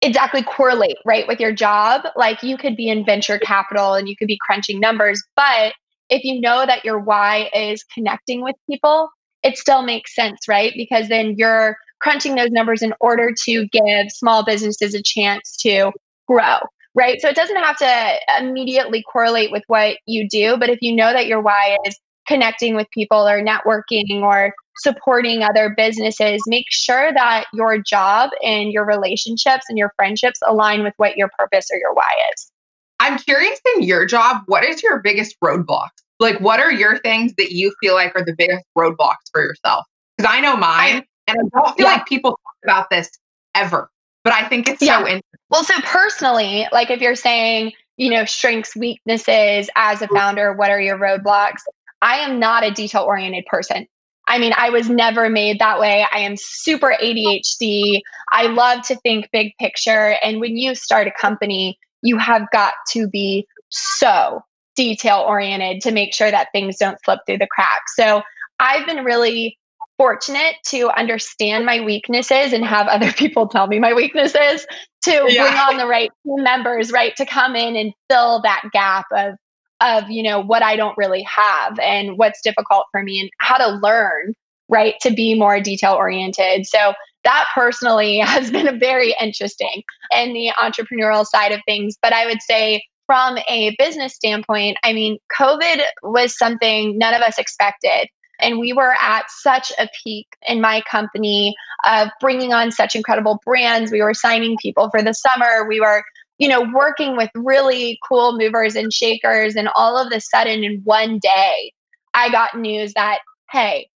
exactly 0.02 0.44
correlate, 0.44 0.98
right, 1.04 1.26
with 1.26 1.40
your 1.40 1.52
job. 1.52 2.06
Like 2.14 2.42
you 2.44 2.56
could 2.56 2.76
be 2.76 2.88
in 2.88 3.04
venture 3.04 3.40
capital 3.40 3.94
and 3.94 4.08
you 4.08 4.14
could 4.16 4.28
be 4.28 4.38
crunching 4.40 4.78
numbers. 4.78 5.20
But 5.34 5.72
if 6.08 6.22
you 6.22 6.40
know 6.40 6.64
that 6.64 6.84
your 6.84 7.00
why 7.00 7.50
is 7.52 7.84
connecting 7.92 8.42
with 8.42 8.54
people, 8.70 9.10
it 9.42 9.58
still 9.58 9.82
makes 9.82 10.14
sense, 10.14 10.46
right? 10.46 10.72
Because 10.76 11.08
then 11.08 11.34
you're 11.36 11.76
crunching 12.00 12.34
those 12.34 12.50
numbers 12.50 12.82
in 12.82 12.94
order 13.00 13.32
to 13.44 13.66
give 13.68 14.10
small 14.10 14.44
businesses 14.44 14.94
a 14.94 15.02
chance 15.02 15.56
to 15.58 15.92
grow 16.26 16.58
right? 16.94 17.20
So 17.20 17.28
it 17.28 17.36
doesn't 17.36 17.56
have 17.56 17.76
to 17.78 18.14
immediately 18.40 19.04
correlate 19.04 19.52
with 19.52 19.62
what 19.68 19.98
you 20.06 20.28
do 20.28 20.56
but 20.56 20.68
if 20.68 20.78
you 20.82 20.94
know 20.94 21.12
that 21.12 21.26
your 21.26 21.40
why 21.40 21.76
is 21.86 21.98
connecting 22.26 22.76
with 22.76 22.86
people 22.90 23.26
or 23.26 23.42
networking 23.42 24.20
or 24.20 24.52
supporting 24.76 25.42
other 25.42 25.74
businesses 25.76 26.42
make 26.46 26.66
sure 26.68 27.12
that 27.12 27.46
your 27.54 27.78
job 27.78 28.30
and 28.44 28.70
your 28.70 28.84
relationships 28.84 29.64
and 29.68 29.78
your 29.78 29.92
friendships 29.96 30.38
align 30.46 30.82
with 30.82 30.92
what 30.98 31.16
your 31.16 31.30
purpose 31.36 31.66
or 31.72 31.78
your 31.78 31.94
why 31.94 32.10
is. 32.34 32.52
I'm 33.00 33.18
curious 33.18 33.58
in 33.74 33.82
your 33.82 34.04
job 34.04 34.42
what 34.46 34.64
is 34.64 34.82
your 34.82 35.00
biggest 35.00 35.36
roadblock? 35.42 35.88
Like 36.20 36.38
what 36.40 36.60
are 36.60 36.72
your 36.72 36.98
things 36.98 37.32
that 37.38 37.52
you 37.52 37.74
feel 37.80 37.94
like 37.94 38.14
are 38.14 38.24
the 38.24 38.34
biggest 38.36 38.64
roadblocks 38.76 39.30
for 39.32 39.42
yourself? 39.42 39.86
Because 40.16 40.32
i 40.32 40.40
know 40.40 40.56
mine 40.56 41.04
and 41.28 41.38
I 41.54 41.58
don't 41.58 41.76
feel 41.76 41.86
yeah. 41.86 41.92
like 41.92 42.06
people 42.06 42.32
talk 42.32 42.56
about 42.64 42.90
this 42.90 43.10
ever, 43.54 43.90
but 44.24 44.32
I 44.32 44.48
think 44.48 44.68
it's 44.68 44.82
yeah. 44.82 44.98
so 44.98 45.00
interesting. 45.00 45.22
Well, 45.50 45.64
so 45.64 45.74
personally, 45.82 46.66
like 46.72 46.90
if 46.90 47.00
you're 47.00 47.14
saying, 47.14 47.72
you 47.96 48.10
know, 48.10 48.24
strengths, 48.24 48.74
weaknesses 48.74 49.70
as 49.76 50.02
a 50.02 50.06
mm-hmm. 50.06 50.16
founder, 50.16 50.52
what 50.52 50.70
are 50.70 50.80
your 50.80 50.98
roadblocks? 50.98 51.60
I 52.02 52.18
am 52.18 52.38
not 52.38 52.64
a 52.64 52.70
detail 52.70 53.02
oriented 53.02 53.46
person. 53.46 53.86
I 54.26 54.38
mean, 54.38 54.52
I 54.56 54.70
was 54.70 54.90
never 54.90 55.30
made 55.30 55.58
that 55.58 55.80
way. 55.80 56.06
I 56.12 56.18
am 56.18 56.36
super 56.36 56.94
ADHD. 57.02 58.02
I 58.30 58.46
love 58.46 58.86
to 58.86 58.96
think 58.96 59.30
big 59.32 59.52
picture. 59.58 60.16
And 60.22 60.38
when 60.38 60.56
you 60.56 60.74
start 60.74 61.08
a 61.08 61.10
company, 61.10 61.78
you 62.02 62.18
have 62.18 62.42
got 62.52 62.74
to 62.92 63.08
be 63.08 63.46
so 63.70 64.42
detail 64.76 65.24
oriented 65.26 65.80
to 65.82 65.92
make 65.92 66.14
sure 66.14 66.30
that 66.30 66.48
things 66.52 66.76
don't 66.76 66.98
slip 67.04 67.20
through 67.26 67.38
the 67.38 67.48
cracks. 67.50 67.96
So 67.96 68.22
I've 68.60 68.86
been 68.86 69.02
really 69.02 69.58
fortunate 69.98 70.54
to 70.66 70.88
understand 70.96 71.66
my 71.66 71.80
weaknesses 71.80 72.52
and 72.52 72.64
have 72.64 72.86
other 72.86 73.12
people 73.16 73.46
tell 73.46 73.66
me 73.66 73.78
my 73.78 73.92
weaknesses 73.92 74.66
to 75.02 75.26
yeah. 75.28 75.42
bring 75.42 75.54
on 75.54 75.76
the 75.76 75.86
right 75.86 76.10
team 76.24 76.42
members, 76.42 76.90
right, 76.90 77.14
to 77.16 77.26
come 77.26 77.54
in 77.54 77.76
and 77.76 77.92
fill 78.08 78.40
that 78.42 78.62
gap 78.72 79.04
of 79.12 79.34
of 79.80 80.10
you 80.10 80.24
know 80.24 80.40
what 80.40 80.62
I 80.62 80.74
don't 80.74 80.96
really 80.98 81.22
have 81.22 81.78
and 81.78 82.18
what's 82.18 82.40
difficult 82.40 82.86
for 82.90 83.02
me 83.02 83.20
and 83.20 83.30
how 83.38 83.58
to 83.58 83.76
learn, 83.76 84.34
right, 84.68 84.94
to 85.02 85.12
be 85.12 85.38
more 85.38 85.60
detail 85.60 85.92
oriented. 85.92 86.66
So 86.66 86.94
that 87.24 87.46
personally 87.54 88.18
has 88.24 88.50
been 88.50 88.78
very 88.78 89.14
interesting 89.20 89.82
in 90.12 90.32
the 90.32 90.50
entrepreneurial 90.58 91.26
side 91.26 91.52
of 91.52 91.60
things. 91.66 91.96
But 92.02 92.12
I 92.12 92.26
would 92.26 92.42
say 92.42 92.82
from 93.06 93.38
a 93.48 93.74
business 93.78 94.14
standpoint, 94.14 94.76
I 94.82 94.92
mean, 94.92 95.18
COVID 95.38 95.82
was 96.02 96.36
something 96.36 96.98
none 96.98 97.14
of 97.14 97.22
us 97.22 97.38
expected 97.38 98.08
And 98.40 98.58
we 98.58 98.72
were 98.72 98.94
at 99.00 99.30
such 99.30 99.72
a 99.78 99.88
peak 100.02 100.26
in 100.46 100.60
my 100.60 100.82
company 100.90 101.54
of 101.84 102.08
bringing 102.20 102.52
on 102.52 102.70
such 102.70 102.94
incredible 102.94 103.40
brands. 103.44 103.90
We 103.90 104.02
were 104.02 104.14
signing 104.14 104.56
people 104.60 104.90
for 104.90 105.02
the 105.02 105.14
summer. 105.14 105.66
We 105.66 105.80
were, 105.80 106.04
you 106.38 106.48
know, 106.48 106.66
working 106.72 107.16
with 107.16 107.30
really 107.34 107.98
cool 108.06 108.38
movers 108.38 108.76
and 108.76 108.92
shakers. 108.92 109.56
And 109.56 109.68
all 109.74 109.96
of 109.96 110.12
a 110.12 110.20
sudden, 110.20 110.64
in 110.64 110.80
one 110.84 111.18
day, 111.18 111.72
I 112.14 112.30
got 112.30 112.58
news 112.58 112.92
that, 112.94 113.18
hey, 113.50 113.88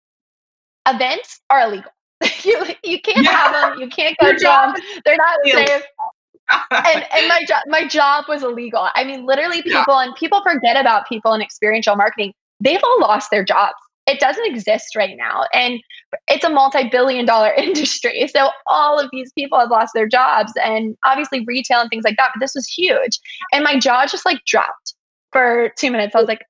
events 0.87 1.39
are 1.49 1.61
illegal. 1.61 1.91
you, 2.43 2.65
you 2.83 3.01
can't 3.01 3.25
yeah. 3.25 3.31
have 3.31 3.71
them. 3.71 3.81
You 3.81 3.89
can't 3.89 4.17
go 4.19 4.33
to 4.33 4.39
them. 4.39 4.75
They're 5.05 5.17
not 5.17 5.39
safe 5.45 5.83
and 6.71 7.05
and 7.13 7.27
my 7.27 7.43
job 7.47 7.61
my 7.67 7.87
job 7.87 8.25
was 8.27 8.43
illegal. 8.43 8.89
I 8.95 9.03
mean, 9.03 9.25
literally 9.25 9.61
people 9.61 9.83
yeah. 9.87 10.03
and 10.03 10.15
people 10.15 10.41
forget 10.43 10.79
about 10.79 11.07
people 11.07 11.33
in 11.33 11.41
experiential 11.41 11.95
marketing. 11.95 12.33
They've 12.59 12.79
all 12.83 13.01
lost 13.01 13.31
their 13.31 13.43
jobs. 13.43 13.75
It 14.07 14.19
doesn't 14.19 14.45
exist 14.45 14.95
right 14.95 15.15
now. 15.17 15.45
And 15.53 15.79
it's 16.27 16.43
a 16.43 16.49
multi-billion 16.49 17.25
dollar 17.25 17.53
industry. 17.57 18.27
So 18.33 18.49
all 18.67 18.99
of 18.99 19.09
these 19.11 19.31
people 19.33 19.59
have 19.59 19.69
lost 19.69 19.91
their 19.93 20.07
jobs 20.07 20.51
and 20.63 20.97
obviously 21.05 21.43
retail 21.45 21.79
and 21.79 21.89
things 21.89 22.03
like 22.03 22.17
that. 22.17 22.31
But 22.33 22.39
this 22.39 22.55
was 22.55 22.67
huge. 22.67 23.19
And 23.53 23.63
my 23.63 23.79
jaw 23.79 24.05
just 24.05 24.25
like 24.25 24.43
dropped 24.45 24.95
for 25.31 25.71
two 25.77 25.91
minutes. 25.91 26.15
I 26.15 26.19
was 26.19 26.27
like, 26.27 26.45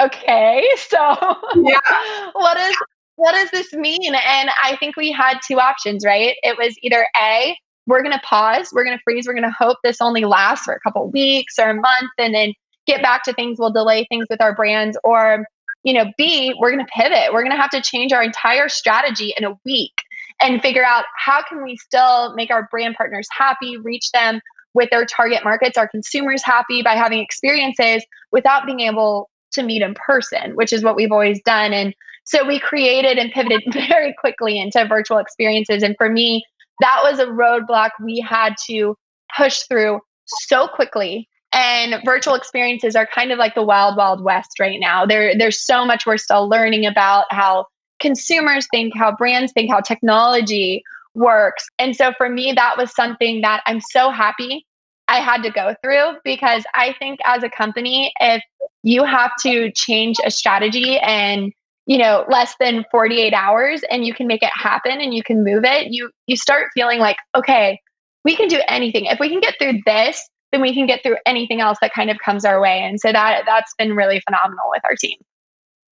okay, 0.00 0.66
so 0.76 1.16
yeah. 1.56 1.80
what 2.32 2.56
is 2.56 2.76
what 3.16 3.32
does 3.32 3.50
this 3.50 3.72
mean? 3.72 4.14
And 4.14 4.50
I 4.62 4.76
think 4.78 4.96
we 4.96 5.10
had 5.10 5.40
two 5.46 5.58
options, 5.58 6.04
right? 6.06 6.36
It 6.44 6.56
was 6.56 6.76
either 6.82 7.04
A, 7.20 7.56
we're 7.88 8.02
going 8.02 8.14
to 8.14 8.20
pause, 8.20 8.68
we're 8.72 8.84
going 8.84 8.96
to 8.96 9.02
freeze, 9.02 9.26
we're 9.26 9.34
going 9.34 9.42
to 9.42 9.50
hope 9.50 9.78
this 9.82 10.00
only 10.00 10.24
lasts 10.24 10.64
for 10.64 10.74
a 10.74 10.80
couple 10.80 11.10
weeks 11.10 11.58
or 11.58 11.70
a 11.70 11.74
month 11.74 12.12
and 12.16 12.32
then 12.32 12.52
get 12.86 13.02
back 13.02 13.24
to 13.24 13.32
things. 13.32 13.58
We'll 13.58 13.72
delay 13.72 14.06
things 14.08 14.26
with 14.30 14.40
our 14.40 14.54
brands. 14.54 14.96
Or, 15.02 15.46
you 15.88 15.94
know, 15.94 16.12
B, 16.18 16.54
we're 16.58 16.70
going 16.70 16.84
to 16.84 16.92
pivot. 16.94 17.32
We're 17.32 17.40
going 17.40 17.56
to 17.56 17.56
have 17.56 17.70
to 17.70 17.80
change 17.80 18.12
our 18.12 18.22
entire 18.22 18.68
strategy 18.68 19.32
in 19.38 19.44
a 19.44 19.58
week 19.64 20.02
and 20.38 20.60
figure 20.60 20.84
out 20.84 21.06
how 21.16 21.42
can 21.42 21.64
we 21.64 21.78
still 21.78 22.34
make 22.34 22.50
our 22.50 22.68
brand 22.70 22.94
partners 22.94 23.26
happy, 23.30 23.78
reach 23.78 24.10
them 24.12 24.42
with 24.74 24.90
their 24.90 25.06
target 25.06 25.44
markets, 25.44 25.78
our 25.78 25.88
consumers 25.88 26.42
happy 26.44 26.82
by 26.82 26.92
having 26.92 27.20
experiences 27.20 28.04
without 28.32 28.66
being 28.66 28.80
able 28.80 29.30
to 29.52 29.62
meet 29.62 29.80
in 29.80 29.94
person, 29.94 30.54
which 30.56 30.74
is 30.74 30.84
what 30.84 30.94
we've 30.94 31.10
always 31.10 31.40
done. 31.46 31.72
And 31.72 31.94
so 32.24 32.46
we 32.46 32.60
created 32.60 33.16
and 33.16 33.32
pivoted 33.32 33.62
very 33.72 34.14
quickly 34.20 34.60
into 34.60 34.84
virtual 34.84 35.16
experiences. 35.16 35.82
And 35.82 35.96
for 35.96 36.10
me, 36.10 36.44
that 36.80 37.00
was 37.02 37.18
a 37.18 37.24
roadblock 37.24 37.92
we 38.04 38.20
had 38.20 38.56
to 38.66 38.94
push 39.34 39.60
through 39.60 40.00
so 40.26 40.68
quickly 40.68 41.30
and 41.52 41.96
virtual 42.04 42.34
experiences 42.34 42.94
are 42.94 43.06
kind 43.06 43.32
of 43.32 43.38
like 43.38 43.54
the 43.54 43.62
wild 43.62 43.96
wild 43.96 44.22
west 44.22 44.58
right 44.60 44.78
now. 44.80 45.06
There 45.06 45.36
there's 45.36 45.60
so 45.60 45.84
much 45.84 46.06
we're 46.06 46.18
still 46.18 46.48
learning 46.48 46.86
about 46.86 47.26
how 47.30 47.66
consumers 48.00 48.66
think 48.70 48.96
how 48.96 49.14
brands 49.14 49.52
think 49.52 49.70
how 49.70 49.80
technology 49.80 50.82
works. 51.14 51.66
And 51.78 51.96
so 51.96 52.12
for 52.16 52.28
me 52.28 52.52
that 52.52 52.76
was 52.76 52.94
something 52.94 53.40
that 53.40 53.62
i'm 53.66 53.80
so 53.80 54.10
happy 54.10 54.64
i 55.08 55.18
had 55.18 55.42
to 55.42 55.50
go 55.50 55.74
through 55.82 56.12
because 56.22 56.64
i 56.74 56.94
think 56.98 57.18
as 57.24 57.42
a 57.42 57.48
company 57.48 58.12
if 58.20 58.42
you 58.84 59.04
have 59.04 59.32
to 59.42 59.72
change 59.72 60.16
a 60.24 60.30
strategy 60.30 60.98
and 60.98 61.52
you 61.86 61.98
know 61.98 62.24
less 62.28 62.54
than 62.60 62.84
48 62.92 63.32
hours 63.32 63.82
and 63.90 64.06
you 64.06 64.14
can 64.14 64.28
make 64.28 64.42
it 64.42 64.50
happen 64.54 65.00
and 65.00 65.12
you 65.12 65.24
can 65.24 65.42
move 65.42 65.64
it 65.64 65.88
you 65.90 66.10
you 66.28 66.36
start 66.36 66.68
feeling 66.74 67.00
like 67.00 67.16
okay 67.34 67.80
we 68.24 68.36
can 68.36 68.48
do 68.48 68.60
anything. 68.68 69.06
If 69.06 69.20
we 69.20 69.28
can 69.28 69.40
get 69.40 69.54
through 69.58 69.80
this 69.86 70.28
then 70.52 70.60
we 70.60 70.74
can 70.74 70.86
get 70.86 71.02
through 71.02 71.16
anything 71.26 71.60
else 71.60 71.78
that 71.80 71.92
kind 71.92 72.10
of 72.10 72.18
comes 72.24 72.44
our 72.44 72.60
way 72.60 72.80
and 72.80 73.00
so 73.00 73.12
that 73.12 73.42
that's 73.46 73.74
been 73.78 73.94
really 73.94 74.20
phenomenal 74.20 74.64
with 74.70 74.82
our 74.84 74.94
team 74.96 75.16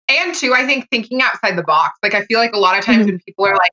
and 0.10 0.36
two 0.36 0.54
i 0.54 0.66
think 0.66 0.88
thinking 0.90 1.22
outside 1.22 1.58
the 1.58 1.64
box 1.64 1.98
like 2.04 2.14
i 2.14 2.24
feel 2.26 2.40
like 2.40 2.54
a 2.54 2.60
lot 2.60 2.78
of 2.78 2.84
times 2.84 3.00
mm-hmm. 3.00 3.12
when 3.12 3.20
people 3.20 3.46
are 3.46 3.56
like 3.56 3.72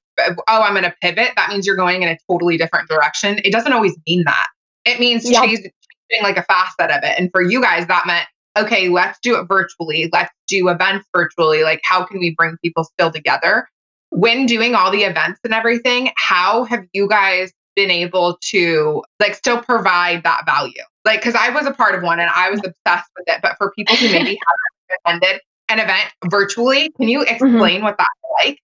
oh 0.49 0.63
i'm 0.63 0.73
going 0.73 0.85
to 0.85 0.95
pivot 1.01 1.31
that 1.37 1.49
means 1.49 1.67
you're 1.67 1.77
going 1.77 2.03
in 2.03 2.09
a 2.09 2.19
totally 2.31 2.57
different 2.57 2.89
direction 2.89 3.39
it 3.45 3.53
doesn't 3.53 3.73
always 3.73 3.97
mean 4.07 4.23
that 4.25 4.47
it 4.85 4.99
means 4.99 5.29
changing 5.29 5.71
like 6.23 6.37
a 6.37 6.43
facet 6.45 6.91
of 6.91 7.03
it 7.03 7.19
and 7.19 7.31
for 7.33 7.43
you 7.43 7.61
guys 7.61 7.87
that 7.87 8.07
meant 8.07 8.27
okay, 8.57 8.89
let's 8.89 9.19
do 9.23 9.39
it 9.39 9.45
virtually. 9.45 10.09
Let's 10.13 10.33
do 10.47 10.69
events 10.69 11.07
virtually. 11.15 11.63
Like, 11.63 11.81
how 11.85 12.05
can 12.05 12.19
we 12.19 12.35
bring 12.35 12.57
people 12.63 12.85
still 12.85 13.11
together? 13.11 13.69
When 14.11 14.47
doing 14.47 14.75
all 14.75 14.91
the 14.91 15.05
events 15.05 15.41
and 15.45 15.55
everything, 15.55 16.13
how 16.17 16.65
have 16.65 16.85
you 16.93 17.09
guys 17.09 17.53
been 17.75 17.91
able 17.91 18.39
to 18.51 19.03
like 19.21 19.35
still 19.35 19.63
provide 19.63 20.23
that 20.25 20.45
value? 20.47 20.83
Like, 21.05 21.21
because 21.21 21.35
I 21.35 21.51
was 21.51 21.67
a 21.67 21.73
part 21.73 21.95
of 21.95 22.03
one 22.03 22.21
and 22.21 22.31
I 22.35 22.51
was 22.51 22.61
obsessed 22.61 23.11
with 23.17 23.27
it. 23.27 23.41
But 23.43 23.57
for 23.59 23.73
people 23.73 23.97
who 23.97 24.07
maybe 24.07 24.39
haven't 25.07 25.21
attended 25.23 25.41
an 25.69 25.79
event 25.79 26.11
virtually, 26.31 26.91
can 26.91 27.09
you 27.09 27.21
mm-hmm. 27.21 27.31
explain 27.35 27.77
mm-hmm. 27.77 27.85
what 27.85 27.97
that's 27.99 28.11
like? 28.45 28.59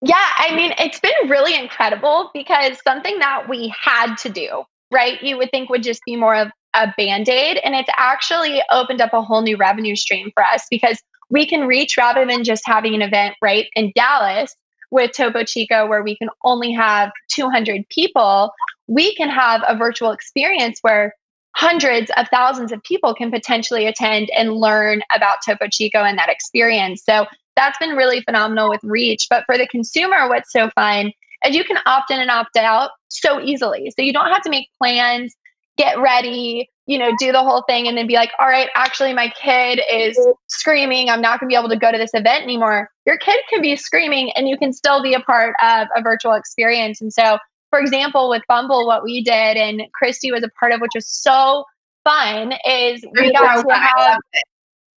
Yeah, 0.00 0.26
I 0.36 0.54
mean, 0.54 0.72
it's 0.78 1.00
been 1.00 1.28
really 1.28 1.54
incredible 1.54 2.30
because 2.32 2.78
something 2.86 3.18
that 3.18 3.48
we 3.48 3.74
had 3.78 4.14
to 4.18 4.28
do, 4.28 4.62
right? 4.92 5.20
You 5.22 5.36
would 5.38 5.50
think 5.50 5.70
would 5.70 5.82
just 5.82 6.00
be 6.06 6.14
more 6.14 6.36
of 6.36 6.50
a 6.74 6.92
band 6.96 7.28
aid. 7.28 7.58
And 7.64 7.74
it's 7.74 7.88
actually 7.96 8.62
opened 8.70 9.00
up 9.00 9.12
a 9.12 9.22
whole 9.22 9.42
new 9.42 9.56
revenue 9.56 9.96
stream 9.96 10.30
for 10.34 10.44
us 10.44 10.64
because 10.70 11.02
we 11.30 11.46
can 11.46 11.66
reach 11.66 11.96
rather 11.96 12.24
than 12.26 12.44
just 12.44 12.62
having 12.64 12.94
an 12.94 13.02
event 13.02 13.34
right 13.42 13.66
in 13.74 13.92
Dallas 13.94 14.54
with 14.90 15.12
Topo 15.16 15.44
Chico 15.44 15.86
where 15.86 16.02
we 16.02 16.16
can 16.16 16.28
only 16.44 16.72
have 16.72 17.10
200 17.28 17.88
people, 17.88 18.52
we 18.86 19.14
can 19.14 19.28
have 19.28 19.62
a 19.68 19.76
virtual 19.76 20.10
experience 20.10 20.78
where 20.82 21.14
hundreds 21.56 22.10
of 22.16 22.28
thousands 22.28 22.72
of 22.72 22.82
people 22.84 23.14
can 23.14 23.30
potentially 23.30 23.86
attend 23.86 24.30
and 24.30 24.54
learn 24.54 25.02
about 25.14 25.38
Topo 25.44 25.66
Chico 25.68 25.98
and 25.98 26.16
that 26.16 26.28
experience. 26.28 27.02
So 27.04 27.26
that's 27.56 27.78
been 27.78 27.96
really 27.96 28.22
phenomenal 28.22 28.70
with 28.70 28.80
reach. 28.84 29.26
But 29.28 29.44
for 29.44 29.58
the 29.58 29.66
consumer, 29.66 30.28
what's 30.28 30.52
so 30.52 30.70
fun 30.70 31.12
is 31.44 31.56
you 31.56 31.64
can 31.64 31.78
opt 31.84 32.10
in 32.10 32.20
and 32.20 32.30
opt 32.30 32.56
out 32.56 32.90
so 33.08 33.40
easily. 33.40 33.92
So 33.96 34.02
you 34.02 34.12
don't 34.12 34.30
have 34.30 34.42
to 34.42 34.50
make 34.50 34.68
plans 34.78 35.34
get 35.76 35.98
ready, 35.98 36.70
you 36.88 36.98
know, 36.98 37.10
do 37.18 37.30
the 37.32 37.42
whole 37.42 37.62
thing 37.68 37.86
and 37.86 37.98
then 37.98 38.06
be 38.06 38.14
like, 38.14 38.30
all 38.40 38.48
right, 38.48 38.70
actually, 38.74 39.12
my 39.12 39.28
kid 39.40 39.78
is 39.92 40.18
screaming. 40.46 41.10
I'm 41.10 41.20
not 41.20 41.38
going 41.38 41.48
to 41.48 41.54
be 41.54 41.58
able 41.58 41.68
to 41.68 41.76
go 41.76 41.92
to 41.92 41.98
this 41.98 42.14
event 42.14 42.42
anymore. 42.42 42.88
Your 43.04 43.18
kid 43.18 43.38
can 43.50 43.60
be 43.60 43.76
screaming 43.76 44.32
and 44.32 44.48
you 44.48 44.56
can 44.56 44.72
still 44.72 45.02
be 45.02 45.12
a 45.12 45.20
part 45.20 45.54
of 45.62 45.88
a 45.94 46.00
virtual 46.00 46.32
experience. 46.32 47.02
And 47.02 47.12
so, 47.12 47.36
for 47.68 47.78
example, 47.78 48.30
with 48.30 48.42
Bumble, 48.48 48.86
what 48.86 49.04
we 49.04 49.22
did 49.22 49.58
and 49.58 49.82
Christy 49.92 50.32
was 50.32 50.42
a 50.42 50.48
part 50.58 50.72
of, 50.72 50.80
which 50.80 50.92
was 50.94 51.06
so 51.06 51.64
fun, 52.04 52.54
is 52.66 53.04
we 53.20 53.34
got 53.34 53.62
to 53.62 53.74
have. 53.74 54.18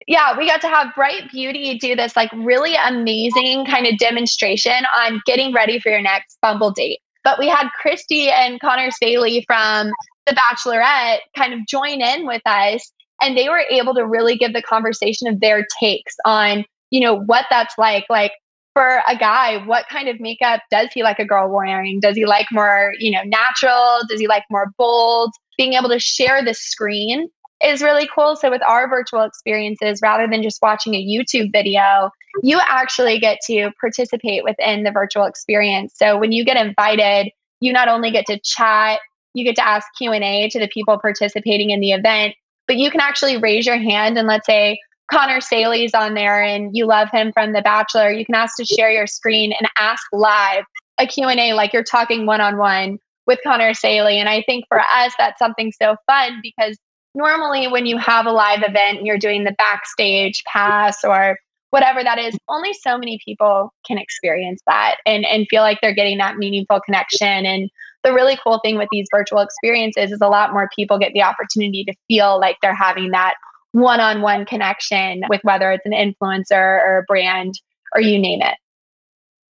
Yeah, 0.06 0.38
we 0.38 0.46
got 0.46 0.60
to 0.60 0.68
have 0.68 0.94
Bright 0.94 1.30
Beauty 1.32 1.76
do 1.76 1.96
this 1.96 2.14
like 2.14 2.30
really 2.32 2.76
amazing 2.76 3.66
kind 3.66 3.88
of 3.88 3.98
demonstration 3.98 4.84
on 4.96 5.20
getting 5.26 5.52
ready 5.52 5.80
for 5.80 5.90
your 5.90 6.02
next 6.02 6.38
Bumble 6.40 6.70
date. 6.70 7.00
But 7.24 7.38
we 7.38 7.48
had 7.48 7.68
Christy 7.80 8.30
and 8.30 8.60
Connor 8.60 8.90
Saeli 8.90 9.44
from 9.46 9.92
the 10.26 10.34
Bachelorette 10.34 11.20
kind 11.36 11.52
of 11.52 11.66
join 11.66 12.00
in 12.00 12.26
with 12.26 12.42
us 12.46 12.92
and 13.20 13.36
they 13.36 13.48
were 13.48 13.64
able 13.70 13.94
to 13.94 14.06
really 14.06 14.36
give 14.36 14.52
the 14.52 14.62
conversation 14.62 15.28
of 15.28 15.40
their 15.40 15.66
takes 15.78 16.14
on, 16.24 16.64
you 16.90 17.00
know, 17.00 17.20
what 17.20 17.46
that's 17.50 17.76
like. 17.76 18.06
Like 18.08 18.32
for 18.72 19.02
a 19.06 19.16
guy, 19.16 19.64
what 19.66 19.86
kind 19.90 20.08
of 20.08 20.20
makeup 20.20 20.62
does 20.70 20.88
he 20.94 21.02
like 21.02 21.18
a 21.18 21.24
girl 21.24 21.50
wearing? 21.50 22.00
Does 22.00 22.16
he 22.16 22.24
like 22.24 22.46
more, 22.50 22.94
you 22.98 23.10
know, 23.10 23.22
natural? 23.24 24.00
Does 24.08 24.20
he 24.20 24.26
like 24.26 24.44
more 24.50 24.72
bold? 24.78 25.30
Being 25.58 25.74
able 25.74 25.90
to 25.90 25.98
share 25.98 26.42
the 26.42 26.54
screen 26.54 27.28
is 27.62 27.82
really 27.82 28.08
cool. 28.14 28.36
So 28.36 28.50
with 28.50 28.62
our 28.62 28.88
virtual 28.88 29.22
experiences, 29.22 30.00
rather 30.02 30.26
than 30.26 30.42
just 30.42 30.62
watching 30.62 30.94
a 30.94 31.04
YouTube 31.04 31.52
video, 31.52 32.10
you 32.42 32.60
actually 32.64 33.18
get 33.18 33.38
to 33.46 33.70
participate 33.80 34.44
within 34.44 34.84
the 34.84 34.90
virtual 34.90 35.24
experience. 35.24 35.94
So 35.96 36.18
when 36.18 36.32
you 36.32 36.44
get 36.44 36.56
invited, 36.56 37.32
you 37.60 37.72
not 37.72 37.88
only 37.88 38.10
get 38.10 38.26
to 38.26 38.38
chat 38.40 39.00
you 39.34 39.44
get 39.44 39.56
to 39.56 39.66
ask 39.66 39.86
q&a 39.96 40.48
to 40.50 40.58
the 40.58 40.68
people 40.68 40.98
participating 40.98 41.70
in 41.70 41.80
the 41.80 41.92
event 41.92 42.34
but 42.66 42.76
you 42.76 42.90
can 42.90 43.00
actually 43.00 43.36
raise 43.36 43.66
your 43.66 43.78
hand 43.78 44.18
and 44.18 44.26
let's 44.26 44.46
say 44.46 44.78
connor 45.10 45.38
saeli's 45.38 45.94
on 45.94 46.14
there 46.14 46.42
and 46.42 46.76
you 46.76 46.86
love 46.86 47.08
him 47.12 47.32
from 47.32 47.52
the 47.52 47.62
bachelor 47.62 48.10
you 48.10 48.24
can 48.24 48.34
ask 48.34 48.56
to 48.56 48.64
share 48.64 48.90
your 48.90 49.06
screen 49.06 49.52
and 49.52 49.68
ask 49.78 50.02
live 50.12 50.64
a 50.98 51.06
q&a 51.06 51.52
like 51.52 51.72
you're 51.72 51.84
talking 51.84 52.26
one-on-one 52.26 52.98
with 53.26 53.38
connor 53.44 53.72
saeli 53.72 54.14
and 54.14 54.28
i 54.28 54.42
think 54.42 54.64
for 54.68 54.80
us 54.80 55.12
that's 55.18 55.38
something 55.38 55.72
so 55.72 55.96
fun 56.06 56.40
because 56.42 56.76
normally 57.14 57.68
when 57.68 57.86
you 57.86 57.98
have 57.98 58.26
a 58.26 58.32
live 58.32 58.62
event 58.62 58.98
and 58.98 59.06
you're 59.06 59.18
doing 59.18 59.44
the 59.44 59.54
backstage 59.58 60.42
pass 60.44 61.04
or 61.04 61.38
whatever 61.70 62.02
that 62.02 62.18
is 62.18 62.36
only 62.48 62.72
so 62.72 62.98
many 62.98 63.18
people 63.24 63.72
can 63.86 63.98
experience 63.98 64.60
that 64.66 64.96
and 65.06 65.24
and 65.24 65.46
feel 65.48 65.62
like 65.62 65.78
they're 65.80 65.94
getting 65.94 66.18
that 66.18 66.36
meaningful 66.36 66.80
connection 66.80 67.46
and 67.46 67.70
the 68.02 68.12
really 68.12 68.38
cool 68.42 68.60
thing 68.64 68.78
with 68.78 68.88
these 68.90 69.06
virtual 69.10 69.40
experiences 69.40 70.10
is 70.10 70.20
a 70.20 70.28
lot 70.28 70.52
more 70.52 70.68
people 70.74 70.98
get 70.98 71.12
the 71.12 71.22
opportunity 71.22 71.84
to 71.84 71.94
feel 72.08 72.40
like 72.40 72.56
they're 72.62 72.74
having 72.74 73.10
that 73.10 73.34
one-on-one 73.72 74.46
connection 74.46 75.22
with 75.28 75.40
whether 75.42 75.70
it's 75.70 75.84
an 75.86 75.92
influencer 75.92 76.52
or 76.52 76.98
a 76.98 77.02
brand 77.02 77.54
or 77.94 78.00
you 78.00 78.18
name 78.18 78.40
it. 78.42 78.56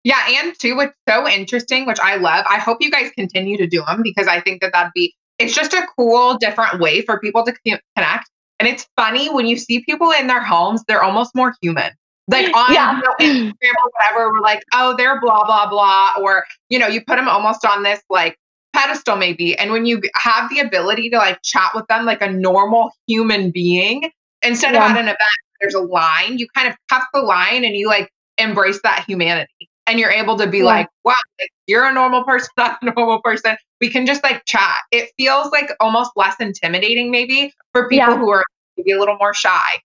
Yeah, 0.04 0.22
and 0.28 0.58
too, 0.58 0.76
what's 0.76 0.92
so 1.08 1.26
interesting, 1.26 1.86
which 1.86 1.98
I 1.98 2.16
love, 2.16 2.44
I 2.48 2.58
hope 2.58 2.78
you 2.80 2.90
guys 2.90 3.10
continue 3.16 3.56
to 3.56 3.66
do 3.66 3.82
them 3.86 4.02
because 4.02 4.26
I 4.26 4.40
think 4.40 4.60
that 4.60 4.72
that'd 4.72 4.92
be, 4.94 5.14
it's 5.38 5.54
just 5.54 5.72
a 5.72 5.86
cool, 5.96 6.36
different 6.38 6.80
way 6.80 7.02
for 7.02 7.18
people 7.18 7.44
to 7.44 7.52
connect. 7.96 8.30
And 8.58 8.68
it's 8.68 8.86
funny 8.96 9.32
when 9.32 9.46
you 9.46 9.56
see 9.56 9.80
people 9.84 10.10
in 10.12 10.26
their 10.26 10.42
homes, 10.42 10.82
they're 10.86 11.02
almost 11.02 11.34
more 11.34 11.54
human. 11.60 11.92
like 12.28 12.46
mm, 12.46 12.54
on 12.54 12.72
yeah. 12.72 12.96
you 12.96 13.02
know, 13.02 13.14
Instagram 13.20 13.72
or 13.84 13.90
whatever, 13.98 14.32
we're 14.32 14.40
like, 14.40 14.62
oh, 14.72 14.94
they're 14.96 15.20
blah, 15.20 15.44
blah, 15.44 15.68
blah. 15.68 16.12
Or, 16.22 16.44
you 16.68 16.78
know, 16.78 16.86
you 16.86 17.04
put 17.04 17.16
them 17.16 17.28
almost 17.28 17.64
on 17.64 17.82
this 17.82 18.00
like 18.08 18.38
pedestal, 18.72 19.16
maybe. 19.16 19.58
And 19.58 19.72
when 19.72 19.86
you 19.86 20.00
have 20.14 20.48
the 20.50 20.60
ability 20.60 21.10
to 21.10 21.16
like 21.16 21.40
chat 21.42 21.72
with 21.74 21.86
them 21.88 22.04
like 22.04 22.22
a 22.22 22.30
normal 22.30 22.92
human 23.06 23.50
being, 23.50 24.10
instead 24.42 24.74
yeah. 24.74 24.84
of 24.86 24.92
at 24.92 24.98
an 24.98 25.04
event, 25.04 25.18
there's 25.60 25.74
a 25.74 25.80
line, 25.80 26.38
you 26.38 26.46
kind 26.54 26.68
of 26.68 26.76
cut 26.88 27.02
the 27.12 27.20
line 27.20 27.64
and 27.64 27.74
you 27.74 27.88
like 27.88 28.10
embrace 28.38 28.80
that 28.84 29.04
humanity. 29.06 29.68
And 29.86 29.98
you're 29.98 30.10
able 30.10 30.38
to 30.38 30.46
be 30.46 30.58
yeah. 30.58 30.64
like, 30.64 30.88
wow, 31.04 31.14
like, 31.38 31.50
you're 31.66 31.84
a 31.84 31.92
normal 31.92 32.24
person, 32.24 32.48
not 32.56 32.78
a 32.82 32.86
normal 32.86 33.20
person. 33.22 33.56
We 33.80 33.90
can 33.90 34.06
just 34.06 34.22
like 34.22 34.44
chat. 34.46 34.78
It 34.90 35.10
feels 35.18 35.50
like 35.50 35.70
almost 35.80 36.12
less 36.16 36.36
intimidating, 36.40 37.10
maybe 37.10 37.52
for 37.72 37.88
people 37.88 38.16
who 38.16 38.30
are 38.30 38.44
maybe 38.76 38.92
a 38.92 38.98
little 38.98 39.16
more 39.18 39.34
shy. 39.34 39.80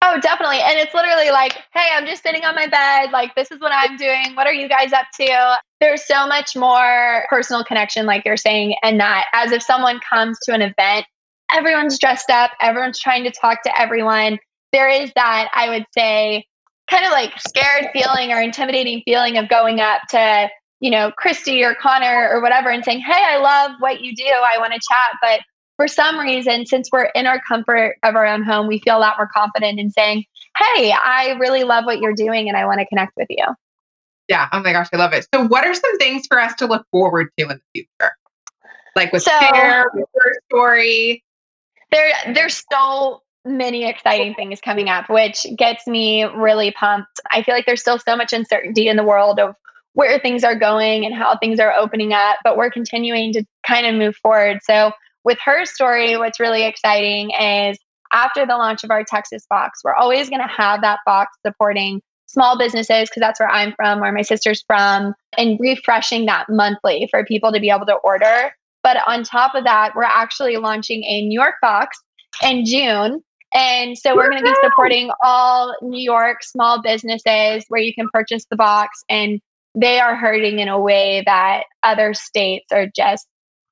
Oh, 0.00 0.20
definitely. 0.20 0.60
And 0.60 0.78
it's 0.78 0.94
literally 0.94 1.30
like, 1.30 1.54
hey, 1.74 1.88
I'm 1.92 2.06
just 2.06 2.22
sitting 2.22 2.44
on 2.44 2.54
my 2.54 2.68
bed. 2.68 3.10
Like, 3.10 3.34
this 3.34 3.50
is 3.50 3.60
what 3.60 3.72
I'm 3.74 3.96
doing. 3.96 4.36
What 4.36 4.46
are 4.46 4.52
you 4.52 4.68
guys 4.68 4.92
up 4.92 5.06
to? 5.20 5.56
There's 5.80 6.06
so 6.06 6.26
much 6.26 6.54
more 6.54 7.24
personal 7.28 7.64
connection, 7.64 8.06
like 8.06 8.24
you're 8.24 8.36
saying, 8.36 8.76
and 8.84 9.00
that 9.00 9.24
as 9.32 9.50
if 9.50 9.60
someone 9.60 9.98
comes 10.08 10.38
to 10.44 10.54
an 10.54 10.62
event, 10.62 11.04
everyone's 11.52 11.98
dressed 11.98 12.30
up, 12.30 12.52
everyone's 12.60 12.98
trying 12.98 13.24
to 13.24 13.32
talk 13.32 13.62
to 13.64 13.80
everyone. 13.80 14.38
There 14.72 14.88
is 14.88 15.10
that, 15.16 15.48
I 15.52 15.68
would 15.68 15.86
say, 15.92 16.46
kind 16.88 17.04
of 17.04 17.10
like 17.10 17.32
scared 17.40 17.88
feeling 17.92 18.32
or 18.32 18.40
intimidating 18.40 19.02
feeling 19.04 19.36
of 19.36 19.48
going 19.48 19.80
up 19.80 20.02
to, 20.10 20.48
you 20.80 20.90
know, 20.90 21.10
Christy 21.16 21.64
or 21.64 21.74
Connor 21.74 22.30
or 22.32 22.40
whatever 22.40 22.70
and 22.70 22.84
saying, 22.84 23.00
hey, 23.00 23.24
I 23.26 23.38
love 23.38 23.72
what 23.80 24.00
you 24.00 24.14
do. 24.14 24.24
I 24.24 24.58
want 24.58 24.72
to 24.72 24.80
chat. 24.88 25.18
But 25.20 25.40
for 25.78 25.88
some 25.88 26.18
reason, 26.18 26.66
since 26.66 26.90
we're 26.92 27.06
in 27.14 27.26
our 27.26 27.40
comfort 27.46 27.96
of 28.02 28.14
our 28.14 28.26
own 28.26 28.42
home, 28.42 28.66
we 28.66 28.80
feel 28.80 28.98
a 28.98 29.00
lot 29.00 29.14
more 29.16 29.28
confident 29.32 29.78
in 29.78 29.90
saying, 29.90 30.24
Hey, 30.56 30.92
I 30.92 31.36
really 31.38 31.62
love 31.62 31.84
what 31.84 32.00
you're 32.00 32.14
doing 32.14 32.48
and 32.48 32.56
I 32.56 32.66
want 32.66 32.80
to 32.80 32.86
connect 32.86 33.12
with 33.16 33.28
you. 33.30 33.46
Yeah. 34.26 34.48
Oh 34.52 34.60
my 34.60 34.72
gosh, 34.72 34.88
I 34.92 34.96
love 34.96 35.12
it. 35.12 35.26
So, 35.32 35.46
what 35.46 35.64
are 35.64 35.72
some 35.72 35.98
things 35.98 36.26
for 36.26 36.40
us 36.40 36.54
to 36.56 36.66
look 36.66 36.84
forward 36.90 37.28
to 37.38 37.44
in 37.44 37.48
the 37.48 37.60
future? 37.72 38.12
Like 38.96 39.12
with 39.12 39.22
so, 39.22 39.30
Share, 39.38 39.88
with 39.94 40.08
your 40.14 40.32
story? 40.50 41.22
There, 41.92 42.12
there's 42.34 42.64
so 42.72 43.22
many 43.44 43.88
exciting 43.88 44.34
things 44.34 44.60
coming 44.60 44.88
up, 44.88 45.08
which 45.08 45.46
gets 45.56 45.86
me 45.86 46.24
really 46.24 46.72
pumped. 46.72 47.20
I 47.30 47.42
feel 47.42 47.54
like 47.54 47.66
there's 47.66 47.80
still 47.80 47.98
so 47.98 48.16
much 48.16 48.32
uncertainty 48.32 48.88
in 48.88 48.96
the 48.96 49.04
world 49.04 49.38
of 49.38 49.54
where 49.94 50.18
things 50.18 50.44
are 50.44 50.54
going 50.54 51.04
and 51.04 51.14
how 51.14 51.36
things 51.36 51.58
are 51.58 51.72
opening 51.72 52.12
up, 52.12 52.36
but 52.44 52.56
we're 52.56 52.70
continuing 52.70 53.32
to 53.32 53.44
kind 53.66 53.86
of 53.86 53.94
move 53.94 54.16
forward. 54.16 54.58
So, 54.62 54.92
with 55.24 55.38
her 55.44 55.64
story, 55.64 56.16
what's 56.16 56.40
really 56.40 56.64
exciting 56.64 57.30
is 57.30 57.78
after 58.12 58.46
the 58.46 58.56
launch 58.56 58.84
of 58.84 58.90
our 58.90 59.04
Texas 59.04 59.44
box, 59.50 59.80
we're 59.84 59.94
always 59.94 60.30
going 60.30 60.40
to 60.40 60.48
have 60.48 60.80
that 60.80 61.00
box 61.04 61.36
supporting 61.44 62.00
small 62.26 62.58
businesses 62.58 63.08
because 63.08 63.20
that's 63.20 63.40
where 63.40 63.50
I'm 63.50 63.72
from, 63.74 64.00
where 64.00 64.12
my 64.12 64.22
sister's 64.22 64.62
from, 64.66 65.14
and 65.36 65.58
refreshing 65.60 66.26
that 66.26 66.46
monthly 66.48 67.08
for 67.10 67.24
people 67.24 67.52
to 67.52 67.60
be 67.60 67.70
able 67.70 67.86
to 67.86 67.94
order. 67.94 68.52
But 68.82 68.98
on 69.06 69.24
top 69.24 69.54
of 69.54 69.64
that, 69.64 69.92
we're 69.94 70.04
actually 70.04 70.56
launching 70.56 71.02
a 71.04 71.26
New 71.26 71.38
York 71.38 71.56
box 71.60 71.98
in 72.42 72.64
June. 72.64 73.22
And 73.54 73.96
so 73.96 74.14
we're 74.14 74.30
going 74.30 74.44
to 74.44 74.48
be 74.48 74.56
supporting 74.62 75.10
all 75.22 75.74
New 75.80 76.02
York 76.02 76.42
small 76.42 76.82
businesses 76.82 77.64
where 77.68 77.80
you 77.80 77.94
can 77.94 78.08
purchase 78.12 78.44
the 78.50 78.56
box 78.56 79.02
and 79.08 79.40
they 79.74 80.00
are 80.00 80.16
hurting 80.16 80.58
in 80.58 80.68
a 80.68 80.80
way 80.80 81.22
that 81.26 81.64
other 81.82 82.14
states 82.14 82.66
are 82.72 82.86
just 82.94 83.26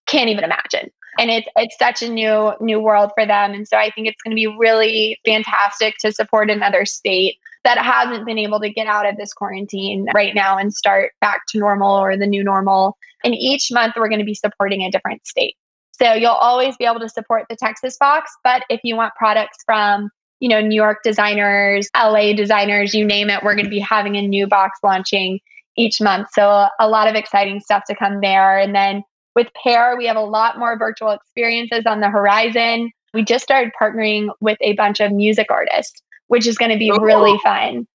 can't 0.06 0.30
even 0.30 0.44
imagine. 0.44 0.90
And 1.18 1.30
it's 1.30 1.48
it's 1.56 1.76
such 1.78 2.02
a 2.02 2.08
new 2.08 2.52
new 2.60 2.80
world 2.80 3.10
for 3.14 3.26
them. 3.26 3.52
And 3.52 3.66
so 3.66 3.76
i 3.76 3.90
think 3.90 4.06
it's 4.06 4.22
going 4.22 4.32
to 4.32 4.36
be 4.36 4.54
really 4.58 5.18
fantastic 5.24 5.94
to 6.00 6.12
support 6.12 6.50
another 6.50 6.84
state 6.84 7.36
that 7.64 7.78
hasn't 7.78 8.24
been 8.24 8.38
able 8.38 8.60
to 8.60 8.70
get 8.70 8.86
out 8.86 9.08
of 9.08 9.16
this 9.16 9.32
quarantine 9.32 10.06
right 10.14 10.34
now 10.34 10.56
and 10.56 10.72
start 10.72 11.12
back 11.20 11.40
to 11.48 11.58
normal 11.58 11.96
or 11.96 12.16
the 12.16 12.26
new 12.26 12.44
normal. 12.44 12.96
And 13.24 13.34
each 13.34 13.72
month 13.72 13.94
we're 13.96 14.08
going 14.08 14.20
to 14.20 14.24
be 14.24 14.34
supporting 14.34 14.82
a 14.82 14.90
different 14.90 15.26
state. 15.26 15.56
So 15.90 16.12
you'll 16.12 16.30
always 16.30 16.76
be 16.76 16.84
able 16.84 17.00
to 17.00 17.08
support 17.08 17.46
the 17.48 17.56
texas 17.56 17.96
box 17.96 18.30
but 18.44 18.62
if 18.68 18.80
you 18.84 18.94
want 18.96 19.14
products 19.16 19.58
from 19.64 20.10
you 20.40 20.48
know 20.48 20.60
new 20.60 20.74
york 20.74 20.98
designers 21.02 21.88
la 21.96 22.34
designers 22.34 22.92
you 22.92 23.04
name 23.04 23.30
it 23.30 23.42
we're 23.42 23.54
going 23.54 23.64
to 23.64 23.70
be 23.70 23.78
having 23.78 24.16
a 24.16 24.22
new 24.22 24.46
box 24.46 24.78
launching 24.82 25.40
each 25.76 26.00
month 26.00 26.28
so 26.32 26.66
a 26.80 26.88
lot 26.88 27.08
of 27.08 27.14
exciting 27.14 27.60
stuff 27.60 27.82
to 27.86 27.94
come 27.94 28.20
there 28.20 28.58
and 28.58 28.74
then 28.74 29.02
with 29.36 29.48
Pairr, 29.62 29.96
we 29.96 30.06
have 30.06 30.16
a 30.16 30.22
lot 30.22 30.58
more 30.58 30.76
virtual 30.76 31.10
experiences 31.10 31.84
on 31.86 32.00
the 32.00 32.08
horizon. 32.08 32.90
We 33.14 33.22
just 33.22 33.44
started 33.44 33.70
partnering 33.80 34.30
with 34.40 34.58
a 34.62 34.72
bunch 34.72 34.98
of 34.98 35.12
music 35.12 35.48
artists, 35.50 36.02
which 36.28 36.46
is 36.46 36.58
going 36.58 36.72
to 36.72 36.78
be 36.78 36.88
Ooh. 36.88 36.98
really 37.00 37.38
fun. 37.44 37.86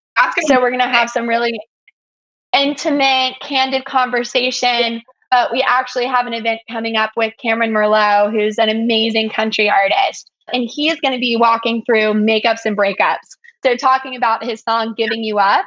So 0.42 0.62
we're 0.62 0.70
going 0.70 0.82
to 0.82 0.88
have 0.88 1.10
some 1.10 1.28
really 1.28 1.60
intimate, 2.54 3.34
candid 3.42 3.86
conversation. 3.86 5.02
But 5.32 5.52
we 5.52 5.64
actually 5.64 6.06
have 6.06 6.28
an 6.28 6.34
event 6.34 6.60
coming 6.70 6.96
up 6.96 7.12
with 7.18 7.34
Kameron 7.44 7.72
Marlowe, 7.72 8.30
who's 8.30 8.60
an 8.60 8.70
amazing 8.70 9.30
country 9.32 9.70
artist. 9.70 10.30
And 10.54 10.70
he's 10.70 11.00
going 11.00 11.14
to 11.14 11.20
be 11.20 11.38
walking 11.38 11.84
through 11.86 12.14
makeups 12.14 12.66
and 12.66 12.78
breakups. 12.78 13.18
So, 13.64 13.76
talking 13.76 14.16
about 14.16 14.44
his 14.44 14.62
song, 14.62 14.94
Giving 14.98 15.24
You 15.24 15.40
Up, 15.40 15.66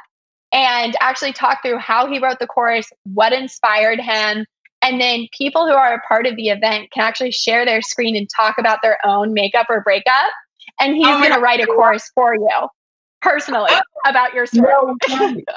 and 0.55 0.95
actually 1.01 1.33
talk 1.33 1.61
through 1.61 1.77
how 1.77 2.07
he 2.07 2.17
wrote 2.17 2.39
the 2.39 2.47
chorus, 2.47 2.87
what 3.03 3.33
inspired 3.33 3.99
him, 3.99 4.45
and 4.81 5.01
then 5.01 5.27
people 5.37 5.67
who 5.67 5.73
are 5.73 5.95
a 5.95 6.01
part 6.07 6.25
of 6.25 6.35
the 6.37 6.47
event 6.47 6.91
can 6.91 7.03
actually 7.03 7.31
share 7.31 7.65
their 7.65 7.81
screen 7.81 8.15
and 8.15 8.29
talk 8.33 8.57
about 8.57 8.79
their 8.81 8.97
own 9.05 9.33
makeup 9.33 9.67
or 9.69 9.81
breakup. 9.81 10.31
And 10.79 10.95
he's 10.95 11.07
oh 11.07 11.19
going 11.19 11.33
to 11.33 11.39
write 11.39 11.59
a 11.59 11.65
chorus 11.65 12.09
for 12.15 12.35
you 12.35 12.67
personally 13.21 13.71
oh. 13.71 14.09
about 14.09 14.33
your 14.33 14.45
story. 14.45 14.71
No, 14.71 14.95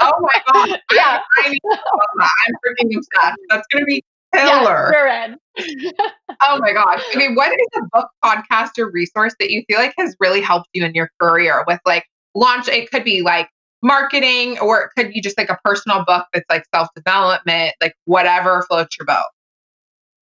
oh 0.01 0.15
my 0.21 0.43
God. 0.53 0.81
yeah. 0.93 1.21
I, 1.37 1.47
am 1.47 2.55
freaking 2.67 2.97
obsessed. 2.97 3.39
That's 3.51 3.67
going 3.71 3.83
to 3.83 3.87
be 3.87 4.03
killer. 4.35 4.93
Yeah, 4.93 5.35
oh 6.43 6.59
my 6.59 6.73
gosh. 6.73 7.03
I 7.13 7.17
mean, 7.17 7.35
what 7.35 7.53
is 7.53 7.67
a 7.77 7.83
book, 7.93 8.09
podcast, 8.25 8.79
or 8.79 8.91
resource 8.91 9.35
that 9.39 9.51
you 9.51 9.63
feel 9.69 9.79
like 9.79 9.95
has 9.99 10.17
really 10.19 10.41
helped 10.41 10.69
you 10.73 10.85
in 10.85 10.95
your 10.95 11.11
career 11.21 11.65
with 11.69 11.81
like 11.87 12.05
launch? 12.35 12.69
It 12.69 12.91
could 12.91 13.05
be 13.05 13.23
like 13.23 13.49
marketing, 13.83 14.59
or 14.61 14.83
it 14.83 14.91
could 14.97 15.13
be 15.13 15.21
just 15.21 15.39
like 15.39 15.51
a 15.51 15.59
personal 15.65 16.05
book 16.05 16.27
that's 16.33 16.49
like 16.51 16.65
self 16.75 16.89
development, 16.95 17.75
like 17.81 17.95
whatever 18.05 18.63
floats 18.69 18.97
your 18.99 19.07
boat? 19.07 19.25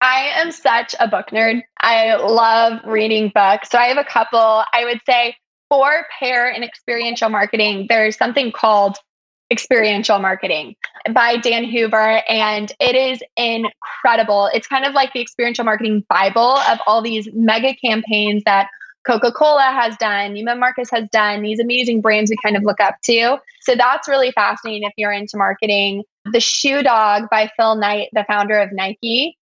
I 0.02 0.32
am 0.36 0.52
such 0.52 0.94
a 1.00 1.08
book 1.08 1.28
nerd. 1.28 1.64
I 1.80 2.16
love 2.16 2.82
reading 2.86 3.32
books. 3.34 3.70
So 3.70 3.78
I 3.78 3.86
have 3.86 3.98
a 3.98 4.04
couple. 4.04 4.40
I 4.40 4.84
would 4.84 5.02
say 5.06 5.36
for 5.70 6.06
Pairr 6.20 6.50
and 6.50 6.64
experiential 6.64 7.30
marketing, 7.30 7.88
there's 7.90 8.18
something 8.18 8.52
called 8.52 8.98
experiential 9.52 10.20
marketing 10.20 10.76
by 11.14 11.38
Dan 11.38 11.64
Hanover 11.66 12.22
and 12.28 12.72
it 12.80 12.96
is 12.96 13.22
incredible. 13.38 14.50
It's 14.54 14.68
kind 14.68 14.86
of 14.86 14.94
like 14.94 15.14
the 15.14 15.22
experiential 15.22 15.64
marketing 15.64 16.04
bible 16.10 16.58
of 16.70 16.80
all 16.88 17.02
these 17.02 17.30
mega 17.34 17.76
campaigns 17.76 18.44
that 18.46 18.68
Coca 19.06 19.32
Cola 19.32 19.62
has 19.62 19.96
done, 19.98 20.34
Neiman 20.34 20.60
Marcus 20.60 20.90
has 20.92 21.08
done, 21.12 21.42
these 21.42 21.60
amazing 21.60 22.02
brands 22.02 22.30
we 22.32 22.38
kind 22.44 22.58
of 22.58 22.64
look 22.64 22.80
up 22.80 22.96
to. 23.04 23.38
So 23.62 23.76
that's 23.76 24.08
really 24.08 24.32
fascinating 24.32 24.84
if 24.84 24.94
you're 24.98 25.12
into 25.12 25.38
marketing. 25.38 26.04
The 26.32 26.40
Shoe 26.40 26.82
Dog 26.82 27.30
by 27.30 27.50
Phil 27.56 27.76
Knight, 27.76 28.10
the 28.14 28.26
founder 28.28 28.60
of 28.60 28.72
Nike, 28.72 29.38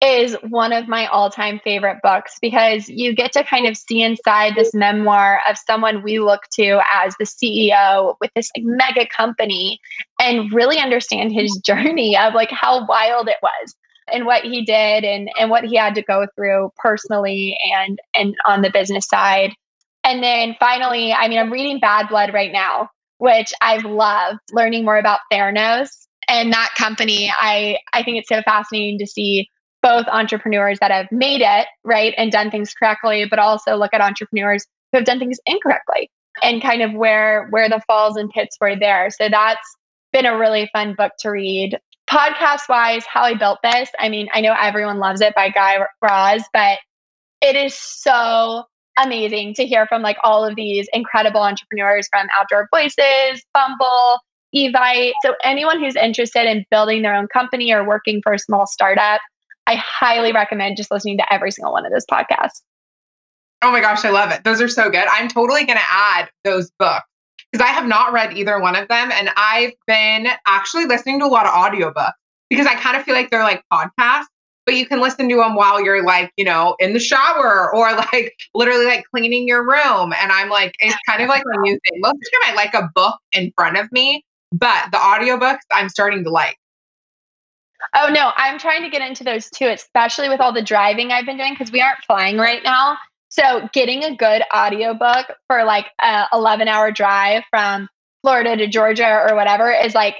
is 0.00 0.36
one 0.48 0.72
of 0.72 0.86
my 0.86 1.06
all 1.06 1.28
time 1.28 1.60
favorite 1.64 1.98
books 2.02 2.36
because 2.40 2.88
you 2.88 3.14
get 3.14 3.32
to 3.32 3.42
kind 3.42 3.66
of 3.66 3.76
see 3.76 4.02
inside 4.02 4.54
this 4.54 4.72
memoir 4.72 5.40
of 5.48 5.58
someone 5.58 6.02
we 6.02 6.20
look 6.20 6.42
to 6.52 6.80
as 6.92 7.16
the 7.18 7.24
CEO 7.24 8.14
with 8.20 8.30
this 8.34 8.48
like 8.56 8.64
mega 8.64 9.06
company 9.06 9.80
and 10.20 10.52
really 10.52 10.78
understand 10.78 11.32
his 11.32 11.60
journey 11.66 12.16
of 12.16 12.34
like 12.34 12.50
how 12.50 12.86
wild 12.86 13.28
it 13.28 13.38
was 13.42 13.74
and 14.12 14.26
what 14.26 14.42
he 14.44 14.64
did 14.64 15.04
and 15.04 15.30
and 15.38 15.50
what 15.50 15.64
he 15.64 15.76
had 15.76 15.94
to 15.96 16.02
go 16.02 16.26
through 16.34 16.70
personally 16.76 17.56
and 17.74 17.98
and 18.14 18.34
on 18.46 18.62
the 18.62 18.70
business 18.70 19.06
side. 19.06 19.52
And 20.04 20.22
then 20.22 20.56
finally, 20.58 21.12
I 21.12 21.28
mean, 21.28 21.38
I'm 21.38 21.52
reading 21.52 21.80
Bad 21.80 22.08
Blood 22.08 22.32
right 22.32 22.52
now, 22.52 22.88
which 23.18 23.52
I've 23.60 23.84
loved 23.84 24.40
learning 24.52 24.84
more 24.84 24.98
about 24.98 25.20
Theranos 25.32 25.90
and 26.28 26.52
that 26.52 26.74
company. 26.76 27.30
I 27.36 27.78
I 27.92 28.02
think 28.02 28.18
it's 28.18 28.28
so 28.28 28.42
fascinating 28.42 28.98
to 28.98 29.06
see 29.06 29.48
both 29.82 30.06
entrepreneurs 30.08 30.78
that 30.80 30.90
have 30.90 31.06
made 31.12 31.40
it 31.40 31.66
right 31.84 32.14
and 32.16 32.32
done 32.32 32.50
things 32.50 32.74
correctly, 32.74 33.26
but 33.28 33.38
also 33.38 33.76
look 33.76 33.94
at 33.94 34.00
entrepreneurs 34.00 34.66
who 34.90 34.98
have 34.98 35.06
done 35.06 35.18
things 35.18 35.38
incorrectly 35.46 36.10
and 36.42 36.62
kind 36.62 36.82
of 36.82 36.92
where 36.92 37.48
where 37.50 37.68
the 37.68 37.80
falls 37.86 38.16
and 38.16 38.30
pits 38.30 38.56
were 38.60 38.76
there. 38.76 39.10
So 39.10 39.28
that's 39.28 39.76
been 40.12 40.26
a 40.26 40.38
really 40.38 40.68
fun 40.72 40.94
book 40.96 41.12
to 41.20 41.30
read 41.30 41.78
podcast 42.08 42.68
wise, 42.68 43.04
how 43.06 43.22
I 43.22 43.34
built 43.34 43.58
this, 43.62 43.90
I 43.98 44.08
mean, 44.08 44.28
I 44.32 44.40
know 44.40 44.54
everyone 44.58 44.98
loves 44.98 45.20
it 45.20 45.34
by 45.34 45.50
Guy 45.50 45.78
Raz, 46.02 46.44
but 46.52 46.78
it 47.40 47.54
is 47.54 47.74
so 47.74 48.64
amazing 48.98 49.54
to 49.54 49.66
hear 49.66 49.86
from 49.86 50.02
like 50.02 50.16
all 50.24 50.44
of 50.44 50.56
these 50.56 50.88
incredible 50.92 51.40
entrepreneurs 51.42 52.08
from 52.10 52.26
Outdoor 52.36 52.68
Voices, 52.74 53.44
Bumble, 53.54 54.18
Evite. 54.54 55.12
So 55.22 55.34
anyone 55.44 55.78
who's 55.78 55.94
interested 55.94 56.50
in 56.50 56.64
building 56.70 57.02
their 57.02 57.14
own 57.14 57.28
company 57.28 57.72
or 57.72 57.86
working 57.86 58.20
for 58.22 58.32
a 58.32 58.38
small 58.38 58.66
startup, 58.66 59.20
I 59.66 59.76
highly 59.76 60.32
recommend 60.32 60.76
just 60.76 60.90
listening 60.90 61.18
to 61.18 61.32
every 61.32 61.50
single 61.50 61.72
one 61.72 61.84
of 61.84 61.92
those 61.92 62.06
podcasts. 62.10 62.62
Oh 63.60 63.70
my 63.70 63.80
gosh, 63.80 64.04
I 64.04 64.10
love 64.10 64.30
it. 64.32 64.44
Those 64.44 64.60
are 64.60 64.68
so 64.68 64.88
good. 64.88 65.06
I'm 65.10 65.28
totally 65.28 65.64
going 65.64 65.78
to 65.78 65.84
add 65.86 66.30
those 66.44 66.70
books 66.78 67.06
because 67.52 67.66
I 67.66 67.70
have 67.70 67.86
not 67.86 68.12
read 68.12 68.36
either 68.36 68.60
one 68.60 68.76
of 68.76 68.88
them. 68.88 69.10
And 69.12 69.30
I've 69.36 69.72
been 69.86 70.28
actually 70.46 70.84
listening 70.84 71.20
to 71.20 71.26
a 71.26 71.28
lot 71.28 71.46
of 71.46 71.52
audiobooks 71.52 72.12
because 72.50 72.66
I 72.66 72.74
kind 72.74 72.96
of 72.96 73.02
feel 73.04 73.14
like 73.14 73.30
they're 73.30 73.42
like 73.42 73.62
podcasts, 73.72 74.26
but 74.66 74.74
you 74.74 74.86
can 74.86 75.00
listen 75.00 75.28
to 75.28 75.36
them 75.36 75.54
while 75.54 75.82
you're 75.82 76.04
like, 76.04 76.30
you 76.36 76.44
know, 76.44 76.76
in 76.78 76.92
the 76.92 77.00
shower 77.00 77.74
or 77.74 77.92
like 78.12 78.34
literally 78.54 78.86
like 78.86 79.04
cleaning 79.10 79.48
your 79.48 79.62
room. 79.62 80.12
And 80.20 80.32
I'm 80.32 80.50
like, 80.50 80.74
it's 80.80 80.96
kind 81.08 81.22
of 81.22 81.28
like 81.28 81.42
a 81.44 81.60
new 81.60 81.78
thing. 81.88 82.00
Most 82.00 82.14
of 82.14 82.20
the 82.20 82.30
time 82.42 82.52
I 82.52 82.54
like 82.54 82.74
a 82.74 82.90
book 82.94 83.18
in 83.32 83.52
front 83.56 83.78
of 83.78 83.90
me, 83.92 84.24
but 84.52 84.90
the 84.92 84.98
audiobooks 84.98 85.60
I'm 85.72 85.88
starting 85.88 86.24
to 86.24 86.30
like. 86.30 86.56
Oh 87.94 88.10
no, 88.12 88.32
I'm 88.36 88.58
trying 88.58 88.82
to 88.82 88.90
get 88.90 89.02
into 89.02 89.22
those 89.22 89.48
too, 89.50 89.68
especially 89.68 90.28
with 90.28 90.40
all 90.40 90.52
the 90.52 90.62
driving 90.62 91.12
I've 91.12 91.26
been 91.26 91.38
doing 91.38 91.54
because 91.54 91.70
we 91.70 91.80
aren't 91.80 92.02
flying 92.04 92.36
right 92.36 92.62
now. 92.64 92.98
So 93.28 93.68
getting 93.72 94.04
a 94.04 94.16
good 94.16 94.42
audiobook 94.54 95.26
for 95.46 95.64
like 95.64 95.86
a 96.00 96.26
11 96.32 96.68
hour 96.68 96.90
drive 96.90 97.42
from 97.50 97.88
Florida 98.22 98.56
to 98.56 98.66
Georgia 98.66 99.26
or 99.28 99.34
whatever 99.34 99.70
is 99.70 99.94
like 99.94 100.16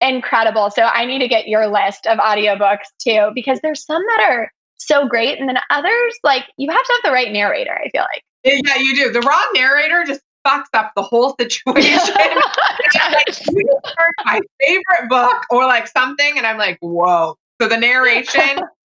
incredible. 0.00 0.70
So 0.70 0.82
I 0.82 1.04
need 1.04 1.20
to 1.20 1.28
get 1.28 1.48
your 1.48 1.66
list 1.66 2.06
of 2.06 2.18
audiobooks 2.18 2.86
too 2.98 3.30
because 3.34 3.60
there's 3.60 3.84
some 3.84 4.02
that 4.02 4.28
are 4.30 4.52
so 4.76 5.06
great 5.06 5.38
and 5.38 5.48
then 5.48 5.58
others 5.70 6.18
like 6.24 6.44
you 6.56 6.70
have 6.70 6.82
to 6.82 6.92
have 6.92 7.10
the 7.10 7.12
right 7.12 7.32
narrator, 7.32 7.72
I 7.74 7.88
feel 7.90 8.02
like. 8.02 8.22
Yeah, 8.44 8.76
you 8.76 8.94
do. 8.94 9.12
The 9.12 9.20
wrong 9.20 9.46
narrator 9.54 10.04
just 10.04 10.20
fucks 10.46 10.66
up 10.74 10.92
the 10.96 11.02
whole 11.02 11.36
situation. 11.38 12.14
like, 12.16 13.28
my 14.24 14.40
favorite 14.60 15.08
book 15.08 15.44
or 15.50 15.66
like 15.66 15.86
something, 15.86 16.36
and 16.36 16.46
I'm 16.46 16.58
like, 16.58 16.78
whoa. 16.80 17.36
So 17.60 17.68
the 17.68 17.76
narration. 17.76 18.60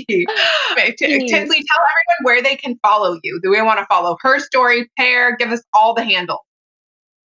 Tinsley, 0.76 1.28
tell 1.28 1.82
everyone 1.82 2.22
where 2.22 2.42
they 2.42 2.56
can 2.56 2.78
follow 2.82 3.18
you. 3.22 3.40
Do 3.42 3.50
we 3.50 3.62
want 3.62 3.78
to 3.78 3.86
follow 3.86 4.16
her 4.20 4.38
story, 4.40 4.90
Pairr? 4.98 5.36
Give 5.36 5.50
us 5.50 5.62
all 5.72 5.94
the 5.94 6.04
handles. 6.04 6.40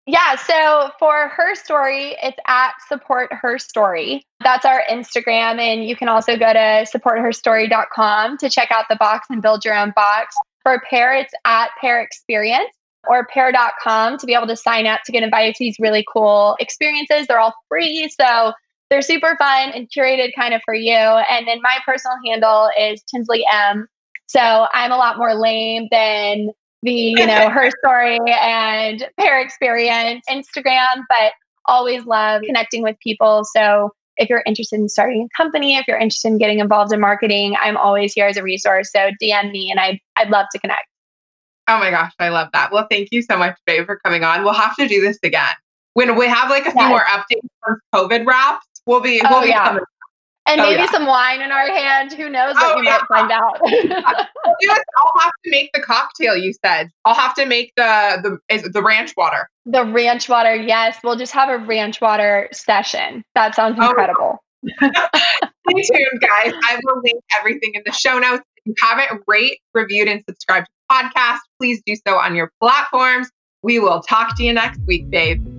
Yeah, 0.05 0.35
so 0.37 0.89
for 0.97 1.27
her 1.27 1.53
story, 1.53 2.17
it's 2.23 2.39
at 2.47 2.71
support 2.87 3.31
her 3.31 3.59
story. 3.59 4.23
That's 4.43 4.65
our 4.65 4.81
Instagram. 4.89 5.59
And 5.59 5.85
you 5.85 5.95
can 5.95 6.09
also 6.09 6.35
go 6.35 6.51
to 6.51 6.87
supportherstory.com 6.91 8.37
to 8.39 8.49
check 8.49 8.71
out 8.71 8.85
the 8.89 8.95
box 8.95 9.27
and 9.29 9.39
build 9.39 9.63
your 9.63 9.75
own 9.75 9.93
box. 9.95 10.35
For 10.63 10.81
Pairr, 10.89 11.13
it's 11.13 11.33
at 11.45 11.69
pairr 11.79 12.01
experience 12.01 12.71
or 13.07 13.27
pairr.com 13.27 14.17
to 14.17 14.25
be 14.25 14.33
able 14.33 14.47
to 14.47 14.55
sign 14.55 14.87
up 14.87 15.01
to 15.05 15.11
get 15.11 15.21
invited 15.21 15.55
to 15.55 15.63
these 15.63 15.75
really 15.79 16.03
cool 16.11 16.57
experiences. 16.59 17.27
They're 17.27 17.39
all 17.39 17.53
free. 17.67 18.09
So 18.19 18.53
they're 18.89 19.01
super 19.01 19.35
fun 19.37 19.71
and 19.71 19.87
curated 19.89 20.31
kind 20.35 20.53
of 20.53 20.61
for 20.65 20.73
you. 20.73 20.93
And 20.93 21.47
then 21.47 21.61
my 21.61 21.77
personal 21.85 22.17
handle 22.25 22.69
is 22.79 23.03
Tinsley 23.03 23.45
M. 23.51 23.87
So 24.27 24.67
I'm 24.73 24.91
a 24.91 24.97
lot 24.97 25.17
more 25.17 25.35
lame 25.35 25.87
than 25.91 26.49
the, 26.81 26.91
you 26.91 27.25
know, 27.25 27.49
her 27.53 27.69
story 27.83 28.19
and 28.27 29.07
pairr 29.19 29.41
experience 29.41 30.25
Instagram, 30.29 31.03
but 31.07 31.33
always 31.65 32.05
love 32.05 32.41
connecting 32.45 32.83
with 32.83 32.95
people. 33.03 33.43
So 33.55 33.91
if 34.17 34.29
you're 34.29 34.43
interested 34.45 34.79
in 34.79 34.89
starting 34.89 35.27
a 35.31 35.41
company, 35.41 35.77
if 35.77 35.87
you're 35.87 35.97
interested 35.97 36.27
in 36.27 36.37
getting 36.37 36.59
involved 36.59 36.91
in 36.91 36.99
marketing, 36.99 37.55
I'm 37.59 37.77
always 37.77 38.13
here 38.13 38.27
as 38.27 38.37
a 38.37 38.43
resource. 38.43 38.91
So 38.91 39.11
DM 39.21 39.51
me 39.51 39.71
and 39.71 39.79
I, 39.79 39.99
I'd 40.17 40.29
love 40.29 40.47
to 40.51 40.59
connect. 40.59 40.85
Oh 41.67 41.77
my 41.77 41.91
gosh, 41.91 42.13
I 42.19 42.29
love 42.29 42.49
that. 42.53 42.71
Well, 42.71 42.87
thank 42.89 43.09
you 43.11 43.21
so 43.21 43.37
much, 43.37 43.55
babe, 43.65 43.85
for 43.85 43.99
coming 44.03 44.23
on. 44.23 44.43
We'll 44.43 44.53
have 44.53 44.75
to 44.77 44.87
do 44.87 45.01
this 45.01 45.19
again. 45.23 45.53
When 45.93 46.17
we 46.17 46.27
have 46.27 46.49
like 46.49 46.65
a 46.65 46.71
few 46.71 46.87
more 46.87 47.05
updates 47.05 47.47
from 47.63 47.79
COVID 47.93 48.25
wraps, 48.25 48.65
we'll 48.85 49.01
be, 49.01 49.21
we'll 49.29 49.39
oh, 49.39 49.41
be 49.41 49.49
yeah. 49.49 49.65
coming. 49.65 49.83
And 50.45 50.61
oh, 50.61 50.63
maybe 50.63 50.81
yeah. 50.81 50.91
some 50.91 51.05
wine 51.05 51.41
in 51.41 51.51
our 51.51 51.67
hand. 51.67 52.11
Who 52.13 52.27
knows 52.27 52.55
what 52.55 52.75
oh, 52.75 52.79
we 52.79 52.85
yeah. 52.87 52.97
might 52.97 53.19
find 53.19 53.31
out. 53.31 53.61
I'll 54.97 55.21
have 55.21 55.31
to 55.45 55.51
make 55.51 55.69
the 55.73 55.81
cocktail 55.81 56.35
you 56.35 56.53
said. 56.65 56.89
I'll 57.05 57.13
have 57.13 57.35
to 57.35 57.45
make 57.45 57.71
the 57.75 58.19
the 58.23 58.55
is 58.55 58.63
the 58.63 58.81
ranch 58.81 59.13
water. 59.15 59.47
The 59.67 59.85
ranch 59.85 60.27
water, 60.27 60.55
yes. 60.55 60.97
We'll 61.03 61.17
just 61.17 61.33
have 61.33 61.49
a 61.49 61.63
ranch 61.63 62.01
water 62.01 62.49
session. 62.51 63.23
That 63.35 63.53
sounds 63.53 63.77
oh, 63.79 63.89
incredible. 63.89 64.43
Stay 64.79 64.89
tuned, 65.73 66.21
guys. 66.21 66.53
I 66.63 66.79
will 66.83 66.99
link 67.03 67.21
everything 67.37 67.73
in 67.75 67.83
the 67.85 67.91
show 67.91 68.17
notes. 68.17 68.43
If 68.57 68.63
you 68.65 68.73
haven't 68.81 69.21
rate, 69.27 69.59
reviewed, 69.75 70.07
and 70.07 70.23
subscribed 70.27 70.65
to 70.65 70.71
the 70.89 70.95
podcast, 70.95 71.39
please 71.59 71.79
do 71.85 71.95
so 72.07 72.17
on 72.17 72.35
your 72.35 72.51
platforms. 72.59 73.29
We 73.61 73.77
will 73.77 74.01
talk 74.01 74.35
to 74.37 74.43
you 74.43 74.53
next 74.53 74.79
week, 74.87 75.09
babe. 75.11 75.58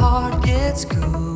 heart 0.00 0.42
gets 0.42 0.86
cold. 0.86 1.29